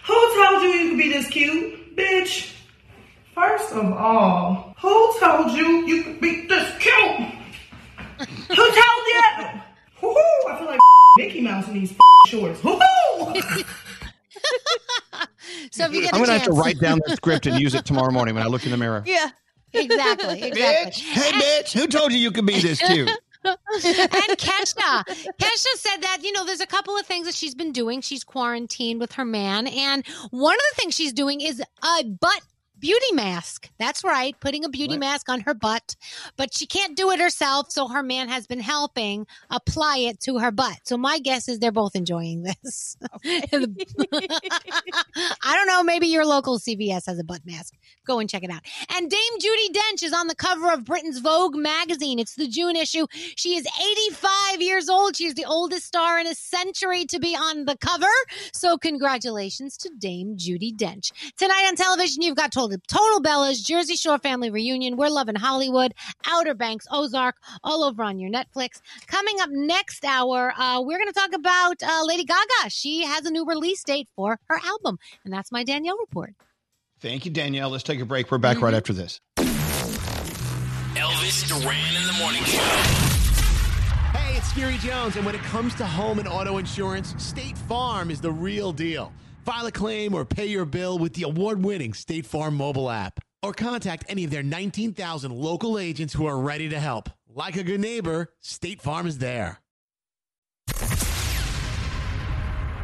[0.07, 1.95] Who told you you could be this cute?
[1.95, 2.53] Bitch.
[3.35, 7.29] First of all, who told you you could be this cute?
[8.49, 9.21] Who told you?
[10.01, 10.79] Woo-hoo, I feel like
[11.17, 11.93] Mickey Mouse in these
[12.27, 12.63] shorts.
[12.63, 13.41] Woo-hoo!
[15.71, 17.73] So if you get I'm going to have to write down the script and use
[17.73, 19.03] it tomorrow morning when I look in the mirror.
[19.05, 19.29] Yeah,
[19.73, 20.43] exactly.
[20.43, 20.91] exactly.
[20.91, 23.09] Bitch, hey, bitch, who told you you could be this cute?
[23.43, 23.57] And
[24.37, 25.03] Kesha.
[25.39, 28.01] Kesha said that, you know, there's a couple of things that she's been doing.
[28.01, 29.67] She's quarantined with her man.
[29.67, 32.41] And one of the things she's doing is a butt
[32.79, 33.69] beauty mask.
[33.79, 35.95] That's right, putting a beauty mask on her butt.
[36.35, 37.71] But she can't do it herself.
[37.71, 40.79] So her man has been helping apply it to her butt.
[40.83, 42.97] So my guess is they're both enjoying this.
[43.25, 43.49] I
[45.55, 45.83] don't know.
[45.83, 47.73] Maybe your local CVS has a butt mask.
[48.05, 48.61] Go and check it out.
[48.95, 52.19] And Dame Judi Dench is on the cover of Britain's Vogue magazine.
[52.19, 53.07] It's the June issue.
[53.11, 53.67] She is
[54.09, 55.15] 85 years old.
[55.15, 58.05] She is the oldest star in a century to be on the cover.
[58.53, 61.11] So congratulations to Dame Judi Dench.
[61.37, 65.93] Tonight on television, you've got Total, Total Bellas, Jersey Shore Family Reunion, We're Loving Hollywood,
[66.25, 68.81] Outer Banks, Ozark, all over on your Netflix.
[69.07, 72.69] Coming up next hour, uh, we're going to talk about uh, Lady Gaga.
[72.69, 74.99] She has a new release date for her album.
[75.23, 76.33] And that's my Danielle report.
[76.99, 77.69] Thank you, Danielle.
[77.69, 78.31] Let's take a break.
[78.31, 79.21] We're back right after this.
[80.95, 82.57] Elvis Duran in the morning show.
[84.17, 88.09] Hey, it's Skeery Jones, and when it comes to home and auto insurance, State Farm
[88.09, 89.13] is the real deal.
[89.47, 93.21] File a claim or pay your bill with the award winning State Farm mobile app.
[93.41, 97.09] Or contact any of their 19,000 local agents who are ready to help.
[97.33, 99.61] Like a good neighbor, State Farm is there.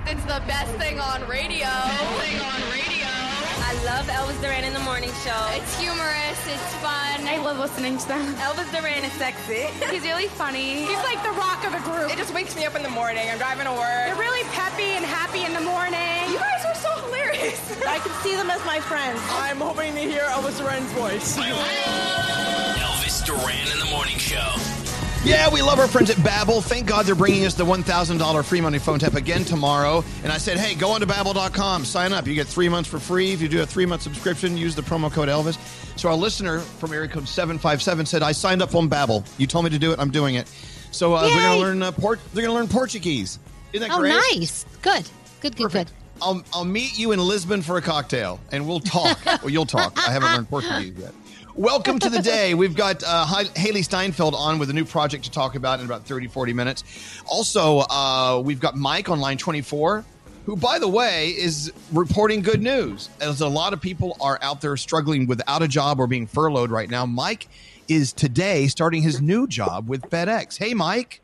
[0.05, 1.68] It's the best thing on radio.
[1.68, 3.09] thing on radio.
[3.09, 5.49] I love Elvis Duran in the morning show.
[5.51, 6.22] It's humorous.
[6.45, 7.25] It's fun.
[7.27, 8.35] I love listening to them.
[8.35, 9.63] Elvis Duran is sexy.
[9.91, 10.85] He's really funny.
[10.85, 12.11] He's like the rock of the group.
[12.11, 13.29] It just wakes me up in the morning.
[13.31, 14.05] I'm driving to work.
[14.07, 16.31] They're really peppy and happy in the morning.
[16.31, 17.59] You guys are so hilarious.
[17.87, 19.19] I can see them as my friends.
[19.31, 21.37] I'm hoping to hear Elvis Duran's voice.
[21.37, 24.82] Elvis Duran in the morning show.
[25.26, 26.61] Yeah, we love our friends at Babbel.
[26.61, 30.03] Thank God they're bringing us the $1,000 free money phone tap again tomorrow.
[30.21, 32.28] And I said, hey, go on to Babbel.com, sign up.
[32.28, 33.32] You get three months for free.
[33.32, 35.57] If you do a three-month subscription, use the promo code Elvis.
[35.97, 39.26] So our listener from area code 757 said, I signed up on Babbel.
[39.39, 39.99] You told me to do it.
[39.99, 40.49] I'm doing it.
[40.91, 42.19] So uh, they're going to learn uh, Port.
[42.34, 43.39] They're going to learn Portuguese.
[43.71, 44.11] Isn't that Oh, great?
[44.13, 44.65] Oh, nice.
[44.82, 45.09] Good.
[45.39, 45.91] Good, good, good.
[46.21, 49.17] I'll, I'll meet you in Lisbon for a cocktail and we'll talk.
[49.26, 49.93] well, you'll talk.
[50.05, 51.13] I haven't learned Portuguese yet.
[51.55, 52.55] Welcome to the day.
[52.55, 56.05] We've got uh, Hailee Steinfeld on with a new project to talk about in about
[56.05, 56.83] 30, 40 minutes.
[57.27, 60.03] Also, uh, we've got Mike on line 24,
[60.45, 63.09] who, by the way, is reporting good news.
[63.21, 66.71] As a lot of people are out there struggling without a job or being furloughed
[66.71, 67.47] right now, Mike
[67.87, 70.57] is today starting his new job with FedEx.
[70.57, 71.21] Hey, Mike.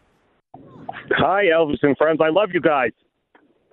[1.12, 2.20] Hi, Elvis and friends.
[2.22, 2.92] I love you guys.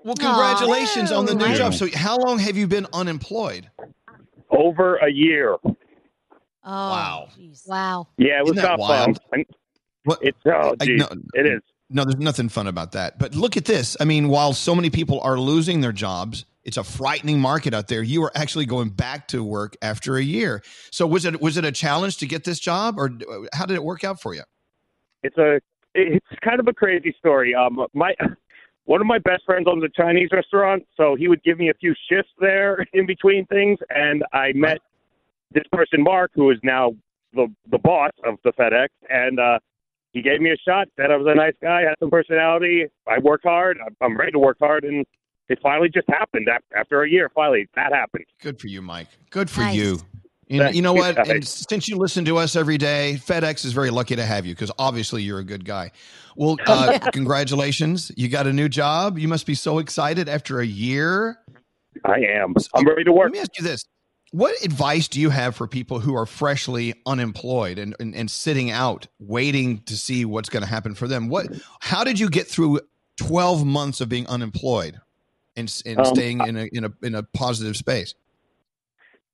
[0.05, 1.75] Well, congratulations on the new job.
[1.75, 3.69] So, how long have you been unemployed?
[4.51, 5.57] Over a year.
[6.67, 7.29] Oh, wow.
[7.67, 8.09] Wow.
[8.19, 9.17] Yeah, it was Isn't that not fun.
[9.33, 10.19] wild?
[10.23, 10.99] It's oh, I- geez.
[11.01, 11.63] no, it is.
[11.89, 13.17] No, there's nothing fun about that.
[13.21, 13.97] But look at this.
[14.01, 17.87] I mean, while so many people are losing their jobs, it's a frightening market out
[17.87, 18.03] there.
[18.03, 20.65] You are actually going back to work after a year.
[20.91, 23.13] So was it was it a challenge to get this job, or
[23.55, 24.43] how did it work out for you?
[25.23, 25.61] It's a
[25.95, 27.55] it's kind of a crazy story.
[27.55, 28.17] Um, my
[28.87, 31.75] one of my best friends owns a Chinese restaurant, so he would give me a
[31.75, 34.79] few shifts there in between things, and I met
[35.53, 36.93] this person, Mark, who is now
[37.33, 39.59] the the boss of the FedEx, and uh,
[40.13, 40.89] he gave me a shot.
[40.97, 42.87] Said I was a nice guy, had some personality.
[43.07, 43.79] I worked hard.
[43.83, 45.05] I'm- I'm ready to work hard, and
[45.49, 47.31] it finally just happened af- after a year.
[47.35, 48.25] Finally, that happened.
[48.43, 49.09] Good for you, Mike.
[49.31, 49.77] Good for Nice.
[49.77, 49.99] you.
[50.49, 51.19] You know, you know what?
[51.29, 54.55] And since you listen to us every day, FedEx is very lucky to have you
[54.55, 55.91] because obviously you're a good guy.
[56.37, 58.13] Well, uh, congratulations.
[58.17, 59.19] You got a new job.
[59.19, 61.39] You must be so excited after a year.
[62.05, 62.55] I am.
[62.75, 63.25] I'm ready to work.
[63.25, 63.85] Let me ask you this.
[64.33, 68.71] What advice do you have for people who are freshly unemployed and, and, and sitting
[68.71, 71.29] out, waiting to see what's going to happen for them?
[71.29, 71.47] What?
[71.81, 72.81] How did you get through
[73.19, 75.01] 12 months of being unemployed
[75.57, 78.15] and, and Um, staying in a, in, a, in a positive space?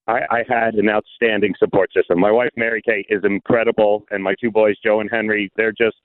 [0.06, 2.18] I, I had an outstanding support system.
[2.18, 5.96] My wife Mary Kate is incredible, and my two boys Joe and Henry, they're just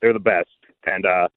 [0.00, 0.50] they're the best.
[0.84, 1.28] And uh,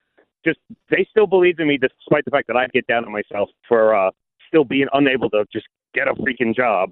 [0.44, 0.60] just
[0.90, 3.96] they still believed in me despite the fact that I'd get down on myself for
[3.96, 4.12] uh,
[4.48, 6.90] still being unable to just get a freaking job.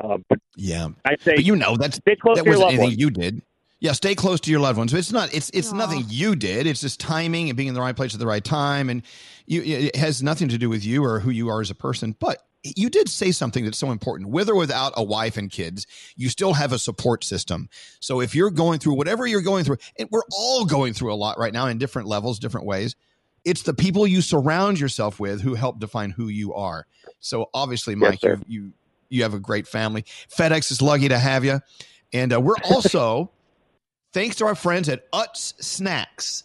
[0.00, 0.88] Uh, but Yeah.
[1.04, 2.98] I'd say, But you know, that's stay close that to your wasn't anything ones.
[2.98, 3.42] you did.
[3.80, 4.92] Yeah, stay close to your loved ones.
[4.92, 5.34] But it's not.
[5.34, 6.68] It's it's nothing you did.
[6.68, 9.02] It's just timing and being in the right place at the right time, and
[9.44, 9.60] you.
[9.64, 12.14] It has nothing to do with you or who you are as a person.
[12.20, 14.30] But you did say something that's so important.
[14.30, 17.68] With or without a wife and kids, you still have a support system.
[17.98, 21.16] So if you're going through whatever you're going through, and we're all going through a
[21.16, 22.94] lot right now in different levels, different ways.
[23.44, 26.86] It's the people you surround yourself with who help define who you are.
[27.22, 28.38] So obviously, Mike, sir.
[28.46, 28.72] you you
[29.08, 30.04] you have a great family.
[30.28, 31.60] FedEx is lucky to have you,
[32.12, 33.30] and uh, we're also
[34.12, 36.44] thanks to our friends at Utz Snacks.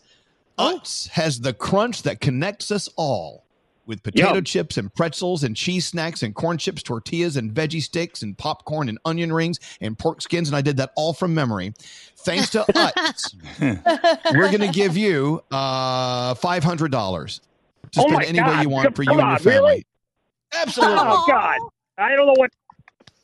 [0.57, 3.43] Utz has the crunch that connects us all
[3.85, 4.43] with potato Yum.
[4.43, 8.89] chips and pretzels and cheese snacks and corn chips, tortillas and veggie sticks and popcorn
[8.89, 10.49] and onion rings and pork skins.
[10.49, 11.73] And I did that all from memory.
[12.17, 13.33] Thanks to Utz,
[14.33, 19.03] we're going to give you uh, $500 to Oh spend any way you want for
[19.03, 19.59] you Come and your on, family.
[19.59, 19.85] really?
[20.53, 20.97] Absolutely.
[20.99, 21.57] Oh God!
[21.97, 22.51] I don't know what.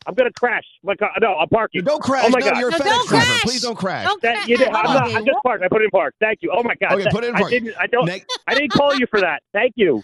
[0.05, 0.65] I'm gonna crash.
[0.83, 1.11] My car.
[1.15, 1.81] Uh, no, I'm parking.
[1.85, 2.25] Don't oh, crash.
[2.27, 2.59] Oh my No, God!
[2.59, 3.25] you're a No, FedEx don't driver.
[3.25, 3.41] crash.
[3.43, 4.05] Please don't crash.
[4.05, 5.63] Don't That, you did, I'm, not, I'm just parked.
[5.63, 6.13] I put it in park.
[6.19, 6.51] Thank you.
[6.53, 6.91] Oh my God!
[6.99, 7.51] Okay, put it in I park.
[7.51, 7.73] didn't.
[7.79, 8.09] I don't.
[8.47, 9.41] I didn't call you for that.
[9.53, 10.03] Thank you.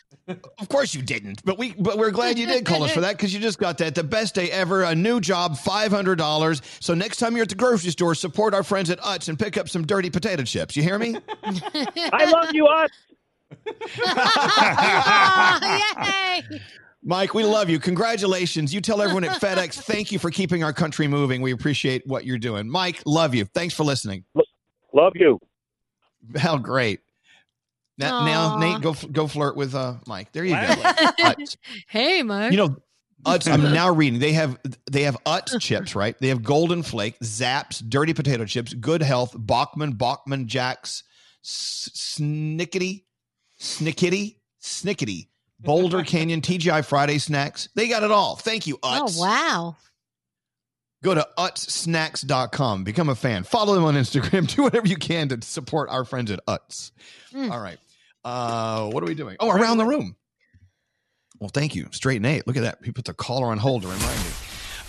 [0.59, 3.17] Of course you didn't, but we but we're glad you did call us for that
[3.17, 6.61] because you just got that the best day ever, a new job, five hundred dollars.
[6.79, 9.57] So next time you're at the grocery store, support our friends at Utz and pick
[9.57, 10.77] up some dirty potato chips.
[10.77, 11.17] You hear me?
[12.13, 12.89] I love you, us.
[16.51, 16.61] Yay!
[17.03, 17.79] Mike, we love you.
[17.79, 18.73] Congratulations.
[18.73, 21.41] You tell everyone at FedEx, thank you for keeping our country moving.
[21.41, 22.69] We appreciate what you're doing.
[22.69, 23.45] Mike, love you.
[23.45, 24.25] Thanks for listening.
[24.93, 25.39] Love you.
[26.35, 26.99] How great.
[27.97, 30.31] Now, now Nate, go go flirt with uh, Mike.
[30.31, 31.35] There you go.
[31.87, 32.51] Hey, Mike.
[32.51, 32.75] You know,
[33.25, 33.51] Utz.
[33.51, 34.19] I'm now reading.
[34.19, 34.57] They have
[34.89, 36.17] they have Utz chips, right?
[36.19, 41.03] They have Golden Flake, Zapp's, Dirty Potato Chips, Good Health, Bachman, Bachman Jacks,
[41.43, 43.03] S- Snikiddy,
[43.59, 45.27] Snikiddy, Snikiddy,
[45.59, 47.69] Boulder Canyon, TGI Friday snacks.
[47.75, 48.35] They got it all.
[48.35, 49.17] Thank you, Utz.
[49.17, 49.77] Oh, wow.
[51.03, 52.83] Go to utzsnacks.com.
[52.83, 53.43] Become a fan.
[53.43, 54.47] Follow them on Instagram.
[54.55, 56.91] Do whatever you can to support our friends at Utz.
[57.33, 57.51] Mm.
[57.51, 57.77] All right.
[58.23, 59.37] Uh, what are we doing?
[59.39, 60.15] Oh, around the room.
[61.39, 61.87] Well, thank you.
[61.91, 62.45] Straight Nate.
[62.47, 62.79] Look at that.
[62.83, 64.31] He put the caller on hold to remind me.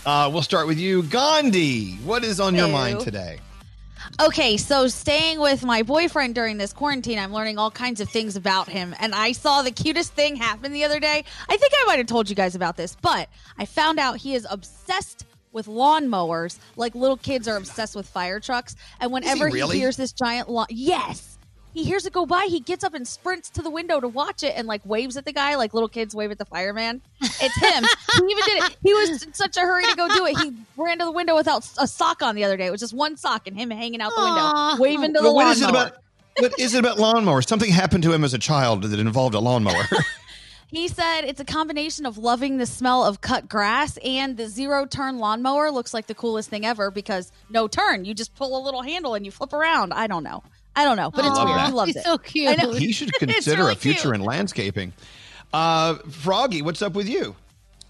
[0.05, 1.03] Uh, we'll start with you.
[1.05, 3.39] Gandhi, what is on your mind today?
[4.21, 8.37] Okay, so staying with my boyfriend during this quarantine, I'm learning all kinds of things
[8.37, 8.95] about him.
[8.99, 11.25] And I saw the cutest thing happen the other day.
[11.49, 13.29] I think I might have told you guys about this, but
[13.59, 18.41] I found out he is obsessed with lawnmowers, like little kids are obsessed with fire
[18.41, 18.77] trucks.
[19.01, 19.79] And whenever he, really?
[19.79, 21.30] hears this giant lawn, yes,
[21.73, 24.43] he hears it go by, he gets up and sprints to the window to watch
[24.43, 27.01] it and like waves at the guy, like little kids wave at the fireman.
[27.21, 27.85] It's him.
[28.19, 28.77] he even did it.
[28.83, 30.39] He was in such a hurry to go do it.
[30.39, 32.67] He ran to the window without a sock on the other day.
[32.67, 34.69] It was just one sock and him hanging out the Aw.
[34.71, 35.53] window, waving to the But what lawnmower.
[35.53, 35.97] is it about?
[36.39, 37.47] What is it about lawnmowers?
[37.49, 39.85] Something happened to him as a child that involved a lawnmower.
[40.71, 44.87] He said it's a combination of loving the smell of cut grass and the zero
[44.87, 48.05] turn lawnmower looks like the coolest thing ever because no turn.
[48.05, 49.93] You just pull a little handle and you flip around.
[49.93, 50.45] I don't know.
[50.77, 51.59] I don't know, but it's love weird.
[51.59, 51.67] that.
[51.69, 52.05] He loves He's it.
[52.05, 52.49] so cute.
[52.49, 52.73] I know.
[52.75, 54.15] he should consider really a future cute.
[54.15, 54.93] in landscaping.
[55.53, 57.35] Uh, Froggy, what's up with you?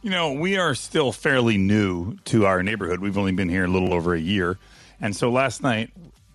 [0.02, 3.01] You know, we are still fairly new to our neighborhood.
[3.01, 4.59] We've only been here a little over a year.
[5.01, 5.90] And so last night,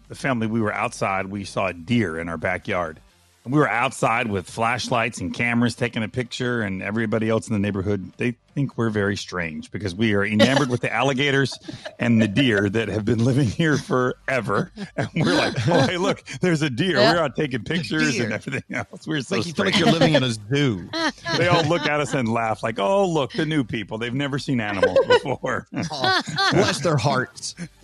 [0.08, 1.28] the family, we were outside.
[1.28, 3.00] We saw a deer in our backyard.
[3.46, 7.54] And we were outside with flashlights and cameras taking a picture, and everybody else in
[7.54, 11.60] the neighborhood, they think we're very strange because we are enamored with the alligators
[12.00, 14.72] and the deer that have been living here forever.
[14.96, 16.98] And we're like, oh, hey, look, there's a deer.
[16.98, 17.14] Yeah.
[17.14, 18.24] We're out taking pictures deer.
[18.24, 19.06] and everything else.
[19.06, 20.90] We're so like you feel like you're living in a zoo.
[21.38, 23.98] they all look at us and laugh like, "Oh, look, the new people.
[23.98, 27.56] They've never seen animals before." Oh, bless their hearts.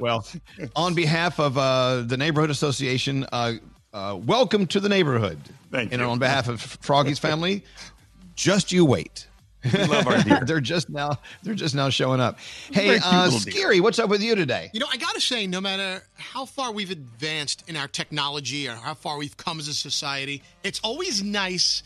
[0.00, 0.26] well,
[0.76, 3.54] on behalf of uh, the neighborhood association, uh,
[3.94, 5.38] uh, welcome to the neighborhood.
[5.70, 6.08] Thank and you.
[6.08, 7.64] on behalf of Froggy's family,
[8.34, 9.28] just you wait.
[9.72, 10.42] We love our deer.
[10.44, 12.38] they're just now they're just now showing up.
[12.70, 13.54] Hey, uh, little deer.
[13.54, 14.68] Skeery, what's up with you today?
[14.74, 18.68] You know, I got to say, no matter how far we've advanced in our technology
[18.68, 21.82] or how far we've come as a society, it's always nice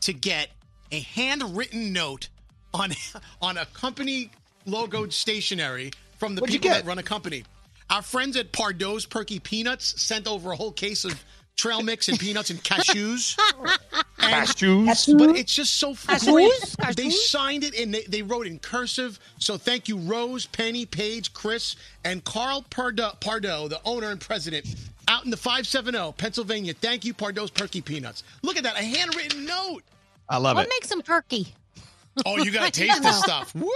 [0.00, 0.48] to get
[0.90, 2.30] a handwritten note
[2.74, 2.90] on
[3.42, 4.30] on a company
[4.66, 7.44] logoed stationery from the What'd people that run a company.
[7.90, 11.24] Our friends at Pardo's Perky Peanuts sent over a whole case of
[11.56, 13.38] trail mix and peanuts and cashews.
[14.22, 15.18] And- Cashews?
[15.18, 16.76] But it's just so Cashews?
[16.76, 16.96] great.
[16.96, 19.18] They signed it and they, they wrote in cursive.
[19.38, 21.74] So thank you, Rose, Penny, Paige, Chris,
[22.04, 24.66] and Carl Pardo, Pardo, the owner and president,
[25.08, 26.74] out in the 570, Pennsylvania.
[26.74, 28.22] Thank you, Pardo's Perky Peanuts.
[28.42, 29.80] Look at that, a handwritten note.
[30.28, 30.68] I love what it.
[30.68, 31.54] What makes them perky?
[32.26, 33.54] Oh, you got to taste this stuff.
[33.54, 33.70] Woo!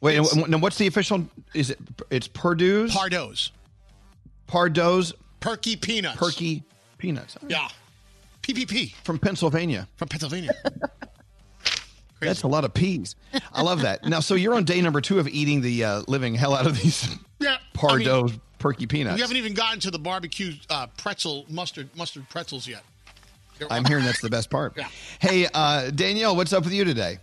[0.00, 1.24] Wait, now what's the official?
[1.54, 1.78] Is it?
[2.10, 2.92] It's Purdue's.
[2.92, 3.52] Pardo's.
[4.48, 5.12] Pardo's
[5.42, 6.16] Perky Peanuts.
[6.18, 6.62] Perky
[6.98, 7.36] Peanuts.
[7.48, 7.68] Yeah.
[8.42, 8.94] PPP.
[9.04, 9.86] From Pennsylvania.
[9.96, 10.52] From Pennsylvania.
[12.20, 13.16] That's a lot of peas.
[13.52, 14.04] I love that.
[14.04, 16.80] Now, so you're on day number two of eating the uh, living hell out of
[16.80, 17.08] these
[17.40, 17.56] Yeah.
[17.74, 18.28] Pardo
[18.60, 19.16] Perky Peanuts.
[19.16, 22.84] We haven't even gotten to the barbecue uh, pretzel mustard mustard pretzels yet.
[23.58, 24.74] They're- I'm hearing that's the best part.
[24.76, 24.86] Yeah.
[25.18, 27.18] Hey, uh, Danielle, what's up with you today?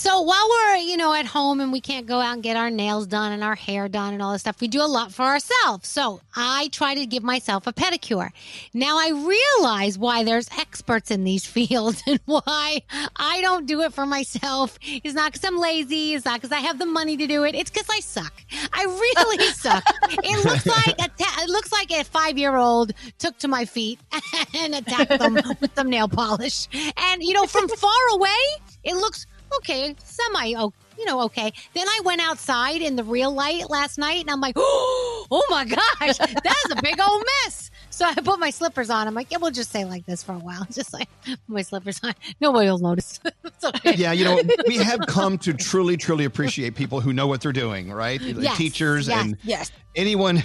[0.00, 2.70] So while we're, you know, at home and we can't go out and get our
[2.70, 5.24] nails done and our hair done and all this stuff, we do a lot for
[5.24, 5.88] ourselves.
[5.88, 8.30] So I try to give myself a pedicure.
[8.72, 12.80] Now I realize why there's experts in these fields and why
[13.14, 14.78] I don't do it for myself.
[14.82, 16.14] It's not because I'm lazy.
[16.14, 17.54] It's not because I have the money to do it.
[17.54, 18.32] It's because I suck.
[18.72, 19.84] I really suck.
[20.08, 23.66] It looks like a ta- it looks like a five year old took to my
[23.66, 24.00] feet
[24.54, 26.68] and attacked them with some nail polish.
[26.96, 28.38] And you know, from far away,
[28.82, 29.26] it looks
[29.58, 31.52] okay, semi, oh, you know, okay.
[31.74, 35.64] Then I went outside in the real light last night, and I'm like, oh my
[35.64, 37.70] gosh, that's a big old mess.
[37.90, 39.06] So I put my slippers on.
[39.06, 40.66] I'm like, yeah, we'll just stay like this for a while.
[40.72, 42.14] Just like put my slippers on.
[42.40, 43.20] Nobody will notice.
[43.44, 43.94] it's okay.
[43.94, 47.52] Yeah, you know, we have come to truly, truly appreciate people who know what they're
[47.52, 48.18] doing, right?
[48.18, 49.72] The Yes, Teachers yes, and yes.
[49.96, 50.42] anyone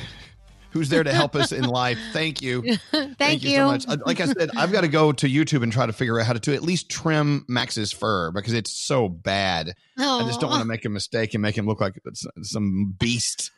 [0.75, 1.97] who's there to help us in life.
[2.11, 2.75] Thank you.
[3.17, 3.55] Thank, you.
[3.55, 3.87] so much.
[3.87, 6.25] Uh, Like I said, I've got to go to YouTube and try to figure out
[6.25, 9.73] how to, to at least trim Max's fur because it's so bad.
[9.97, 11.97] I just don't want to make a mistake and make him look like
[12.41, 13.51] some beast.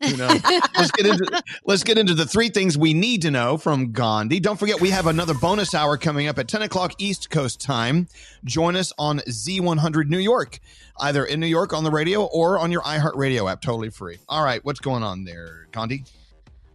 [0.00, 0.28] You know,
[0.76, 4.40] let's get into let's get into the three things we need to know from Gandhi.
[4.40, 8.08] Don't forget we have another bonus hour coming up at 10 o'clock East Coast time.
[8.44, 10.58] Join us on Z100 New York,
[11.00, 14.18] either in New York on the radio or on your iHeartRadio app, totally free.
[14.28, 16.04] All right, what's going on there, Gandhi?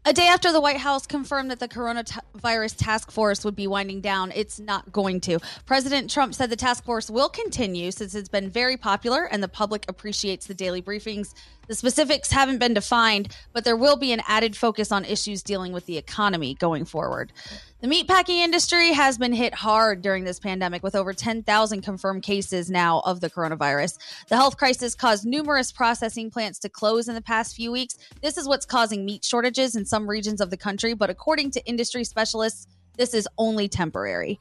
[0.07, 3.99] A day after the White House confirmed that the coronavirus task force would be winding
[3.99, 5.39] down, it's not going to.
[5.65, 9.49] President Trump said the task force will continue since it's been very popular and the
[9.49, 11.33] public appreciates the daily briefings.
[11.67, 15.73] The specifics haven't been defined, but there will be an added focus on issues dealing
[15.73, 17.33] with the economy going forward.
[17.79, 22.71] The meatpacking industry has been hit hard during this pandemic with over 10,000 confirmed cases
[22.71, 23.99] now of the coronavirus.
[24.29, 27.95] The health crisis caused numerous processing plants to close in the past few weeks.
[28.19, 31.63] This is what's causing meat shortages in some regions of the country, but according to
[31.67, 32.65] industry specialists,
[32.97, 34.39] this is only temporary.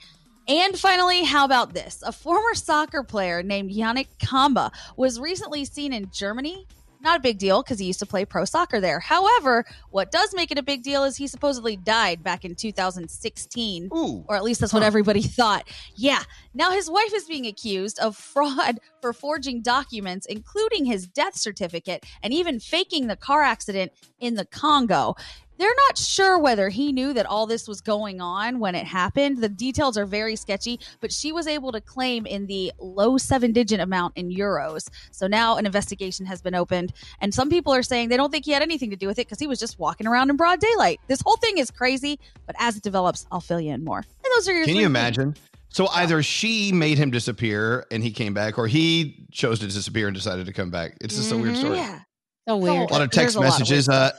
[0.49, 2.03] And finally, how about this?
[2.07, 6.67] A former soccer player named Yannick Kamba was recently seen in Germany
[7.01, 9.01] not a big deal because he used to play pro soccer there.
[9.01, 13.89] However, what does make it a big deal is he supposedly died back in 2016.
[14.29, 15.69] Or at least that's what everybody thought.
[15.95, 16.23] Yeah.
[16.55, 22.05] Now his wife is being accused of fraud for forging documents, including his death certificate
[22.23, 25.15] and even faking the car accident in the Congo.
[25.59, 29.39] They're not sure whether he knew that all this was going on when it happened.
[29.39, 33.53] The details are very sketchy, but she was able to claim in the low seven
[33.53, 34.89] digit amount in euros.
[35.11, 38.45] So now an investigation has been opened, and some people are saying they don't think
[38.45, 40.61] he had anything to do with it because he was just walking around in broad
[40.61, 41.01] daylight.
[41.07, 43.99] This whole thing is crazy, but as it develops, I'll fill you in more.
[43.99, 44.91] And those are your Can three you things.
[44.91, 45.37] imagine?
[45.69, 50.07] So either she made him disappear and he came back, or he chose to disappear
[50.07, 50.97] and decided to come back.
[51.01, 51.79] It's just a weird story.
[51.79, 52.01] Yeah.
[52.49, 52.91] So weird.
[52.91, 53.89] A lot of text messages.
[53.89, 54.13] Uh,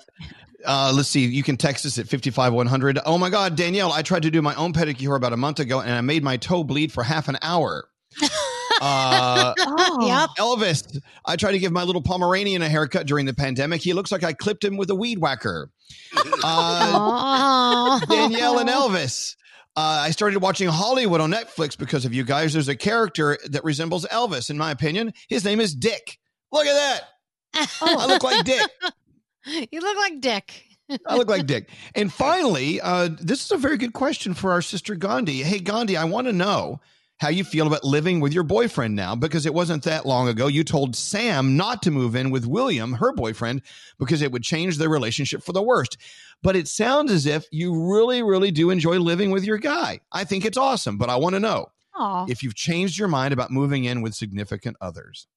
[0.65, 1.25] uh, let's see.
[1.25, 2.99] You can text us at 55100.
[3.05, 5.79] Oh my God, Danielle, I tried to do my own pedicure about a month ago
[5.81, 7.87] and I made my toe bleed for half an hour.
[8.79, 10.29] Uh, Yep.
[10.37, 13.81] Elvis, I tried to give my little Pomeranian a haircut during the pandemic.
[13.81, 15.71] He looks like I clipped him with a weed whacker.
[16.43, 19.35] Uh, Danielle and Elvis.
[19.75, 22.53] Uh, I started watching Hollywood on Netflix because of you guys.
[22.53, 25.11] There's a character that resembles Elvis, in my opinion.
[25.27, 26.19] His name is Dick.
[26.51, 26.73] Look at
[27.53, 27.67] that.
[27.81, 28.61] I look like Dick.
[29.71, 30.63] you look like Dick.
[31.05, 31.69] I look like Dick.
[31.95, 35.43] And finally, uh, this is a very good question for our sister Gandhi.
[35.43, 36.79] Hey, Gandhi, I want to know
[37.19, 40.45] how you feel about living with your boyfriend now because it wasn't that long ago
[40.45, 43.63] you told Sam not to move in with William, her boyfriend,
[43.97, 45.97] because it would change their relationship for the worst.
[46.43, 50.01] But it sounds as if you really, really do enjoy living with your guy.
[50.11, 52.27] I think it's awesome, but I want to know Aw.
[52.29, 55.27] if you've changed your mind about moving in with significant others.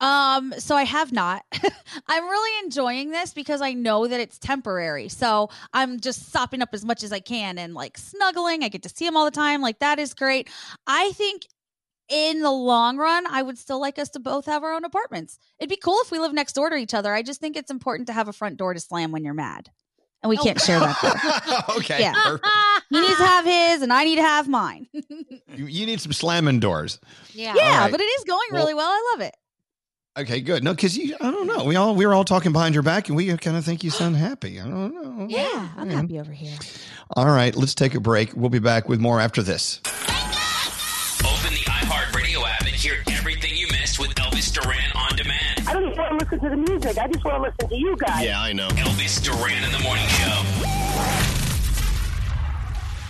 [0.00, 1.42] Um, so I have not.
[2.06, 5.08] I'm really enjoying this because I know that it's temporary.
[5.08, 8.62] So I'm just sopping up as much as I can and like snuggling.
[8.62, 9.62] I get to see him all the time.
[9.62, 10.48] Like that is great.
[10.86, 11.46] I think
[12.08, 15.38] in the long run, I would still like us to both have our own apartments.
[15.58, 17.12] It'd be cool if we live next door to each other.
[17.12, 19.70] I just think it's important to have a front door to slam when you're mad.
[20.22, 20.96] and we can't share that.
[21.66, 21.74] Though.
[21.78, 22.00] okay.
[22.00, 22.12] Yeah.
[22.90, 24.86] he needs to have his, and I need to have mine.
[24.92, 27.00] You, you need some slamming doors.
[27.32, 27.90] Yeah, All right.
[27.90, 28.88] but it is going really well.
[28.88, 29.34] I love it.
[30.18, 30.64] Okay, good.
[30.64, 31.64] No, because you, I don't know.
[31.64, 33.90] We all we were all talking behind your back, and we kind of think you
[33.90, 34.58] sound happy.
[34.60, 35.26] I don't know.
[35.28, 36.56] Yeah, I'm happy over here.
[37.14, 38.34] All right, let's take a break.
[38.34, 39.80] We'll be back with more after this.
[39.84, 45.68] Open the iHeartRadio app and hear everything you missed with Elvis Duran on demand.
[45.68, 46.98] I don't just want to listen to the music.
[46.98, 48.24] I just want to listen to you guys.
[48.24, 48.68] Yeah, I know.
[48.68, 50.85] Elvis Duran in the morning show.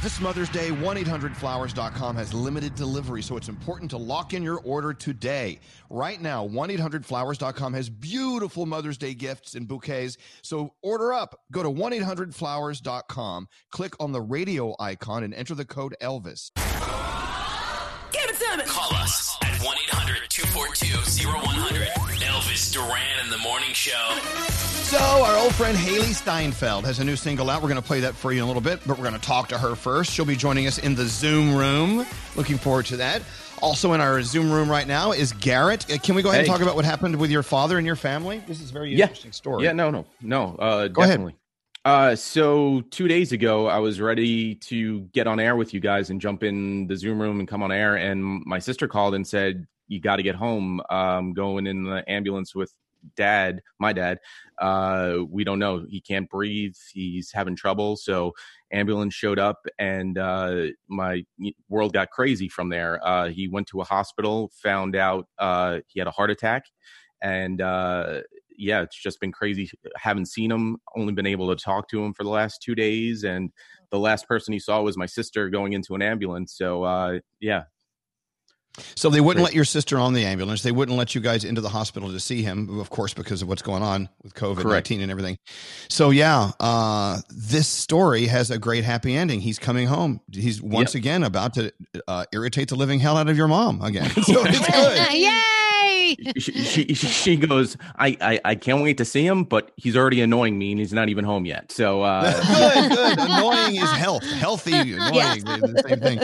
[0.06, 4.94] This Mother's Day, 1-800-Flowers.com has limited delivery, so it's important to lock in your order
[4.94, 5.58] today.
[5.90, 11.40] Right now, 1-800-Flowers.com has beautiful Mother's Day gifts and bouquets, so order up.
[11.50, 16.52] Go to 1-800-Flowers.com, click on the radio icon, and enter the code ELVIS.
[16.54, 16.64] Give
[18.30, 18.62] it to me.
[18.64, 19.95] Call us at 1 800
[20.36, 21.88] 242 0100.
[22.20, 24.18] Elvis Duran in the morning show.
[24.84, 27.62] So, our old friend Hailee Steinfeld has a new single out.
[27.62, 29.26] We're going to play that for you in a little bit, but we're going to
[29.26, 30.12] talk to her first.
[30.12, 32.04] She'll be joining us in the Zoom room.
[32.34, 33.22] Looking forward to that.
[33.62, 35.90] Also, in our Zoom room right now is Garrett.
[35.90, 37.96] Uh, Can we go ahead and talk about what happened with your father and your
[37.96, 38.42] family?
[38.46, 39.04] This is a very yeah.
[39.04, 39.64] interesting story.
[39.64, 40.54] Yeah, no, no, no.
[40.58, 41.12] Uh, Go ahead.
[41.12, 41.36] definitely.
[41.86, 46.10] Uh, so two days ago, I was ready to get on air with you guys
[46.10, 47.96] and jump in the Zoom room and come on air.
[47.96, 50.80] And my sister called and said, "You got to get home.
[50.90, 52.72] Um, going in the ambulance with
[53.14, 54.18] dad, my dad.
[54.60, 55.84] Uh, we don't know.
[55.88, 56.74] He can't breathe.
[56.92, 57.96] He's having trouble.
[57.96, 58.32] So
[58.72, 61.24] ambulance showed up, and uh, my
[61.68, 63.06] world got crazy from there.
[63.06, 66.64] Uh, he went to a hospital, found out uh, he had a heart attack,
[67.22, 68.20] and uh,
[68.58, 69.70] yeah, it's just been crazy.
[69.96, 70.78] Haven't seen him.
[70.96, 73.50] Only been able to talk to him for the last two days, and
[73.90, 76.56] the last person he saw was my sister going into an ambulance.
[76.56, 77.64] So uh, yeah,
[78.94, 80.62] So they wouldn't let your sister on the ambulance.
[80.62, 83.48] They wouldn't let you guys into the hospital to see him, of course, because of
[83.48, 85.38] what's going on with COVID nineteen and everything.
[85.88, 89.40] So yeah, uh, this story has a great happy ending.
[89.40, 90.20] He's coming home.
[90.32, 91.72] He's once again about to
[92.08, 94.10] uh, irritate the living hell out of your mom again.
[94.26, 95.46] So it's good.
[96.06, 96.32] Yay!
[96.38, 97.76] she, she she goes.
[97.96, 100.92] I, I I can't wait to see him, but he's already annoying me, and he's
[100.92, 101.72] not even home yet.
[101.72, 102.32] So uh,
[102.88, 103.18] good, good.
[103.30, 104.24] Annoying is health.
[104.24, 106.18] Healthy, annoying, the same thing.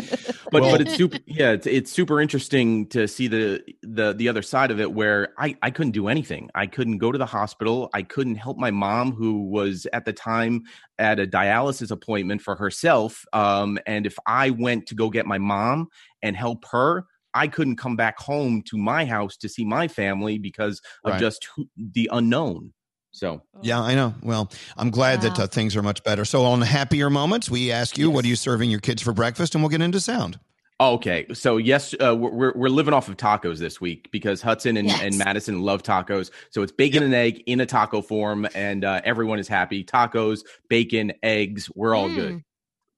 [0.50, 4.28] but Well- but it's super yeah it's, it's super interesting to see the the the
[4.28, 7.26] other side of it where i i couldn't do anything i couldn't go to the
[7.26, 10.62] hospital i couldn't help my mom who was at the time
[10.98, 15.38] at a dialysis appointment for herself um and if i went to go get my
[15.38, 15.88] mom
[16.22, 20.38] and help her I couldn't come back home to my house to see my family
[20.38, 21.20] because of Right.
[21.20, 22.72] just who, the unknown.
[23.12, 24.14] So Yeah, I know.
[24.22, 26.24] Well, I'm glad that uh, things are much better.
[26.24, 29.54] So on happier moments, we ask you, what are you serving your kids for breakfast?
[29.54, 30.38] And we'll get into sound.
[30.80, 34.76] Okay, so yes, uh, we're we're- we're living off of tacos this week because Hudson
[34.76, 36.30] and, and Madison love tacos.
[36.50, 39.84] So it's bacon and egg in a taco form, and uh, everyone is happy.
[39.84, 42.42] Tacos, bacon, eggs, we're all good.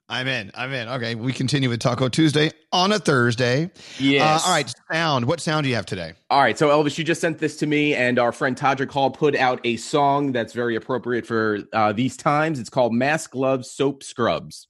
[0.09, 0.51] I'm in.
[0.55, 0.86] I'm in.
[0.89, 3.70] Okay, we continue with Taco Tuesday on a Thursday.
[3.98, 4.44] Yes.
[4.44, 5.24] Uh, all right, sound.
[5.24, 6.12] What sound do you have today?
[6.28, 9.10] All right, so Elvis, you just sent this to me, and our friend Todrick Hall
[9.10, 12.60] put out a song that's very appropriate for uh, these times.
[12.60, 14.66] It's called "Mask Gloves Soap Scrubs."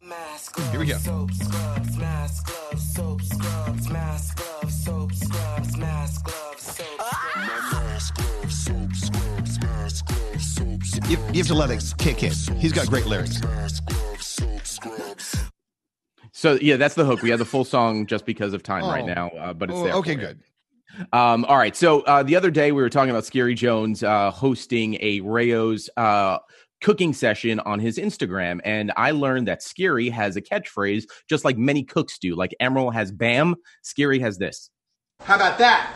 [0.70, 0.98] Here we go.
[0.98, 6.86] Soap scrubs, mask gloves, soap scrubs, mask gloves, soap scrubs, mask gloves, soap
[7.36, 12.32] Mask gloves, soap scrubs, mask gloves, soap You, you have to let it kick in.
[12.56, 13.40] He's got great lyrics.
[16.32, 17.22] So yeah, that's the hook.
[17.22, 19.06] We have the full song just because of time right Oh.
[19.06, 19.92] now, uh, but it's Oh, there.
[19.94, 20.40] okay, good.
[21.12, 21.74] Um, all right.
[21.76, 25.90] So uh, the other day we were talking about Skeery Jones uh, hosting a Rao's
[25.96, 26.38] uh,
[26.82, 31.56] cooking session on his Instagram, and I learned that Skeery has a catchphrase just like
[31.58, 32.34] many cooks do.
[32.36, 34.70] Like Emeril has "Bam," Skeery has this.
[35.20, 35.92] How about that?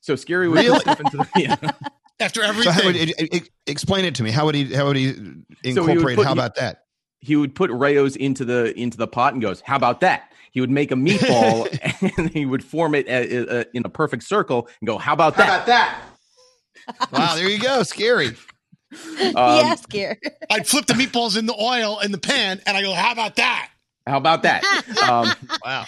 [0.00, 0.80] So Skeery would Really?
[0.80, 1.70] step into the yeah.
[2.20, 4.30] After So how would it, it- it- explain it to me?
[4.30, 4.72] How would he?
[4.72, 6.16] How would he So he would incorporate?
[6.16, 6.81] put- how about that?
[7.22, 10.60] He would put Rao's into the into the pot and goes, "How about that?" He
[10.60, 11.66] would make a meatball
[12.18, 15.36] and he would form it uh, uh, in a perfect circle and go, "How about
[15.36, 16.02] that?" How about that?
[17.12, 17.80] Wow, there you go.
[17.80, 18.36] Skeery.
[19.18, 20.18] Um, yeah, scared.
[20.50, 23.36] I'd flip the meatballs in the oil in the pan, and I go, "How about
[23.36, 23.70] that?"
[24.06, 24.64] How about that?
[25.08, 25.32] Um,
[25.64, 25.84] wow.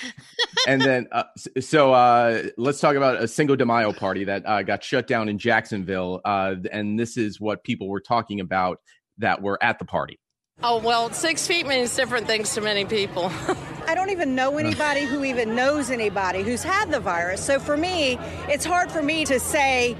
[0.69, 1.25] and then, uh,
[1.61, 5.29] so uh, let's talk about a Cinco de Mayo party that uh, got shut down
[5.29, 6.21] in Jacksonville.
[6.25, 8.79] Uh, and this is what people were talking about
[9.19, 10.19] that were at the party.
[10.67, 13.31] Oh, well, six feet means different things to many people.
[13.87, 17.45] I don't even know anybody who even knows anybody who's had the virus.
[17.45, 18.19] So for me,
[18.49, 19.95] it's hard for me to say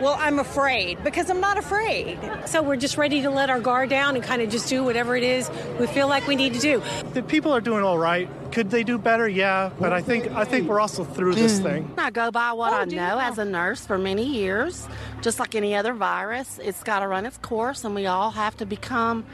[0.00, 2.18] well, I'm afraid because I'm not afraid.
[2.46, 5.16] So we're just ready to let our guard down and kind of just do whatever
[5.16, 6.82] it is we feel like we need to do.
[7.12, 8.28] The people are doing all right.
[8.52, 9.28] Could they do better?
[9.28, 11.62] Yeah, but I think I think we're also through this mm.
[11.62, 11.94] thing.
[11.98, 14.88] I go by what oh, I know as a nurse for many years.
[15.22, 18.56] Just like any other virus, it's got to run its course, and we all have
[18.58, 19.24] to become,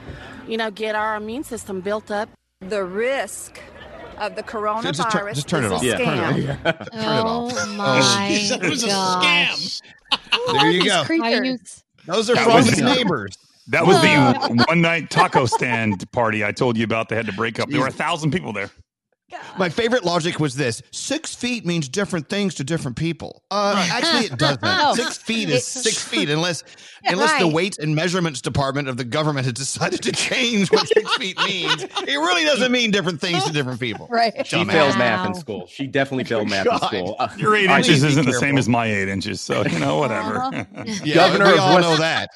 [0.48, 2.28] you know, get our immune system built up.
[2.60, 3.60] The risk
[4.22, 5.82] of the coronavirus Just, just turn, just turn is it a off.
[5.82, 6.04] scam.
[6.04, 6.46] Turn it,
[6.92, 7.52] turn it off.
[7.64, 9.80] Oh my She said it was a gosh.
[10.52, 11.02] There you go.
[11.02, 11.56] Are
[12.06, 13.36] Those are That Froggy's was- neighbors.
[13.68, 17.08] That was the one night taco stand party I told you about.
[17.08, 17.68] They had to break up.
[17.70, 18.70] There were a thousand people there.
[19.58, 23.42] My favorite logic was this: six feet means different things to different people.
[23.50, 24.62] Uh, Actually, it doesn't.
[24.62, 24.94] No.
[24.96, 26.64] Six feet is six feet, unless
[27.04, 27.52] Yeah, unless the right.
[27.52, 31.82] weights and measurements department of the government has decided to change what six feet means.
[31.82, 34.06] It really doesn't mean different things to different people.
[34.10, 34.46] Right.
[34.46, 34.70] She Dumbass.
[34.72, 35.66] failed math in school.
[35.66, 36.86] She definitely failed math in God.
[36.86, 37.16] school.
[37.18, 39.78] Uh, Your eight all right, inches isn't the same as my eight inches, so you
[39.78, 40.38] know whatever.
[40.38, 40.64] Uh-huh.
[41.04, 42.28] Yeah, Governor we of all West- know that.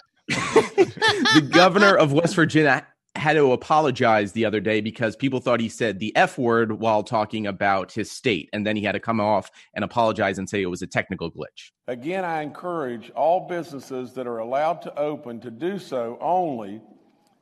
[1.34, 2.86] the governor of West Virginia
[3.18, 7.02] had to apologize the other day because people thought he said the F word while
[7.02, 8.48] talking about his state.
[8.52, 11.30] And then he had to come off and apologize and say it was a technical
[11.30, 11.70] glitch.
[11.88, 16.80] Again, I encourage all businesses that are allowed to open to do so only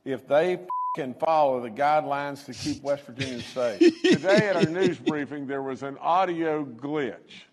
[0.05, 0.61] if they
[0.97, 3.81] can follow the guidelines to keep West Virginia safe.
[4.03, 7.45] Today at our news briefing, there was an audio glitch,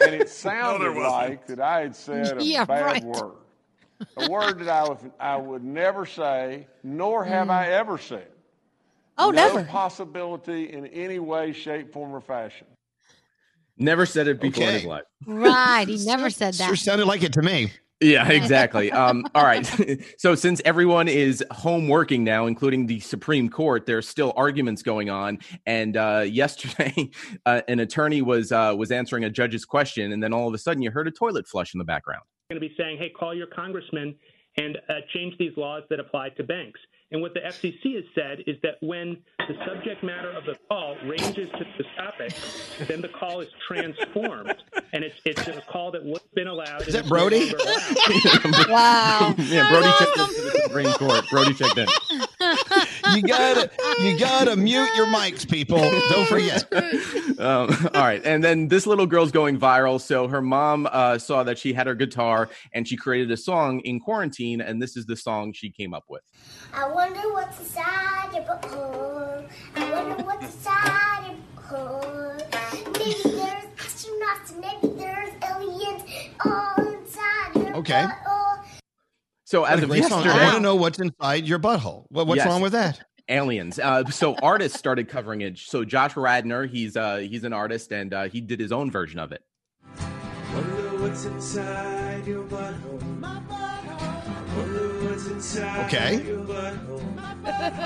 [0.00, 1.12] and it sounded wasn't.
[1.12, 3.04] like that I had said a Yeah, bad right.
[3.04, 3.34] word.
[4.16, 8.28] A word that I would, I would never say, nor have I ever said.
[9.16, 9.64] Oh, no never.
[9.64, 12.66] possibility in any way, shape, form, or fashion.
[13.76, 15.04] Never said it before in his life.
[15.26, 15.86] Right.
[15.88, 16.76] He never said Sure that.
[16.76, 17.72] sounded like it to me.
[18.00, 18.92] Yeah, exactly.
[18.92, 19.66] Um, all right.
[20.18, 25.10] so, since everyone is home working now, including the Supreme Court, there's still arguments going
[25.10, 25.38] on.
[25.66, 27.10] And uh, yesterday,
[27.44, 30.58] uh, an attorney was uh, was answering a judge's question, and then all of a
[30.58, 32.22] sudden, you heard a toilet flush in the background.
[32.50, 34.14] Going to be saying, hey, call your congressman
[34.56, 36.80] and uh, change these laws that apply to banks.
[37.10, 40.94] And what the FCC has said is that when the subject matter of the call
[41.06, 42.34] ranges to the topic,
[42.86, 44.54] then the call is transformed,
[44.92, 46.86] and it's it's a call that would have been allowed.
[46.86, 47.50] Is that Brody?
[48.68, 49.34] Wow.
[49.38, 51.24] yeah, Brody checked into the Supreme Court.
[51.30, 51.88] Brody checked in.
[53.14, 53.70] You gotta
[54.00, 55.78] you gotta mute your mics, people.
[55.78, 56.70] Don't forget.
[57.38, 59.98] Um, all right, and then this little girl's going viral.
[60.00, 63.80] So her mom uh, saw that she had her guitar, and she created a song
[63.80, 66.22] in quarantine, and this is the song she came up with.
[66.72, 69.48] I wonder what's inside your butthole.
[69.74, 72.36] I wonder what's inside your butthole.
[72.98, 76.02] Maybe there's astronauts maybe there's aliens
[76.40, 78.04] all inside your Okay.
[78.04, 78.64] butthole.
[79.44, 80.24] So as a of great song.
[80.24, 82.04] yesterday, I want to know what's inside your butthole.
[82.10, 82.46] What, what's Yes.
[82.46, 83.00] wrong with that?
[83.30, 83.78] aliens.
[83.78, 85.58] Uh, so artists started covering it.
[85.58, 89.18] So Josh Radnor, he's uh, he's an artist, and uh, he did his own version
[89.18, 89.42] of it.
[90.54, 93.02] Wonder what's inside your butthole.
[93.02, 93.47] Wonder what's inside
[95.86, 96.16] Okay.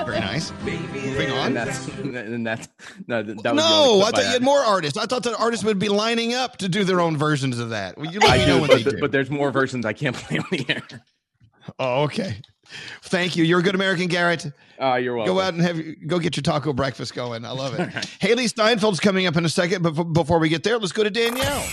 [0.04, 0.52] Very nice.
[0.62, 1.46] Moving on.
[1.48, 2.68] And that's and that's
[3.06, 4.98] no, that was no, I thought you had more artists.
[4.98, 7.96] I thought that artists would be lining up to do their own versions of that.
[7.96, 9.00] Well, you let I know do, when but, do.
[9.00, 10.82] but there's more versions I can't play on the air.
[11.78, 12.40] Oh, okay.
[13.02, 13.44] Thank you.
[13.44, 14.50] You're a good American, Garrett.
[14.80, 15.34] Uh, you're welcome.
[15.34, 17.44] Go out and have go get your taco breakfast going.
[17.44, 17.88] I love it.
[18.20, 21.10] Hailee Steinfeld's coming up in a second, but before we get there, let's go to
[21.10, 21.64] Danielle.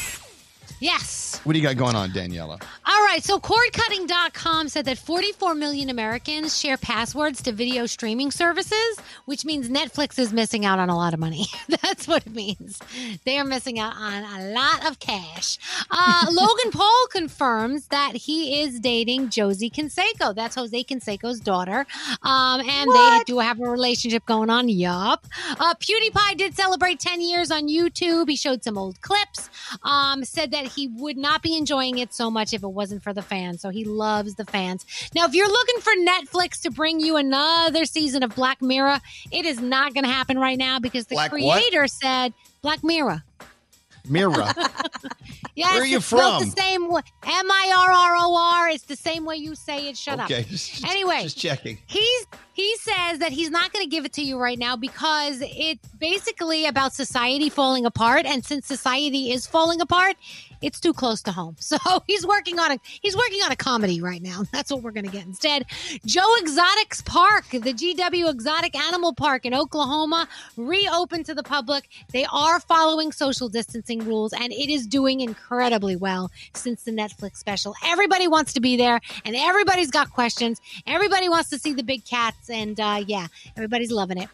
[0.79, 1.39] Yes.
[1.43, 2.61] What do you got going on, Daniela?
[2.85, 3.23] All right.
[3.23, 9.69] So cordcutting.com said that 44 million Americans share passwords to video streaming services, which means
[9.69, 11.45] Netflix is missing out on a lot of money.
[11.83, 12.79] That's what it means.
[13.25, 15.57] They are missing out on a lot of cash.
[15.89, 20.35] Uh, Logan Paul confirms that he is dating Josie Canseco.
[20.35, 21.85] That's Jose Canseco's daughter.
[22.23, 24.69] Um, and they do have a relationship going on.
[24.69, 25.25] Yup.
[25.59, 28.29] Uh, PewDiePie did celebrate 10 years on YouTube.
[28.29, 29.49] He showed some old clips.
[29.83, 33.13] Um, said that he would not be enjoying it so much if it wasn't for
[33.13, 33.61] the fans.
[33.61, 34.85] So he loves the fans.
[35.15, 38.99] Now, if you're looking for Netflix to bring you another season of Black Mirror,
[39.31, 41.41] it is not going to happen right now because the Black what?
[41.41, 43.23] creator said Black Mirror.
[44.07, 44.53] Mira.
[45.55, 46.45] Yes, Where are you from?
[46.45, 47.01] The same way.
[47.23, 48.69] M I R R O R.
[48.69, 49.97] It's the same way you say it.
[49.97, 50.41] Shut okay.
[50.41, 50.45] up.
[50.47, 51.77] Just, Anyway, just checking.
[51.85, 52.27] He's
[52.59, 55.87] he says that he's not going to give it to you right now because it's
[55.97, 60.17] basically about society falling apart, and since society is falling apart,
[60.61, 61.55] it's too close to home.
[61.69, 61.77] So
[62.07, 64.41] he's working on a he's working on a comedy right now.
[64.51, 65.65] That's what we're going to get instead.
[66.03, 70.27] Joe Exotics Park, the GW Exotic Animal Park in Oklahoma,
[70.57, 71.87] reopened to the public.
[72.11, 77.37] They are following social distancing rules, and it is doing incredibly well since the Netflix
[77.37, 77.75] special.
[77.85, 80.59] Everybody wants to be there, and everybody's got questions.
[80.87, 84.29] Everybody wants to see the big cats, and uh, yeah, everybody's loving it.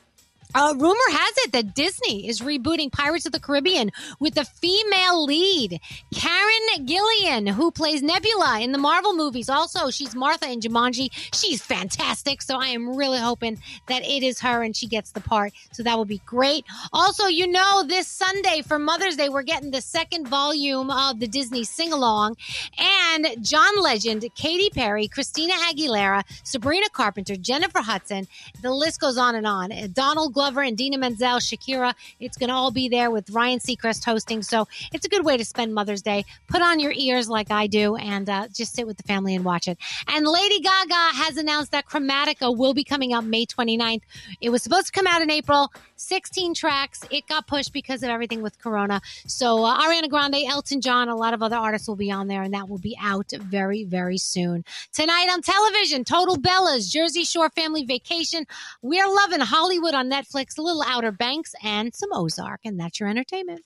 [0.54, 5.26] Uh, rumor has it that Disney is rebooting Pirates of the Caribbean with a female
[5.26, 5.80] lead,
[6.14, 9.50] Karen Gillan, who plays Nebula in the Marvel movies.
[9.50, 11.10] Also, she's Martha in Jumanji.
[11.34, 12.42] She's fantastic.
[12.42, 15.54] So I am really hoping that it is her and she gets the part.
[15.74, 16.66] So that will be great.
[16.94, 21.28] Also, you know, this Sunday for Mother's Day, we're getting the second volume of the
[21.28, 22.38] Disney sing along.
[22.78, 28.28] And John Legend, Katy Perry, Christina Aguilera, Sabrina Carpenter, Jennifer Hudson,
[28.62, 29.72] the list goes on and on.
[29.94, 31.94] Donald Glover and Dina Menzel, Shakira.
[32.20, 34.44] It's going to all be there with Ryan Seacrest hosting.
[34.44, 36.26] So it's a good way to spend Mother's Day.
[36.50, 39.46] Put on your ears like I do and uh, just sit with the family and
[39.46, 39.78] watch it.
[40.10, 44.02] And Lady Gaga has announced that Chromatica will be coming out May 29th.
[44.42, 47.00] It was supposed to come out in April, 16 tracks.
[47.10, 49.00] It got pushed because of everything with Corona.
[49.28, 52.44] So uh, Ariana Grande, Elton John, a lot of other artists will be on there,
[52.44, 54.66] and that will be out very, very soon.
[54.92, 58.46] Tonight on television, Total Bellas, Jersey Shore Family Vacation.
[58.82, 60.25] We're loving Hollywood on Netflix,
[60.58, 63.62] a little Outer Banks, and some Ozark, and that's your entertainment.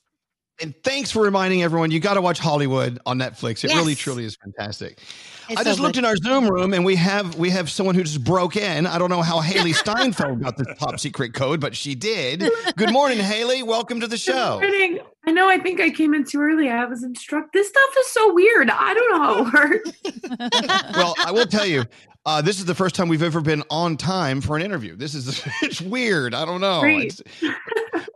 [0.62, 3.64] And thanks for reminding everyone you got to watch Hollywood on Netflix.
[3.64, 3.76] It Yes.
[3.78, 5.00] really, truly is fantastic.
[5.48, 6.00] It's I so just looked good.
[6.04, 8.86] in our Zoom room and we have we have someone who just broke in.
[8.86, 12.44] I don't know how Hailee Steinfeld got this top secret code, but she did.
[12.78, 13.64] Good morning, Hailee.
[13.64, 14.60] Welcome to the show.
[14.60, 15.00] Good morning.
[15.26, 15.50] I know.
[15.50, 16.70] I think I came in too early.
[16.70, 17.52] I was instructed.
[17.54, 18.70] This stuff is so weird.
[18.70, 20.92] I don't know how it works.
[20.96, 21.86] well, I will tell you,
[22.26, 24.96] uh, this is the first time we've ever been on time for an interview.
[24.96, 26.34] This is it's weird.
[26.36, 26.82] I don't know.
[26.82, 27.20] Great.
[27.42, 27.54] It's-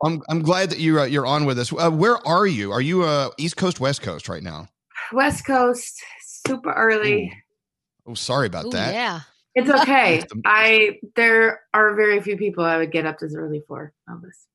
[0.04, 1.72] I'm I'm glad that you uh, you're on with us.
[1.72, 2.72] Uh, where are you?
[2.72, 4.68] Are you uh, East Coast, West Coast right now?
[5.12, 7.34] West Coast, super early.
[8.06, 8.94] Oh, sorry about that.
[8.94, 9.22] yeah.
[9.56, 10.24] It's okay.
[10.46, 13.94] I there are very few people I would get up this early for.
[14.10, 14.46] Elvis.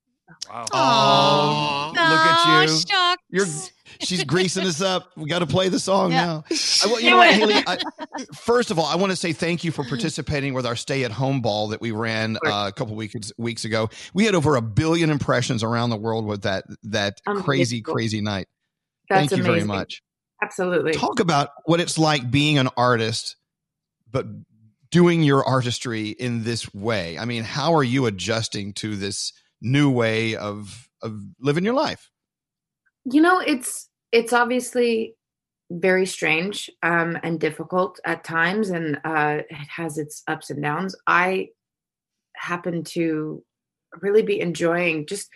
[0.51, 2.69] Oh, look at you.
[2.69, 3.23] shucks.
[3.31, 3.47] You're
[4.01, 5.11] she's greasing us up.
[5.17, 6.25] We got to play the song Yeah.
[6.25, 6.45] now.
[6.51, 7.63] I, you know what, Hailee?
[7.67, 11.41] I, first of all, I want to say thank you for participating with our stay-at-home
[11.41, 13.91] ball that we ran uh, a couple weeks weeks ago.
[14.15, 18.47] We had over a billion impressions around the world with that that crazy, crazy night.
[19.09, 20.03] That's thank you very much.
[20.43, 20.93] Absolutely.
[20.93, 23.37] Talk about what it's like being an artist,
[24.11, 24.27] but
[24.91, 27.19] doing your artistry in this way.
[27.19, 32.11] I mean, how are you adjusting to this new way of of living your life?
[33.11, 35.15] You know, it's it's obviously
[35.71, 40.95] very strange um, and difficult at times, and uh, it has its ups and downs.
[41.07, 41.49] I
[42.37, 43.43] happen to
[44.01, 45.29] really be enjoying just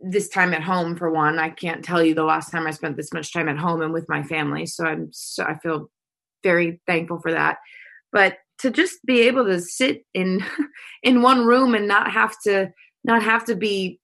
[0.00, 0.96] this time at home.
[0.96, 3.58] For one, I can't tell you the last time I spent this much time at
[3.58, 4.66] home and with my family.
[4.66, 5.90] So I'm so I feel
[6.42, 7.58] very thankful for that.
[8.12, 10.44] But to just be able to sit in
[11.02, 12.72] in one room and not have to
[13.04, 13.98] not have to be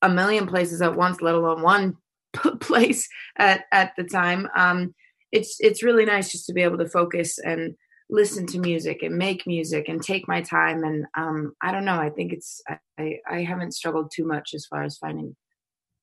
[0.00, 1.96] a million places at once, let alone one
[2.60, 4.48] place at at the time.
[4.56, 4.94] Um,
[5.30, 7.74] it's it's really nice just to be able to focus and
[8.10, 10.84] listen to music and make music and take my time.
[10.84, 11.98] And um, I don't know.
[11.98, 12.62] I think it's
[12.98, 15.34] I I haven't struggled too much as far as finding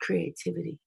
[0.02, 0.80] creativity.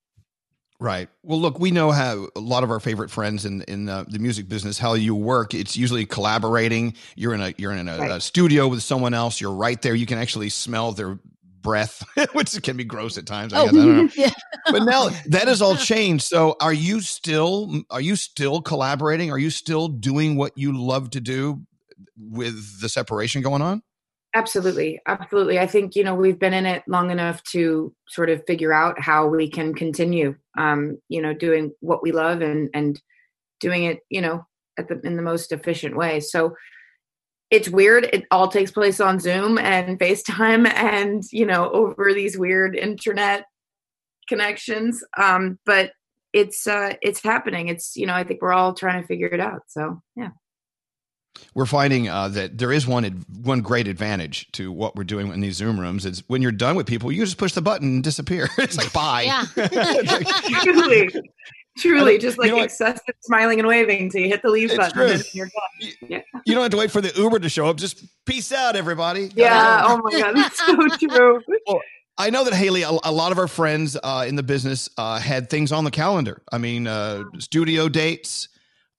[0.80, 1.08] Right.
[1.22, 4.18] Well, look, we know how a lot of our favorite friends in in uh, the
[4.18, 5.54] music business how you work.
[5.54, 6.94] It's usually collaborating.
[7.14, 8.10] You're in a you're in a, Right.
[8.10, 9.40] a studio with someone else.
[9.40, 9.94] You're right there.
[9.94, 11.20] You can actually smell their
[11.62, 13.52] breath, which can be gross at times.
[13.52, 13.72] I, Oh, guess.
[13.74, 14.10] I don't know.
[14.16, 14.30] yeah.
[14.70, 16.24] But now that has all changed.
[16.24, 19.30] So, are you still are you still collaborating?
[19.30, 21.62] Are you still doing what you love to do
[22.16, 23.82] with the separation going on?
[24.34, 24.98] Absolutely.
[25.06, 25.58] Absolutely.
[25.58, 28.98] I think, you know, we've been in it long enough to sort of figure out
[28.98, 33.00] how we can continue, um, you know, doing what we love and, and
[33.60, 34.46] doing it, you know,
[34.78, 36.18] at the, in the most efficient way.
[36.18, 36.54] So
[37.52, 38.08] it's weird.
[38.14, 43.44] It all takes place on Zoom and FaceTime and, you know, over these weird internet
[44.26, 45.04] connections.
[45.18, 45.92] Um, but
[46.32, 47.68] it's, uh, it's happening.
[47.68, 49.64] It's, you know, I think we're all trying to figure it out.
[49.68, 50.30] So yeah.
[51.54, 55.30] We're finding uh, that there is one ad- one great advantage to what we're doing
[55.32, 57.88] in these Zoom rooms is when you're done with people, you just push the button
[57.88, 58.48] and disappear.
[58.58, 59.22] it's like bye.
[59.22, 59.44] Yeah.
[60.62, 61.10] truly,
[61.78, 62.64] truly, just You like know what?
[62.64, 65.18] excessive smiling and waving till you hit the leave It's button true.
[65.32, 65.92] you're done.
[66.08, 66.20] Yeah.
[66.44, 67.76] You don't have to wait for the Uber to show up.
[67.76, 69.30] Just peace out, everybody.
[69.34, 69.82] Yeah.
[69.86, 70.76] Oh my god, that's so
[71.08, 71.42] true.
[72.18, 75.18] I know that Hailee, a, a lot of our friends uh, in the business uh,
[75.18, 76.42] had things on the calendar.
[76.52, 78.48] I mean, uh, studio dates,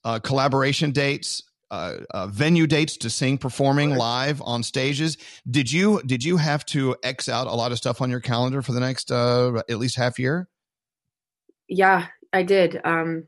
[0.04, 5.18] uh, collaboration dates, uh, uh, venue dates to sing, performing live on stages.
[5.50, 8.62] Did you did you have to X out a lot of stuff on your calendar
[8.62, 10.48] for the next uh, at least half year?
[11.68, 12.82] Yeah, I did.
[12.84, 13.28] Um,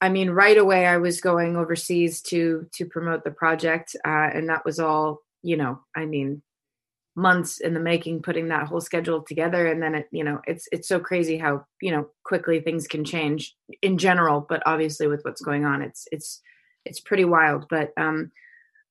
[0.00, 4.48] I mean, right away I was going overseas to to promote the project, uh, and
[4.48, 5.22] that was all.
[5.42, 6.42] You know, I mean,
[7.16, 10.08] months in the making, putting that whole schedule together, and then it.
[10.10, 14.44] You know, it's it's so crazy how you know quickly things can change in general,
[14.46, 16.40] but obviously with what's going on, it's it's
[16.84, 17.66] it's pretty wild.
[17.68, 18.32] But um,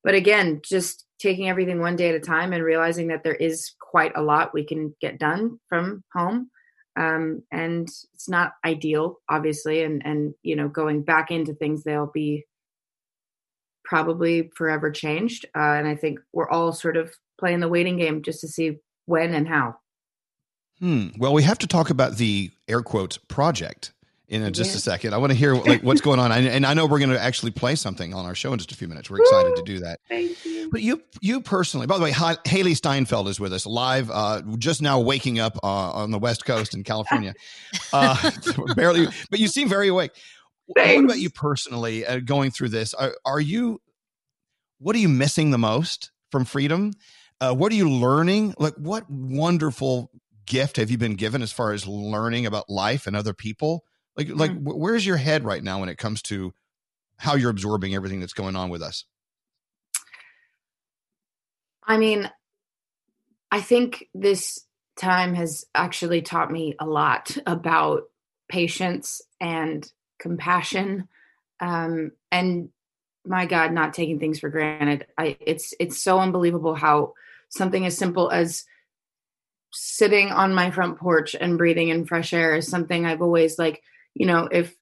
[0.04, 3.74] but again, just taking everything one day at a time and realizing that there is
[3.80, 6.50] quite a lot we can get done from home.
[7.00, 12.12] Um, and it's not ideal, obviously, and and you know, going back into things, they'll
[12.14, 12.46] be
[13.86, 15.46] probably forever changed.
[15.56, 18.78] Uh, and I think we're all sort of playing the waiting game just to see
[19.06, 19.78] when and how.
[20.80, 21.08] Hmm.
[21.18, 23.94] Well, we have to talk about the air quotes project
[24.30, 24.78] in a, just Yeah.
[24.78, 25.14] a second.
[25.14, 27.20] I want to hear like what's going on, and, and I know we're going to
[27.20, 29.10] actually play something on our show in just a few minutes.
[29.10, 30.00] We're excited to do that.
[30.08, 30.70] Thank you.
[30.72, 34.82] But you, you personally, by the way, Hailee Steinfeld is with us live, uh, just
[34.84, 37.34] now waking up uh, on the West Coast in California.
[37.92, 38.32] Uh,
[38.76, 40.12] barely, but you seem very awake.
[40.68, 42.94] What about you personally, uh, going through this?
[42.94, 43.82] Are, are you?
[44.78, 46.94] What are you missing the most from freedom?
[47.42, 48.54] Uh, what are you learning?
[48.60, 50.12] Like, what wonderful
[50.46, 53.84] gift have you been given as far as learning about life and other people?
[54.20, 56.54] Like, like, wh- where's your head right now when it comes to
[57.18, 59.06] how you're absorbing everything that's going on with us?
[61.84, 62.30] I mean,
[63.50, 64.60] I think this
[64.98, 68.04] time has actually taught me a lot about
[68.50, 69.90] patience and
[70.20, 71.08] compassion.
[71.62, 72.70] Um and
[73.26, 75.08] my god not taking things for granted.
[75.18, 77.14] I it's it's so unbelievable how
[77.48, 78.66] something as simple as
[79.72, 83.84] sitting on my front porch and breathing in fresh air is something i've always like
[84.16, 84.76] you know if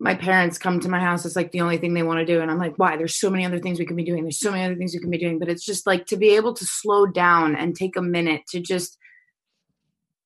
[0.00, 2.40] my parents come to my house it's like the only thing they want to do
[2.40, 4.50] and i'm like why there's so many other things we can be doing there's so
[4.50, 6.64] many other things we can be doing but it's just like to be able to
[6.64, 8.98] slow down and take a minute to just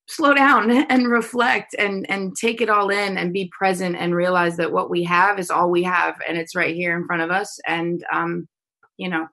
[0.06, 4.56] slow down and reflect and and take it all in and be present and realize
[4.56, 7.30] that what we have is all we have and it's right here in front of
[7.30, 8.48] us and um
[8.96, 9.26] you know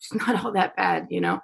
[0.00, 1.40] it's not all that bad you know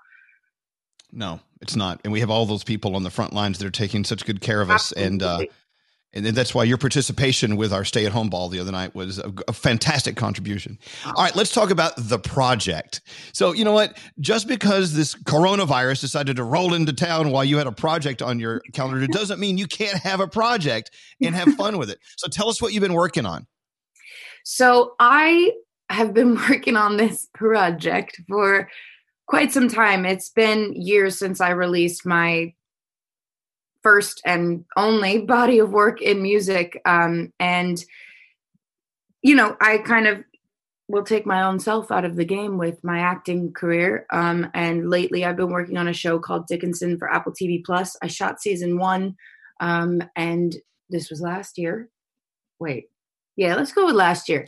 [1.12, 2.00] No, it's not.
[2.04, 4.40] And we have all those people on the front lines that are taking such good
[4.40, 4.92] care of us.
[4.92, 5.44] And uh,
[6.12, 8.94] and then that's why your participation with our stay at home ball the other night
[8.94, 10.78] was a, a fantastic contribution.
[11.06, 13.00] All right, let's talk about the project.
[13.32, 13.98] So, you know what?
[14.20, 18.38] Just because this coronavirus decided to roll into town while you had a project on
[18.38, 20.90] your calendar, doesn't mean you can't have a project
[21.20, 21.98] and have fun with it.
[22.16, 23.46] So, tell us what you've been working on.
[24.44, 25.52] So I
[25.88, 28.68] have been working on this project for
[29.26, 30.04] quite some time.
[30.04, 32.54] It's been years since I released my
[33.82, 36.80] first and only body of work in music.
[36.84, 37.82] Um, and,
[39.22, 40.24] you know, I kind of
[40.88, 44.06] will take my own self out of the game with my acting career.
[44.12, 47.96] Um, and lately I've been working on a show called Dickinson for Apple TV Plus.
[48.02, 49.16] I shot season one,
[49.60, 50.54] um, and
[50.90, 51.88] this was last year.
[52.60, 52.91] Wait,
[53.36, 54.46] yeah, let's go with last year.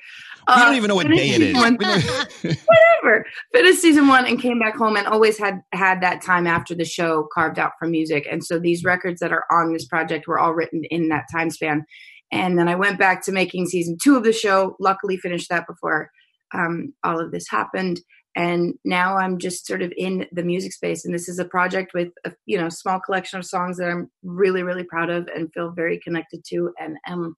[0.48, 1.56] We don't Uh, even know what day it is.
[1.56, 2.05] season one- We don't-
[3.02, 3.27] whatever.
[3.52, 6.85] Finished season one and came back home and always had had that time after the
[6.85, 8.27] show carved out for music.
[8.31, 11.51] And so these records that are on this project were all written in that time
[11.51, 11.85] span.
[12.32, 14.77] And then I went back to making season two of the show.
[14.81, 16.11] Luckily, finished that before
[16.52, 18.01] um, all of this happened.
[18.36, 21.05] And now I'm just sort of in the music space.
[21.05, 24.11] And this is a project with a you know small collection of songs that I'm
[24.24, 27.36] really really proud of and feel very connected to, and am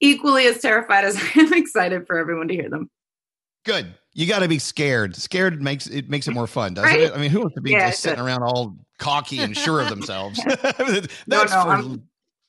[0.00, 2.90] equally as terrified as I am excited for everyone to hear them.
[3.64, 3.94] Good.
[4.14, 5.14] You got to be scared.
[5.16, 7.00] Scared makes it makes it more fun, doesn't Right?
[7.02, 7.12] it?
[7.12, 9.88] I mean, who wants to be Yeah, just sitting around all cocky and sure of
[9.90, 10.40] themselves?
[10.62, 12.08] That's No, no, for I'm-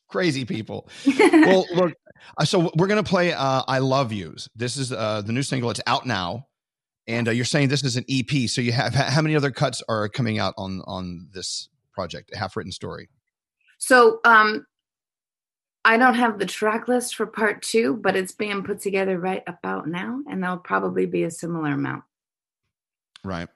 [0.10, 0.90] crazy people.
[1.06, 1.94] well, look.
[2.38, 5.70] uh, So we're gonna play uh, "I Love Yous." This is uh, the new single.
[5.70, 6.48] It's out now,
[7.08, 8.50] and uh, you're saying this is an EP.
[8.50, 12.32] So you have how many other cuts are coming out on on this project?
[12.34, 13.10] A Half written story.
[13.78, 14.66] So um
[15.86, 19.44] I don't have the track list for part two, but it's being put together right
[19.48, 22.04] about now, and there'll probably be a similar amount.
[23.24, 23.48] Right.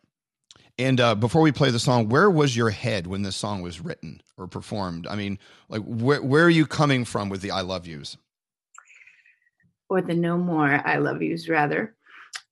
[0.79, 3.79] And uh, before we play the song, where was your head when this song was
[3.79, 5.05] written or performed?
[5.05, 5.37] I mean,
[5.69, 8.17] like, where where are you coming from with the "I Love Yous"?
[9.89, 11.95] Or the no more I love yous rather.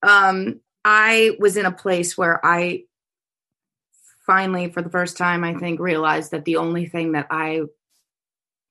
[0.03, 2.83] Um I was in a place where I
[4.25, 7.61] finally, for the first time, I think, realized that the only thing that I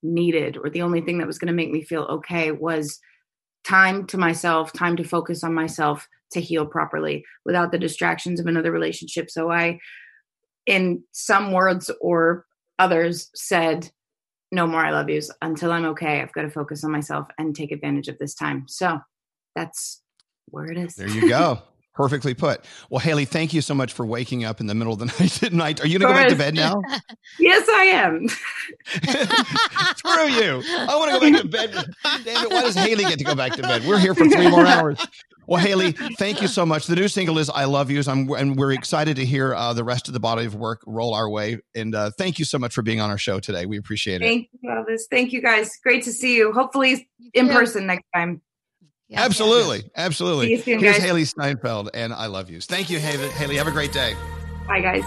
[0.02, 2.98] needed or the only thing that was going to make me feel okay was
[3.64, 8.46] time to myself, time to focus on myself to heal properly without the distractions of
[8.46, 9.30] another relationship.
[9.30, 9.78] So I,
[10.66, 12.46] in some words or
[12.78, 13.90] others, said,
[14.52, 16.20] No more I love yous until I'm okay.
[16.20, 18.64] I've got to focus on myself and take advantage of this time.
[18.68, 19.00] So
[19.54, 20.02] that's
[20.46, 20.94] where it is.
[20.94, 21.62] There you go.
[21.94, 22.64] Perfectly put.
[22.88, 25.42] Well, Hailee, thank you so much for waking up in the middle of the night
[25.42, 25.80] at night.
[25.80, 26.80] Are you going to go back to bed now?
[27.38, 28.28] yes, I am.
[29.96, 30.62] Screw you.
[30.66, 31.94] I want to go back to bed.
[32.24, 32.50] Damn it.
[32.50, 33.84] Why does Hailee get to go back to bed?
[33.84, 35.04] We're here for three more hours.
[35.50, 36.86] Well, Hailee, thank you so much.
[36.86, 39.82] The new single is "I Love You," I'm, and we're excited to hear uh, the
[39.82, 41.58] rest of the body of work roll our way.
[41.74, 43.66] And uh, thank you so much for being on our show today.
[43.66, 44.26] We appreciate it.
[44.26, 45.00] Thank you, Elvis.
[45.10, 45.68] Thank you, guys.
[45.82, 46.52] Great to see you.
[46.52, 47.52] Hopefully in too.
[47.52, 48.40] person next time.
[49.12, 50.46] Absolutely, absolutely.
[50.46, 51.06] See you soon, Here's guys.
[51.06, 52.60] Hailee Steinfeld, and I love you.
[52.60, 53.28] Thank you, Hailee.
[53.30, 54.14] Hailee, have a great day.
[54.68, 55.04] Bye, guys.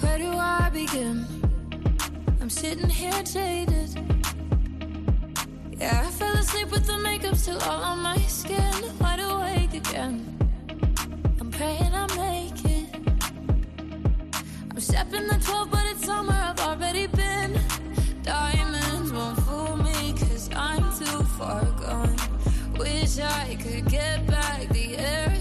[0.00, 1.26] Where do I begin?
[2.40, 3.90] I'm sitting here jaded.
[5.78, 8.72] Yeah, I fell asleep with the makeup still all on my skin.
[9.00, 10.38] Wide awake again.
[11.40, 12.41] I'm praying I make it.
[12.41, 12.41] I'm
[14.92, 16.34] stepping the 12, but it's summer.
[16.34, 17.58] I've already been.
[18.22, 22.14] Diamonds won't fool me, cause I'm too far gone.
[22.78, 25.31] Wish I could get back the air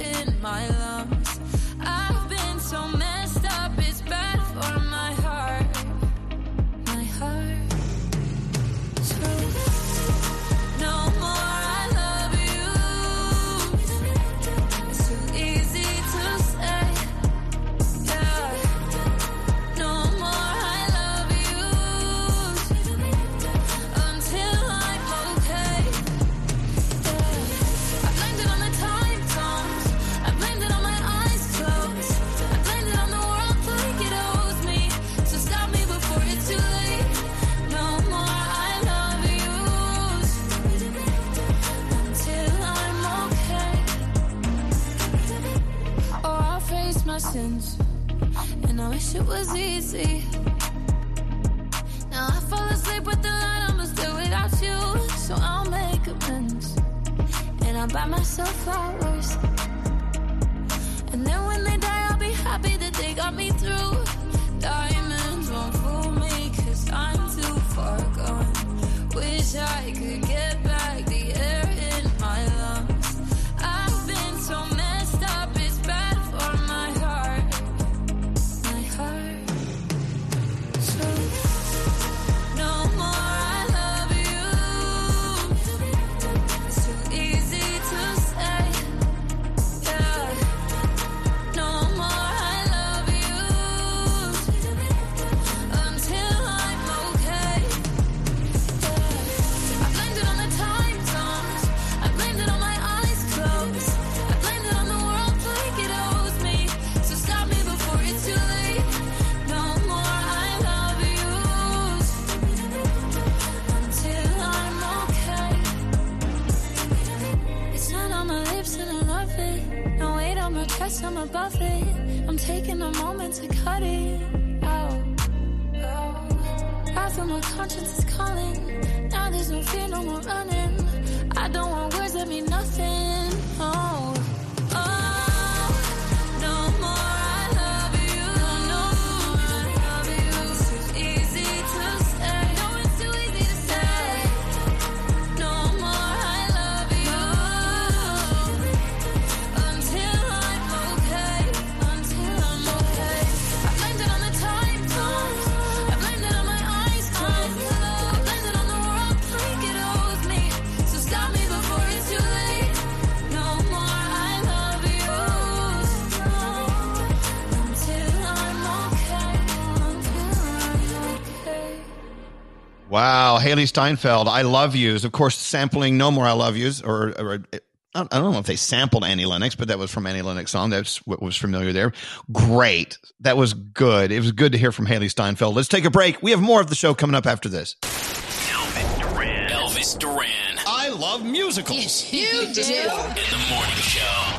[173.52, 175.04] Hailee Steinfeld, I love yous.
[175.04, 177.58] Of course, sampling "No More I Love Yous," or, or uh,
[177.94, 180.70] I don't know if they sampled Annie Lennox, but that was from Annie Lennox song.
[180.70, 181.92] That's what was familiar there.
[182.32, 184.14] Great, that was good.
[184.14, 185.54] It was good to hear from Hailee Steinfeld.
[185.54, 186.24] Let's take a break.
[186.24, 187.76] We have more of the show coming up after this.
[187.82, 189.50] Elvis Duran.
[189.50, 190.60] Elvis Duran.
[190.66, 192.14] I love musicals.
[192.14, 192.62] Yes, you do.
[192.62, 192.88] In
[193.32, 194.38] the morning show.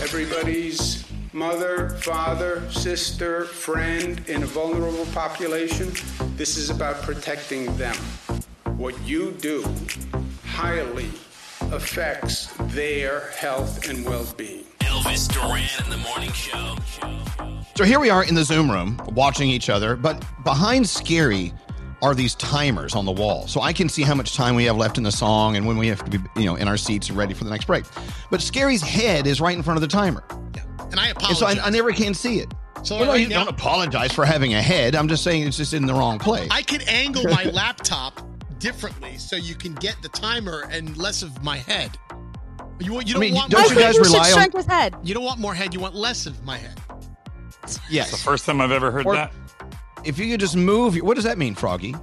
[0.00, 5.92] Everybody's mother, father, sister, friend in a vulnerable population.
[6.36, 7.94] This is about protecting them.
[8.76, 9.64] What you do
[10.44, 11.08] highly
[11.72, 14.64] affects their health and well being.
[14.80, 16.76] Elvis Duran in the morning show.
[17.76, 21.56] So here we are in the Zoom room watching each other, but behind Skeery
[22.02, 23.46] are these timers on the wall.
[23.46, 25.76] So I can see how much time we have left in the song and when
[25.78, 27.84] we have to be, you know, in our seats and ready for the next break.
[28.30, 30.22] But Skeery's head is right in front of the timer.
[30.90, 31.38] And I And apologize.
[31.38, 32.52] so I, I never can see it.
[32.84, 34.94] So well, no, right you now- don't apologize for having a head.
[34.94, 36.48] I'm just saying it's just in the wrong place.
[36.50, 38.20] I could angle my laptop
[38.58, 41.90] differently so you can get the timer and less of my head.
[42.80, 44.06] You, you don't mean, want don't more you guys head.
[44.06, 44.94] rely on- Shrink his head.
[45.02, 45.72] You don't want more head.
[45.74, 46.78] You want less of my head.
[47.88, 48.10] Yes.
[48.10, 49.32] the first time I've ever heard Or- that.
[50.04, 51.94] If you could just move, what does that mean, Froggy?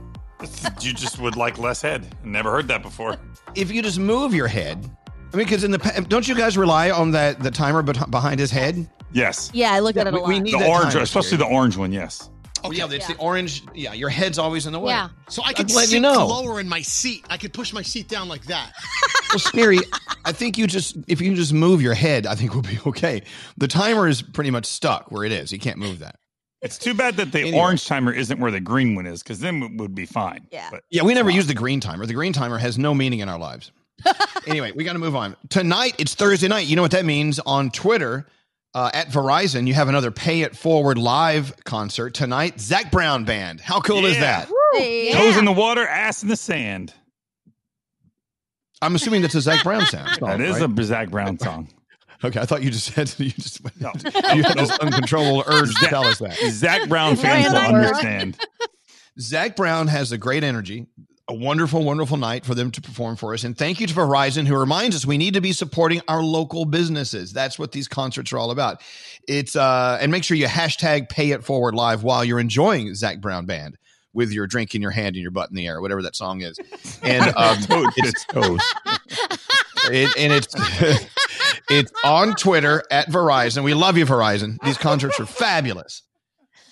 [0.81, 2.15] You just would like less head.
[2.23, 3.17] Never heard that before.
[3.53, 4.89] If you just move your head,
[5.33, 8.11] I mean, because in the pa- don't you guys rely on that the timer bet-
[8.11, 8.89] behind his head?
[9.13, 9.49] Yes.
[9.53, 10.27] Yeah, I look at it a we- lot.
[10.29, 11.49] we need The that orange, timer, especially Skeery.
[11.49, 11.91] the orange one.
[11.91, 12.29] Yes.
[12.63, 13.63] Oh, yeah, it's the orange.
[13.73, 14.91] Yeah, your head's always in the way.
[14.91, 15.09] Yeah.
[15.29, 16.27] So I could I'm letting sit you know.
[16.27, 17.25] lower in my seat.
[17.29, 18.73] I could push my seat down like that.
[19.31, 19.79] Well, Skeery.
[20.25, 23.23] I think you just if you just move your head, I think we'll be okay.
[23.57, 25.51] The timer is pretty much stuck where it is.
[25.51, 26.17] You can't move that.
[26.61, 27.57] It's too bad that the Anyway.
[27.57, 30.45] orange timer isn't where the green one is, because then it would be fine.
[30.51, 30.67] Yeah.
[30.69, 32.05] But Yeah, we never use the green timer.
[32.05, 33.71] The green timer has no meaning in our lives.
[34.47, 35.35] anyway, we got to move on.
[35.49, 36.67] Tonight, it's Thursday night.
[36.67, 37.39] You know what that means?
[37.39, 38.27] On Twitter,
[38.73, 42.59] uh, at Verizon, you have another Pay It Forward live concert tonight.
[42.59, 43.59] Zac Brown Band.
[43.61, 44.45] How cool is Yeah.
[44.45, 45.13] that?
[45.13, 46.93] toes in the water, ass in the sand.
[48.81, 50.09] I'm assuming that's a Zac Brown sound.
[50.21, 51.69] That is a Zac Brown song.
[52.23, 56.03] Okay, I thought you just said you just you had this uncontrollable urge to tell
[56.05, 56.37] us that.
[56.51, 58.37] Zac Brown fans will understand.
[59.19, 60.85] Zac Brown has a great energy,
[61.31, 63.45] a wonderful, wonderful night for them to perform for us.
[63.45, 66.65] And thank you to Verizon, who reminds us we need to be supporting our local
[66.65, 67.31] businesses.
[67.31, 68.81] That's what these concerts are all about.
[69.29, 73.21] It's uh, and make sure you hashtag Pay It Forward Live while you're enjoying Zac
[73.21, 73.77] Brown Band
[74.13, 76.41] with your drink in your hand and your butt in the air, whatever that song
[76.41, 76.57] is.
[77.01, 77.59] And um,
[77.95, 78.59] it's toes.
[79.85, 80.53] it, and it's
[81.69, 83.63] it's on Twitter at Verizon.
[83.63, 84.57] We love you, Verizon.
[84.65, 86.01] These concerts are fabulous.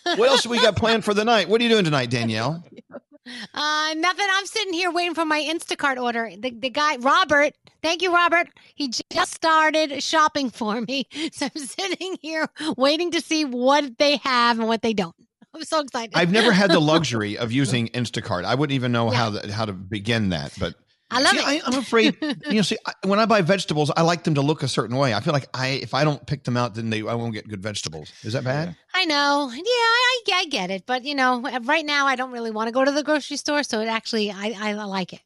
[0.04, 1.48] What else we got planned for the night?
[1.48, 2.62] What are you doing tonight, Danielle?
[3.54, 4.26] Uh, nothing.
[4.32, 6.32] I'm sitting here waiting for my Instacart order.
[6.38, 8.48] The, the guy, Robert, thank you, Robert.
[8.76, 11.08] He just started shopping for me.
[11.32, 15.16] So I'm sitting here waiting to see what they have and what they don't.
[15.54, 16.16] I'm so excited.
[16.16, 18.46] I've never had the luxury of using Instacart.
[18.46, 20.54] I wouldn't even know how the, how to begin that.
[20.60, 20.76] But
[21.12, 21.46] I love See, it.
[21.46, 22.16] I, I'm afraid.
[22.22, 24.96] You know, see, I, when I buy vegetables, I like them to look a certain
[24.96, 25.14] way.
[25.14, 27.48] I feel like I if I don't pick them out, then they I won't get
[27.48, 28.12] good vegetables.
[28.24, 28.76] Is that bad?
[28.94, 29.50] I know.
[29.52, 30.84] Yeah, I, I, I get it.
[30.86, 33.64] But, you know, right now I don't really want to go to the grocery store.
[33.64, 35.22] So it actually, I, I like it.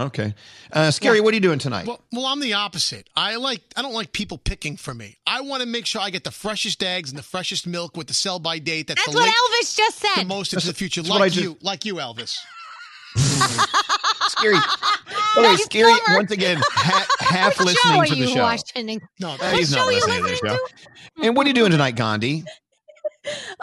[0.00, 0.32] Okay,
[0.72, 1.22] uh, Skeery.
[1.22, 1.86] What are you doing tonight?
[1.86, 3.10] Well, well, I'm the opposite.
[3.14, 5.18] I like I don't like people picking for me.
[5.26, 8.06] I want to make sure I get the freshest eggs and the freshest milk with
[8.06, 8.86] the sell by date.
[8.86, 10.08] That's, That's the what late- Elvis just said.
[10.14, 10.28] the said.
[10.28, 12.38] most into the future, that's what I like just- you, like you, Elvis.
[14.28, 14.60] Skeery.
[15.34, 15.96] Okay, Skeery.
[16.14, 18.42] Once again, ha- half listening to the show.
[18.42, 19.00] watching?
[19.18, 20.58] No, Uh, he's not listening to the show.
[21.22, 22.44] And what are you doing tonight, Gandhi?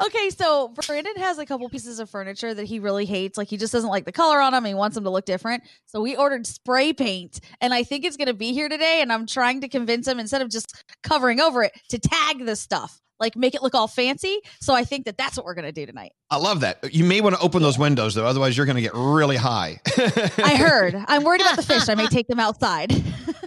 [0.04, 3.38] Okay, so Brandon has a couple pieces of furniture that he really hates.
[3.38, 4.66] Like he just doesn't like the color on them.
[4.66, 5.62] He wants them to look different.
[5.86, 9.02] So we ordered spray paint, and I think it's going to be here today.
[9.04, 12.56] And I'm trying to convince him instead of just covering over it to tag the
[12.56, 14.40] stuff, like make it look all fancy.
[14.62, 16.14] So I think that that's what we're going to do tonight.
[16.30, 16.94] I love that.
[16.94, 19.80] You may want to open those windows though, otherwise you're going to get really high.
[20.44, 20.96] I heard.
[21.08, 21.90] I'm worried about the fish.
[21.90, 22.92] I may take them outside.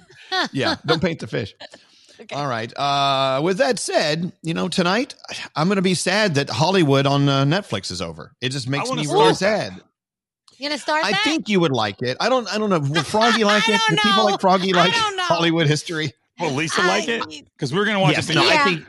[0.53, 1.55] yeah, don't paint the fish.
[2.33, 2.73] All right.
[2.79, 5.15] Uh, with that said, you know, tonight
[5.57, 8.33] I'm going to be sad that Hollywood on uh, Netflix is over.
[8.41, 9.37] It just makes me really that.
[9.37, 9.81] sad.
[10.59, 11.25] You gonna start I that?
[11.25, 12.17] think you would like it.
[12.21, 12.47] I don't.
[12.55, 12.79] I don't know.
[12.79, 13.81] Will Froggy like it?
[13.89, 16.13] Do people like Froggy like Hollywood history?
[16.39, 17.25] Will Lisa like it?
[17.57, 18.35] Because we're gonna watch Yes, it.
[18.37, 18.61] no, together.
[18.61, 18.87] I think.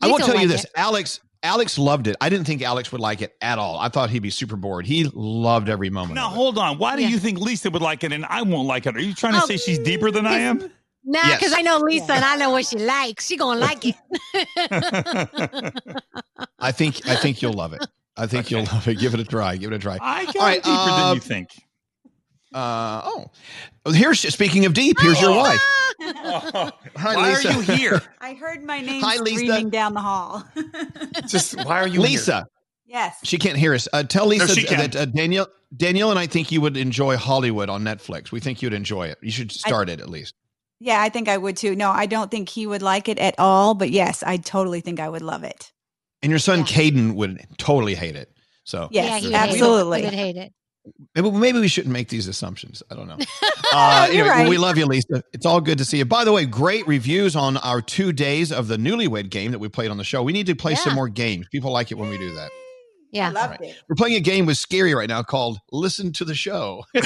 [0.00, 0.70] I will Lisa tell you this, it.
[0.76, 1.20] Alex.
[1.42, 2.16] Alex loved it.
[2.20, 3.78] I didn't think Alex would like it at all.
[3.78, 4.84] I thought he'd be super bored.
[4.84, 6.16] He loved every moment.
[6.16, 6.36] Now of it.
[6.36, 6.76] hold on.
[6.76, 8.94] Why do you think Lisa would like it and I won't like it?
[8.94, 10.58] Are you trying to Oh, say she's deeper than I am?
[11.02, 11.38] Nah, Yes.
[11.38, 13.26] because I know Lisa and I know what she likes.
[13.26, 13.94] She gonna like it.
[16.58, 17.08] I think.
[17.08, 17.86] I think you'll love it.
[18.18, 18.98] I think you'll love it.
[18.98, 19.56] Give it a try.
[19.56, 19.96] Give it a try.
[20.00, 21.48] I got All right, deeper than uh, you think.
[22.52, 23.30] Uh, oh,
[23.92, 24.98] here's speaking of deep.
[25.00, 25.60] Here's your wife.
[26.00, 26.72] Hi,
[27.14, 27.48] Why Lisa.
[27.48, 28.02] are you here?
[28.20, 29.36] I heard my name Hi, Lisa.
[29.38, 30.44] screaming down the hall.
[31.28, 32.46] Just why are you Lisa?
[32.86, 33.18] yes.
[33.22, 33.86] She can't hear us.
[33.92, 34.78] Uh, tell Lisa she can.
[34.78, 38.32] that uh, Danielle, Danielle, and I think you would enjoy Hollywood on Netflix.
[38.32, 39.18] We think you'd enjoy it.
[39.22, 40.34] You should start it at least.
[40.80, 41.76] Yeah, I think I would too.
[41.76, 44.98] No, I don't think he would like it at all, but yes, I totally think
[44.98, 45.70] I would love it.
[46.22, 48.32] And your son Caden would totally hate it.
[48.64, 49.98] So Yes, yeah, he would absolutely.
[50.02, 50.52] Hate would hate it.
[51.14, 52.82] Maybe, maybe we shouldn't make these assumptions.
[52.90, 53.18] I don't know.
[53.72, 54.48] Uh, anyway, right.
[54.48, 55.22] we love you, Lisa.
[55.32, 56.04] It's all good to see you.
[56.04, 59.68] By the way, great reviews on our two days of the Newlywed game that we
[59.68, 60.24] played on the show.
[60.24, 61.46] We need to play some more games.
[61.52, 62.50] People like it when we do that.
[63.12, 63.30] Yeah.
[63.30, 63.76] Loved it.
[63.88, 66.84] We're playing a game with Skeery right now called Listen to the Show.
[66.94, 67.02] How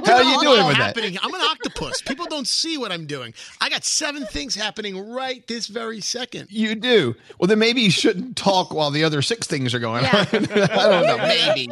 [0.00, 0.94] are you doing with that?
[1.22, 2.02] I'm an octopus.
[2.02, 3.34] People don't see what I'm doing.
[3.60, 6.48] I got seven things happening right this very second.
[6.50, 7.14] You do.
[7.38, 10.18] Well, then maybe you shouldn't talk while the other six things are going Yeah.
[10.18, 10.26] on.
[10.52, 11.18] I don't know.
[11.18, 11.68] Maybe.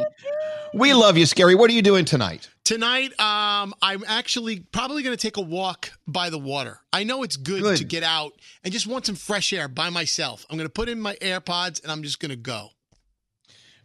[0.73, 1.57] We love you, Skeery.
[1.57, 2.49] What are you doing tonight?
[2.63, 6.79] Tonight, um, I'm actually probably going to take a walk by the water.
[6.93, 7.77] I know it's good, Good.
[7.77, 8.33] to get out
[8.63, 10.45] and just want some fresh air by myself.
[10.49, 12.69] I'm going to put in my AirPods and I'm just going to go.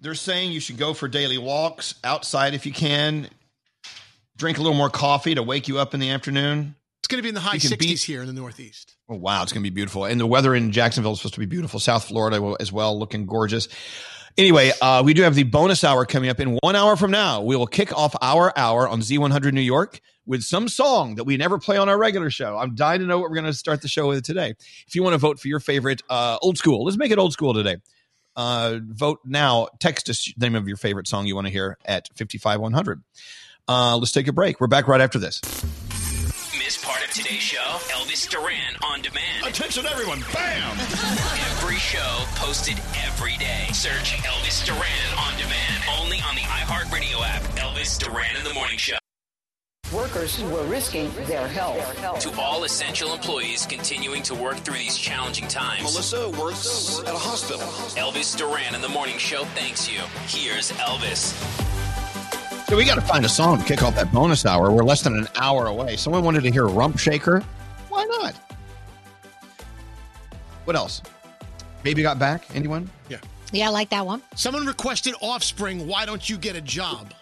[0.01, 3.29] They're saying you should go for daily walks outside if you can.
[4.37, 6.75] Drink a little more coffee to wake you up in the afternoon.
[7.01, 8.95] It's going to be in the high 60s beat- here in the Northeast.
[9.09, 10.05] Oh, wow, it's going to be beautiful.
[10.05, 11.81] And the weather in Jacksonville is supposed to be beautiful.
[11.81, 13.69] South Florida as well, looking gorgeous.
[14.39, 17.41] Anyway, uh, we do have the bonus hour coming up in one hour from now.
[17.41, 21.39] We will kick off our hour on Z100 New York with some song that we
[21.39, 22.59] never play on our regular show.
[22.59, 24.55] I'm dying to know what we're going to start the show with today.
[24.87, 27.33] If you want to vote for your favorite uh, old school, let's make it old
[27.33, 27.79] school today.
[28.35, 29.69] Uh, vote now.
[29.79, 33.03] Text us the name of your favorite song you want to hear at 55100.
[33.67, 34.61] Uh, let's take a break.
[34.61, 35.41] We're back right after this.
[36.67, 37.79] Miss part of today's show?
[37.95, 39.47] Elvis Duran on demand.
[39.47, 40.19] Attention, everyone.
[40.35, 40.77] Bam!
[41.53, 42.77] Every show posted
[43.07, 43.69] every day.
[43.73, 44.83] Search Elvis Duran
[45.17, 45.85] on demand.
[46.01, 47.43] Only on the iHeartRadio app.
[47.55, 48.97] Elvis Duran in the Morning Show.
[49.95, 52.21] Workers were risking their health.
[52.23, 55.85] To all essential employees continuing to work through these challenging times.
[55.85, 57.69] Melissa works at a hospital.
[57.95, 60.01] Elvis Duran in the Morning Show thanks you.
[60.27, 61.76] Here's Elvis.
[62.69, 64.73] So we got to find a song to kick off that bonus hour.
[64.73, 65.97] We're less than an hour away.
[65.97, 67.41] Someone wanted to hear Rump Shaker.
[67.89, 68.35] Why not?
[70.65, 71.01] What else?
[71.85, 72.45] Baby got back.
[72.57, 72.91] Anyone?
[73.09, 73.19] Yeah.
[73.53, 74.21] Yeah, I like that one.
[74.35, 75.87] Someone requested Offspring.
[75.87, 77.15] Why don't you get a job?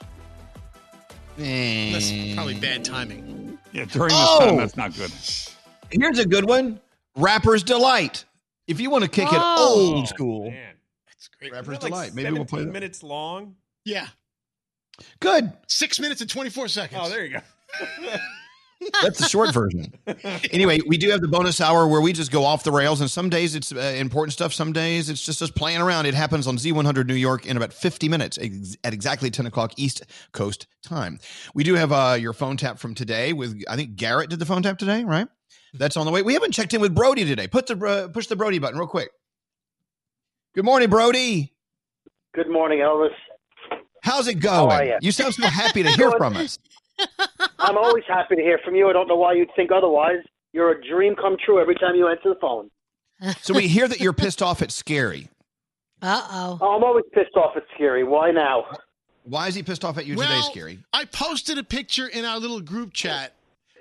[1.36, 2.34] That's eh.
[2.34, 3.58] probably bad timing.
[3.72, 4.46] Yeah, during this Oh!
[4.46, 5.12] time, that's not good.
[5.90, 6.80] Here's a good one.
[7.16, 8.24] Rapper's Delight.
[8.66, 10.74] If you want to kick it Oh, old school, oh, man.
[11.06, 11.52] That's great.
[11.52, 12.14] Rapper's that like Delight.
[12.14, 12.72] Maybe we'll play 17 that.
[12.72, 13.56] minutes long.
[13.84, 14.06] Yeah.
[15.20, 15.52] Good.
[15.68, 17.00] Six minutes and 24 seconds.
[17.02, 17.40] Oh, there you go.
[19.02, 19.92] That's the short version.
[20.52, 23.10] Anyway, we do have the bonus hour where we just go off the rails, and
[23.10, 24.52] some days it's uh, important stuff.
[24.52, 26.06] Some days it's just us playing around.
[26.06, 29.72] It happens on Z100 New York in about 50 minutes ex- at exactly 10 o'clock
[29.76, 31.18] East Coast time.
[31.54, 34.46] We do have uh, your phone tap from today with I think Garrett did the
[34.46, 35.28] phone tap today, right?
[35.72, 36.22] That's on the way.
[36.22, 37.48] We haven't checked in with Brody today.
[37.48, 39.10] Put the uh, push the Brody button real quick.
[40.54, 41.52] Good morning, Brody.
[42.34, 43.08] Good morning, Elvis.
[44.04, 44.76] How's it How going?
[44.76, 44.98] are ya?
[45.00, 46.58] you sound so happy to hear from us.
[47.58, 48.88] I'm always happy to hear from you.
[48.88, 50.18] I don't know why you'd think otherwise.
[50.52, 52.70] You're a dream come true every time you answer the phone.
[53.40, 55.28] So we hear that you're pissed off at Skeery.
[56.02, 56.58] Uh oh.
[56.60, 58.06] Oh, I'm always pissed off at Skeery.
[58.06, 58.64] Why now?
[59.22, 60.84] Why is he pissed off at you today, Skeery?
[60.92, 63.32] I posted a picture in our little group chat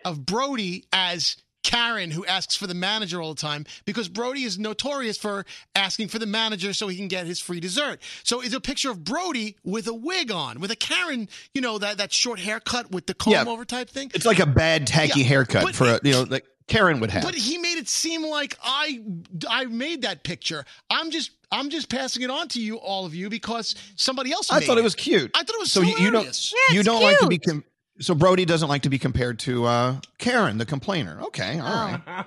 [0.05, 4.59] of Brody as Karen, who asks for the manager all the time, because Brody is
[4.59, 5.45] notorious for
[5.75, 8.01] asking for the manager so he can get his free dessert.
[8.23, 11.77] So it's a picture of Brody with a wig on, with a Karen, you know,
[11.79, 13.45] that, that short haircut with the comb Yeah.
[13.47, 14.11] over type thing.
[14.13, 17.11] It's like a bad tacky Yeah, haircut but- for a, you know like Karen would
[17.11, 17.23] have.
[17.23, 19.01] But he made it seem like I
[19.49, 20.63] I made that picture.
[20.89, 24.49] I'm just I'm just passing it on to you, all of you, because somebody else.
[24.51, 25.29] I made thought it was cute.
[25.35, 26.53] I thought it was so you, you don't hilarious.
[26.71, 27.63] you don't like to be com-
[28.03, 31.19] so Brody doesn't like to be compared to uh, Karen the complainer.
[31.21, 32.01] Okay, all right.
[32.07, 32.23] Oh.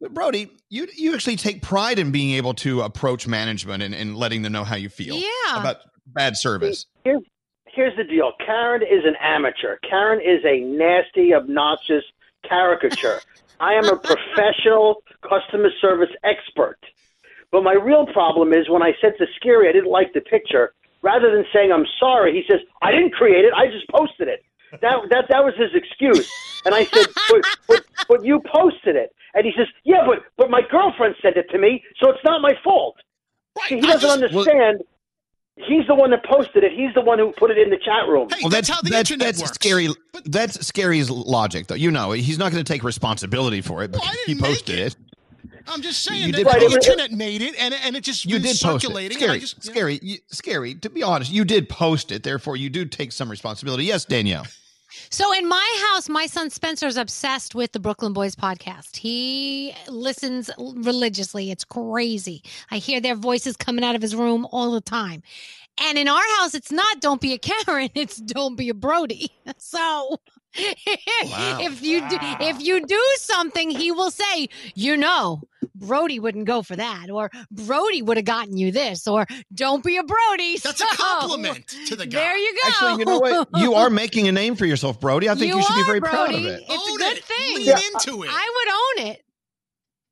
[0.00, 4.16] But Brody, you you actually take pride in being able to approach management and, and
[4.16, 5.60] letting them know how you feel Yeah.
[5.60, 6.86] about bad service.
[7.04, 7.22] Here's,
[7.66, 9.76] here's the deal Karen is an amateur.
[9.88, 12.04] Karen is a nasty, obnoxious
[12.48, 13.20] caricature.
[13.60, 16.78] I am a professional customer service expert.
[17.50, 20.74] But my real problem is when I said to Skeery I didn't like the picture,
[21.02, 24.44] rather than saying I'm sorry, he says, I didn't create it, I just posted it.
[24.72, 26.30] That that that was his excuse.
[26.64, 29.14] And I said, but, but, but you posted it.
[29.34, 32.40] And he says, Yeah, but but my girlfriend sent it to me, so it's not
[32.42, 32.96] my fault.
[33.68, 34.82] See, he doesn't understand.
[35.56, 36.70] He's the one that posted it.
[36.72, 38.28] He's the one who put it in the chat room.
[38.40, 39.88] well, that's that's, that's scary.
[40.24, 41.74] That's Skeery's logic, though.
[41.74, 43.90] You know, he's not going to take responsibility for it.
[43.90, 44.96] But he posted it.
[45.68, 46.86] I'm just saying You that did the post it.
[46.88, 48.86] internet made it, and and it just You been did post it.
[48.86, 49.22] circulating.
[49.22, 50.80] and Skeery, I just, Skeery, you, Skeery.
[50.82, 52.22] To be honest, you did post it.
[52.22, 53.84] Therefore, you do take some responsibility.
[53.84, 54.46] Yes, Danielle.
[55.10, 58.96] So in my house, my son Spencer's obsessed with the Brooklyn Boys podcast.
[58.96, 61.50] He listens religiously.
[61.50, 62.42] It's crazy.
[62.70, 65.22] I hear their voices coming out of his room all the time.
[65.80, 69.30] And in our house, it's not don't be a Karen, it's don't be a Brody.
[69.58, 70.18] So
[70.54, 75.42] if you do, if you do something, he will say, you know,
[75.74, 79.96] Brody wouldn't go for that, or Brody would have gotten you this, or don't be
[79.96, 80.58] a Brody.
[80.58, 82.18] That's So, a compliment to the guy.
[82.18, 82.68] There you go.
[82.68, 83.48] Actually, you know what?
[83.56, 85.28] You are making a name for yourself, Brody.
[85.28, 86.62] I think you, should be are, very proud of it.
[86.68, 87.56] It's a good thing.
[87.56, 87.80] Lean Yeah.
[87.92, 88.30] into it.
[88.32, 89.22] I would own it.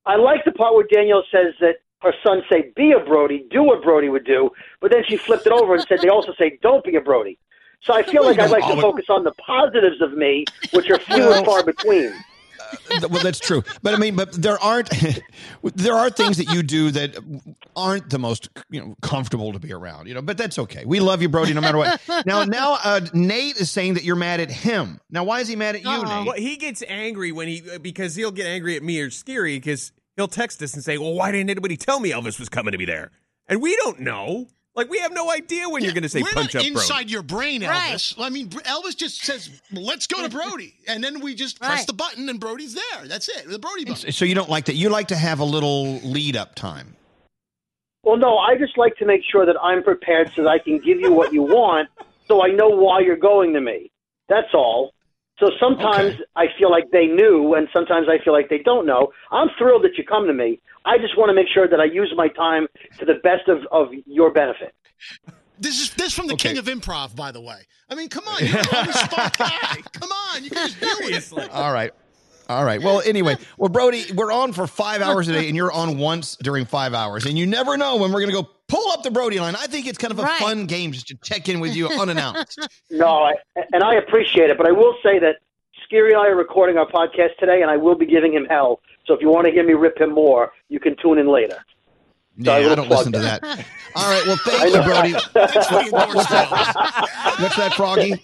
[0.04, 3.64] I like the part where Danielle says that her son say be a Brody, do
[3.64, 4.50] what Brody would do,
[4.80, 7.38] but then she flipped it over and said they also say don't be a Brody.
[7.82, 10.98] So I feel like I'd like to focus on the positives of me, which are
[10.98, 12.12] few and far between.
[12.88, 13.62] Th- well, that's true.
[13.82, 14.90] But I mean, but there aren't
[15.62, 17.16] there are things that you do that
[17.74, 20.08] aren't the most you know comfortable to be around.
[20.08, 20.84] You know, but that's okay.
[20.84, 22.00] We love you, Brody, no matter what.
[22.26, 25.00] Now, now uh, Nate is saying that you're mad at him.
[25.10, 26.26] Now, why is he mad at you, Nate?
[26.26, 29.92] Well, he gets angry when he because he'll get angry at me or Skeery because
[30.16, 32.78] he'll text us and say, "Well, why didn't anybody tell me Elvis was coming to
[32.78, 33.10] be there?"
[33.48, 34.48] And we don't know.
[34.76, 36.68] Like we have no idea when you're going to say We're punch not up Brody.
[36.68, 37.94] inside your brain, Right.
[37.94, 38.14] Elvis.
[38.22, 41.94] I mean, Elvis just says, "Let's go to Brody," and then we just press the
[41.94, 43.06] button, and Brody's there.
[43.06, 43.48] That's it.
[43.48, 44.12] The Brody button.
[44.12, 44.74] So you don't like that?
[44.74, 46.94] You like to have a little lead up time.
[48.02, 50.78] Well, no, I just like to make sure that I'm prepared so that I can
[50.78, 51.88] give you what you want,
[52.28, 53.90] so I know why you're going to me.
[54.28, 54.92] That's all.
[55.38, 59.12] So sometimes I feel like they knew, and sometimes I feel like they don't know.
[59.30, 60.60] I'm thrilled that you come to me.
[60.86, 62.66] I just want to make sure that I use my time
[62.98, 64.74] to the best of, of your benefit.
[65.58, 67.62] This is this from the king of improv, by the way.
[67.88, 69.82] I mean, come on, you're a spot guy.
[69.92, 71.50] Come on, you can just it.
[71.50, 71.92] All right.
[72.48, 72.80] All right.
[72.80, 76.36] Well, anyway, well, Brody, we're on for five hours a day, and you're on once
[76.36, 79.10] during five hours, and you never know when we're going to go pull up the
[79.10, 79.56] Brody line.
[79.56, 80.38] I think it's kind of a Right.
[80.40, 82.58] fun game just to check in with you unannounced.
[82.90, 83.34] No, I,
[83.72, 85.36] and I appreciate it, but I will say that
[85.90, 88.80] Skeery and I are recording our podcast today, and I will be giving him hell.
[89.06, 91.58] So if you want to hear me rip him more, you can tune in later.
[92.38, 93.42] Yeah, I I don't listen to that.
[93.94, 94.26] All right.
[94.26, 94.82] Well, thank you.
[94.82, 95.12] Brody.
[95.32, 95.32] What's
[96.30, 97.36] that?
[97.40, 98.22] What's that, Froggy?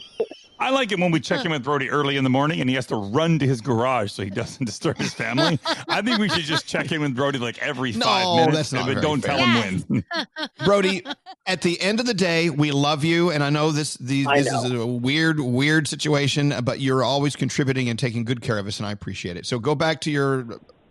[0.63, 2.77] I like it when we check in with Brody early in the morning and he
[2.77, 5.59] has to run to his garage so he doesn't disturb his family.
[5.89, 8.73] I think we should just check in with Brody like every No, five minutes, that's
[8.73, 9.37] not but don't fair.
[9.37, 10.05] tell him when.
[10.65, 11.05] Brody,
[11.47, 14.43] at the end of the day, we love you, and I know this the, I
[14.43, 18.67] this is a weird, weird situation, but you're always contributing and taking good care of
[18.69, 19.47] us, and I appreciate it.
[19.47, 20.47] So go back to your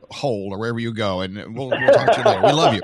[0.09, 2.41] hole or wherever you go, and we'll, we'll talk to you later.
[2.45, 2.81] We love you.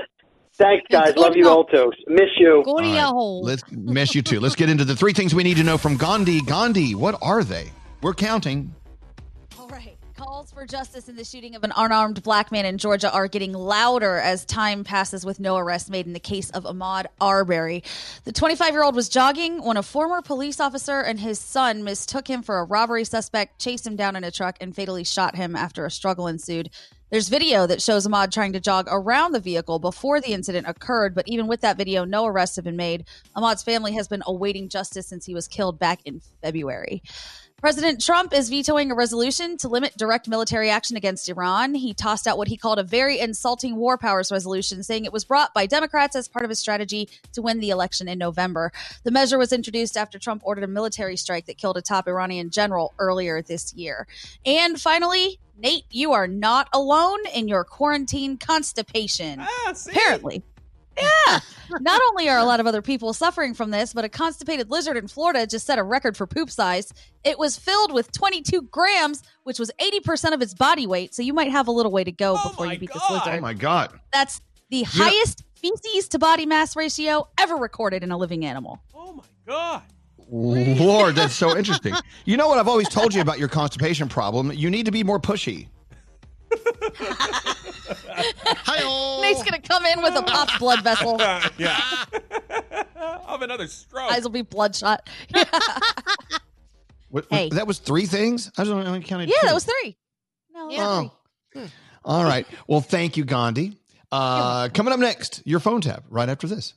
[0.57, 1.15] Thanks, guys.
[1.15, 1.91] Love you all too.
[2.07, 2.63] Miss you.
[2.65, 3.45] Go to All your right.
[3.45, 4.39] Let's miss you too.
[4.39, 6.41] Let's get into the three things we need to know from Gandhi.
[6.41, 7.71] Gandhi, what are they?
[8.01, 8.73] We're counting.
[10.37, 13.53] Calls for justice in the shooting of an unarmed black man in Georgia are getting
[13.53, 17.83] louder as time passes with no arrest made in the case of Ahmaud Arbery.
[18.23, 22.27] The 25 year old was jogging when a former police officer and his son mistook
[22.27, 25.55] him for a robbery suspect, chased him down in a truck, and fatally shot him
[25.55, 26.69] after a struggle ensued.
[27.09, 31.15] There's video that shows Ahmaud trying to jog around the vehicle before the incident occurred,
[31.15, 33.05] but even with that video, no arrests have been made.
[33.35, 37.01] Ahmaud's family has been awaiting justice since he was killed back in February.
[37.59, 41.73] President Trump is vetoing a resolution to limit direct military action against Iran.
[41.73, 45.25] He tossed out what he called a very insulting war powers resolution, saying it was
[45.25, 48.71] brought by Democrats as part of his strategy to win the election in November.
[49.03, 52.51] The measure was introduced after Trump ordered a military strike that killed a top Iranian
[52.51, 54.05] general earlier this year.
[54.45, 59.39] And finally, Nate, you are not alone in your quarantine constipation.
[59.41, 60.43] Ah, Apparently.
[60.97, 61.39] Yeah.
[61.81, 64.97] Not only are a lot of other people suffering from this, but a constipated lizard
[64.97, 66.93] in Florida just set a record for poop size.
[67.23, 71.13] It was filled with 22 grams, which was 80% of its body weight.
[71.13, 73.35] So you might have a little way to go oh before you beat this lizard.
[73.35, 73.99] Oh my God.
[74.13, 78.79] That's the highest feces to body mass ratio ever recorded in a living animal.
[78.95, 79.83] Oh my God.
[80.29, 81.93] Lord, that's so interesting.
[82.25, 84.51] You know what I've always told you about your constipation problem?
[84.51, 85.69] You need to be more pushy.
[89.21, 91.17] Nate's going to come in with a popped blood vessel.
[91.57, 91.79] yeah.
[92.99, 94.11] I'll have another stroke.
[94.11, 95.07] Eyes will be bloodshot.
[97.09, 97.49] What, Hey.
[97.49, 98.51] That was three things?
[98.57, 98.93] I don't know.
[98.93, 99.47] I counted Yeah, two.
[99.47, 99.97] that was three.
[100.53, 101.11] No, Oh.
[102.03, 102.45] All right.
[102.67, 103.77] Well, thank you, Gandhi.
[104.11, 106.73] Uh, coming up next, your phone tap right after this.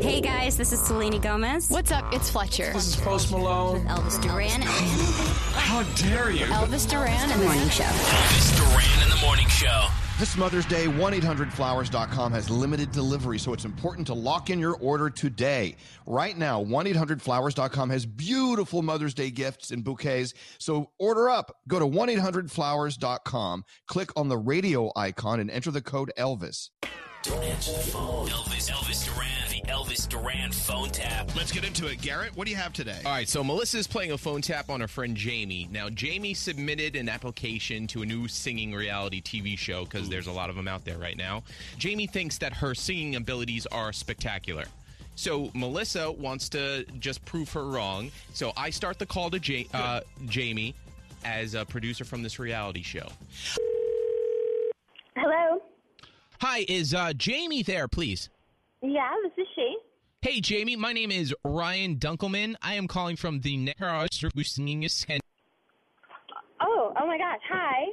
[0.00, 1.70] Hey guys, this is Selena Gomez.
[1.70, 2.12] What's up?
[2.12, 2.72] It's Fletcher.
[2.72, 3.84] This is Post Malone.
[3.86, 4.62] Elvis Duran.
[4.62, 6.46] How dare you?
[6.46, 7.84] Elvis Duran and the Morning Show.
[7.84, 9.86] Elvis Duran in the morning show.
[10.18, 15.10] This Mother's Day, 1-800-Flowers.com has limited delivery, so it's important to lock in your order
[15.10, 15.76] today.
[16.06, 21.56] Right now, 1-800-Flowers.com has beautiful Mother's Day gifts and bouquets, so order up.
[21.66, 26.70] Go to 1-800-Flowers.com, click on the radio icon, and enter the code ELVIS.
[27.24, 28.26] Don't answer the phone.
[28.28, 31.34] Elvis, Elvis Duran, the Elvis Duran phone tap.
[31.34, 32.02] Let's get into it.
[32.02, 33.00] Garrett, what do you have today?
[33.02, 35.66] All right, so Melissa is playing a phone tap on her friend Jamie.
[35.72, 40.32] Now, Jamie submitted an application to a new singing reality TV show because there's a
[40.32, 41.42] lot of them out there right now.
[41.78, 44.66] Jamie thinks that her singing abilities are spectacular.
[45.14, 48.10] So Melissa wants to just prove her wrong.
[48.34, 50.74] So I start the call to ja- uh, Jamie
[51.24, 53.08] as a producer from this reality show.
[55.16, 55.62] Hello.
[56.46, 58.28] Hi, is uh, Jamie there, please?
[58.82, 59.78] Yeah, this is she.
[60.20, 62.56] Hey, Jamie, my name is Ryan Dunkelman.
[62.60, 63.56] I am calling from the
[66.60, 67.40] Oh, oh my gosh.
[67.50, 67.86] Hi.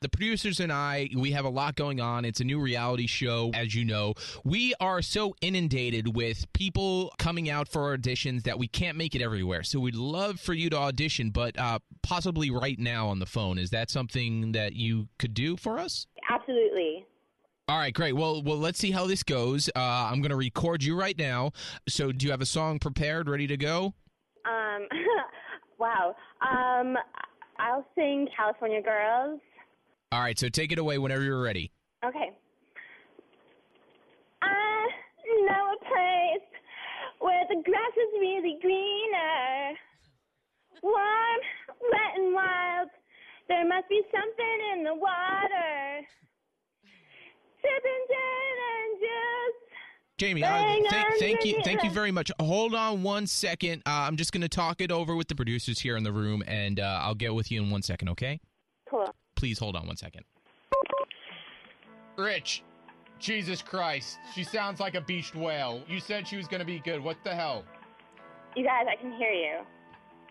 [0.00, 2.24] The producers and I, we have a lot going on.
[2.24, 4.14] It's a new reality show, as you know.
[4.42, 9.20] We are so inundated with people coming out for auditions that we can't make it
[9.20, 9.64] everywhere.
[9.64, 13.58] So we'd love for you to audition, but uh, possibly right now on the phone.
[13.58, 16.06] Is that something that you could do for us?
[16.30, 17.04] Absolutely.
[17.72, 18.14] All right, great.
[18.14, 19.70] Well, well, let's see how this goes.
[19.74, 21.52] Uh, I'm going to record you right now.
[21.88, 23.94] So, do you have a song prepared, ready to go?
[24.44, 24.86] Um,
[25.78, 26.14] wow.
[26.42, 26.98] Um,
[27.58, 29.40] I'll sing California Girls.
[30.12, 31.72] All right, so take it away whenever you're ready.
[32.04, 32.32] Okay.
[34.42, 34.86] I
[35.46, 36.48] know a place
[37.20, 39.78] where the grass is really greener.
[40.82, 41.40] Warm,
[41.90, 42.88] wet, and wild.
[43.48, 46.02] There must be something in the water.
[46.02, 47.51] Sipping gin and juice
[50.22, 50.48] Jamie, uh,
[50.88, 52.30] thank, thank you, thank you very much.
[52.38, 53.82] Hold on one second.
[53.84, 56.44] Uh, I'm just going to talk it over with the producers here in the room,
[56.46, 58.08] and uh, I'll get with you in one second.
[58.10, 58.38] Okay?
[58.88, 59.12] Cool.
[59.34, 60.22] Please hold on one second.
[62.16, 62.62] Rich,
[63.18, 65.82] Jesus Christ, she sounds like a beached whale.
[65.88, 67.02] You said she was going to be good.
[67.02, 67.64] What the hell?
[68.54, 69.64] You guys, I can hear you.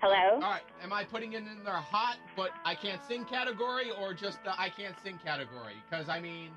[0.01, 0.35] Hello?
[0.35, 4.13] All right, am I putting it in their hot but I can't sing category or
[4.13, 5.73] just the I can't sing category?
[5.89, 6.49] Because I mean,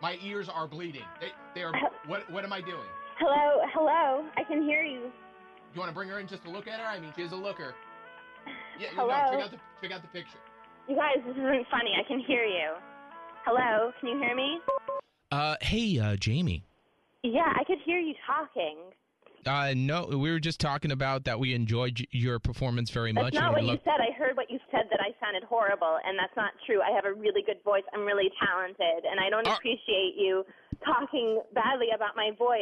[0.00, 1.02] my ears are bleeding.
[1.20, 1.72] They, they are.
[2.06, 2.88] What what am I doing?
[3.18, 3.62] Hello?
[3.74, 4.24] Hello?
[4.36, 5.10] I can hear you.
[5.74, 6.86] You want to bring her in just to look at her?
[6.86, 7.74] I mean, she is a looker.
[8.78, 9.08] Yeah, you Hello?
[9.08, 10.38] know, check out the check out the picture.
[10.88, 11.92] You guys, this isn't funny.
[11.98, 12.74] I can hear you.
[13.44, 13.92] Hello?
[14.00, 14.58] Can you hear me?
[15.30, 16.64] Uh, hey, uh, Jamie.
[17.22, 18.76] Yeah, I could hear you talking.
[19.46, 23.32] Uh, no, we were just talking about that we enjoyed your performance very much.
[23.32, 24.00] That's not what you love- said.
[24.00, 26.80] I heard what you said that I sounded horrible, and that's not true.
[26.82, 27.82] I have a really good voice.
[27.94, 30.44] I'm really talented, and I don't appreciate you
[30.84, 32.60] talking badly about my voice.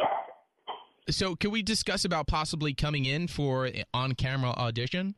[1.09, 5.15] So, can we discuss about possibly coming in for on-camera audition?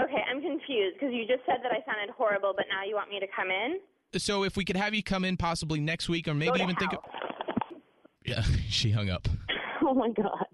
[0.00, 3.10] Okay, I'm confused because you just said that I sounded horrible, but now you want
[3.10, 3.80] me to come in?
[4.18, 6.76] So, if we could have you come in possibly next week, or maybe to even
[6.76, 6.92] think.
[6.94, 7.00] Of-
[8.24, 9.28] yeah, she hung up.
[9.82, 10.46] Oh my god.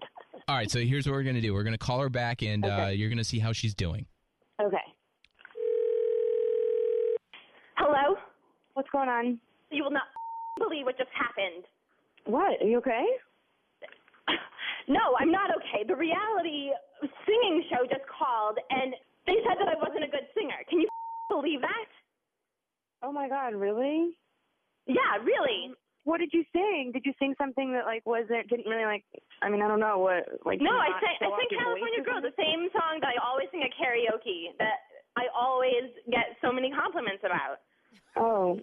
[0.47, 1.53] All right, so here's what we're gonna do.
[1.53, 4.05] We're gonna call her back, and uh, you're gonna see how she's doing.
[4.59, 4.77] Okay.
[7.77, 8.17] Hello?
[8.73, 9.39] What's going on?
[9.69, 10.09] You will not
[10.57, 11.65] believe what just happened.
[12.25, 12.61] What?
[12.61, 13.05] Are you okay?
[14.87, 15.83] No, I'm not okay.
[15.83, 16.71] The reality
[17.27, 18.95] singing show just called and
[19.27, 20.63] they said that I wasn't a good singer.
[20.71, 20.87] Can you
[21.27, 21.91] believe that?
[23.03, 24.15] Oh my god, really?
[24.87, 25.75] Yeah, really.
[25.75, 25.75] Um,
[26.07, 26.95] what did you sing?
[26.95, 29.03] Did you sing something that like wasn't didn't really like
[29.43, 32.23] I mean, I don't know what like no, I sang, I sang California or Girl,
[32.23, 34.87] the same song that I always sing at karaoke that
[35.19, 37.59] I always get so many compliments about.
[38.17, 38.59] Oh.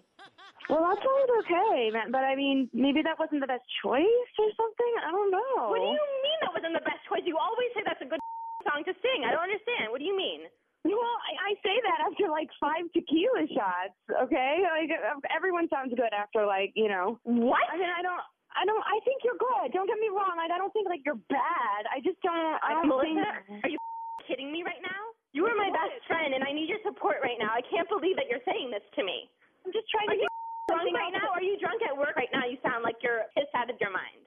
[0.65, 4.93] Well that sounds okay, but I mean maybe that wasn't the best choice or something?
[5.05, 5.69] I don't know.
[5.69, 7.21] What do you mean that wasn't the best choice?
[7.25, 8.19] You always say that's a good
[8.67, 9.29] song to sing.
[9.29, 9.93] I don't understand.
[9.93, 10.49] What do you mean?
[10.85, 13.97] Well, I, I say that after like five tequila shots,
[14.29, 14.61] okay?
[14.69, 17.17] Like uh, everyone sounds good after like, you know.
[17.25, 17.65] What?
[17.69, 18.21] I mean, I don't
[18.53, 19.73] I don't I think you're good.
[19.73, 20.37] Don't get me wrong.
[20.37, 21.81] I, I don't think like you're bad.
[21.89, 23.77] I just don't I don't Melissa, think are you
[24.29, 25.13] kidding me right now?
[25.35, 27.51] You are my best friend, and I need your support right now.
[27.51, 29.27] I can't believe that you're saying this to me.
[29.65, 30.29] I'm just trying are to you
[30.69, 31.33] drunk right now?
[31.33, 32.45] Are you drunk at work right now?
[32.45, 34.21] You sound like you're pissed out of your mind.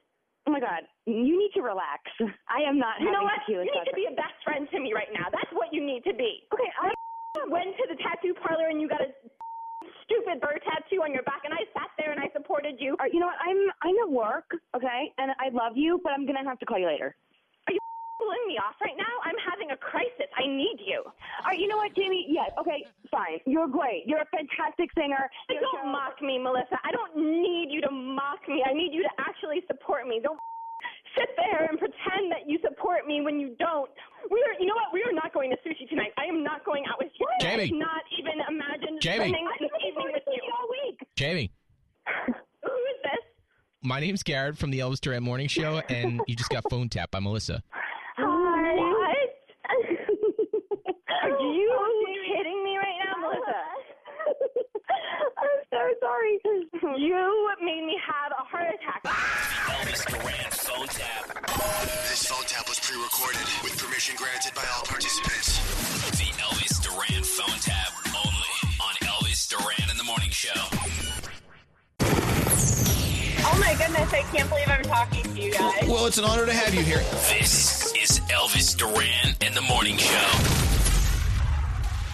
[0.47, 2.03] Oh my god, you need to relax.
[2.51, 2.99] I am not.
[2.99, 3.39] You know what?
[3.47, 5.31] You need to be a best friend to me right now.
[5.31, 6.43] That's what you need to be.
[6.51, 6.91] Okay, I
[7.53, 9.11] went to the tattoo parlor and you got a
[10.03, 12.99] stupid bird tattoo on your back, and I sat there and I supported you.
[12.99, 13.39] All right, you know what?
[13.39, 16.79] I'm I'm at work, okay, and I love you, but I'm gonna have to call
[16.79, 17.15] you later.
[18.19, 19.15] Are pulling me off right now?
[19.23, 20.27] I'm having a crisis.
[20.35, 21.03] I need you.
[21.07, 22.27] All right, you know what, Jamie?
[22.27, 23.39] Yes, okay, fine.
[23.45, 24.03] You're great.
[24.05, 25.29] You're a fantastic singer.
[25.47, 26.75] But don't mock me, Melissa.
[26.83, 28.63] I don't need you to mock me.
[28.67, 30.19] I need you to actually support me.
[30.21, 30.39] Don't
[31.17, 33.89] sit there and pretend that you support me when you don't.
[34.29, 34.91] We are, you know what?
[34.93, 36.11] We are not going to sushi tonight.
[36.17, 37.27] I am not going out with you.
[37.39, 37.63] Jamie.
[37.63, 39.31] I cannot even imagine Jamie.
[39.31, 40.99] spending this evening with you all week.
[41.15, 41.51] Jamie,
[42.27, 43.23] Who is this?
[43.83, 47.11] my name's Garrett from the Elvis Duran Morning Show, and you just got phone tapped
[47.11, 47.63] by Melissa.
[48.17, 48.75] Hi.
[48.75, 49.29] What?
[51.39, 51.69] Are you
[52.27, 53.61] kidding me right now, Melissa?
[55.37, 56.39] I'm so sorry.
[56.97, 59.03] You made me have a heart attack.
[60.65, 61.25] Phone tap.
[62.09, 65.59] This phone tap was pre-recorded with permission granted by all participants.
[66.17, 67.91] The Elvis Duran phone tap
[68.25, 70.59] only on Elvis Duran in the Morning Show.
[73.41, 75.87] Oh my goodness, I can't believe I'm talking to you guys.
[75.87, 77.03] Well, it's an honor to have you here.
[77.29, 80.68] This is Elvis Duran in the Morning Show.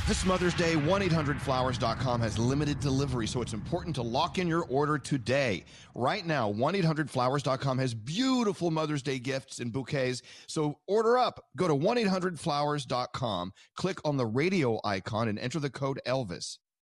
[0.07, 4.99] This Mother's Day, 1-800-Flowers.com has limited delivery, so it's important to lock in your order
[4.99, 5.65] today.
[5.95, 11.43] Right now, 1-800-Flowers.com has beautiful Mother's Day gifts and bouquets, so order up.
[11.57, 16.59] Go to 1-800-Flowers.com, click on the radio icon, and enter the code ELVIS.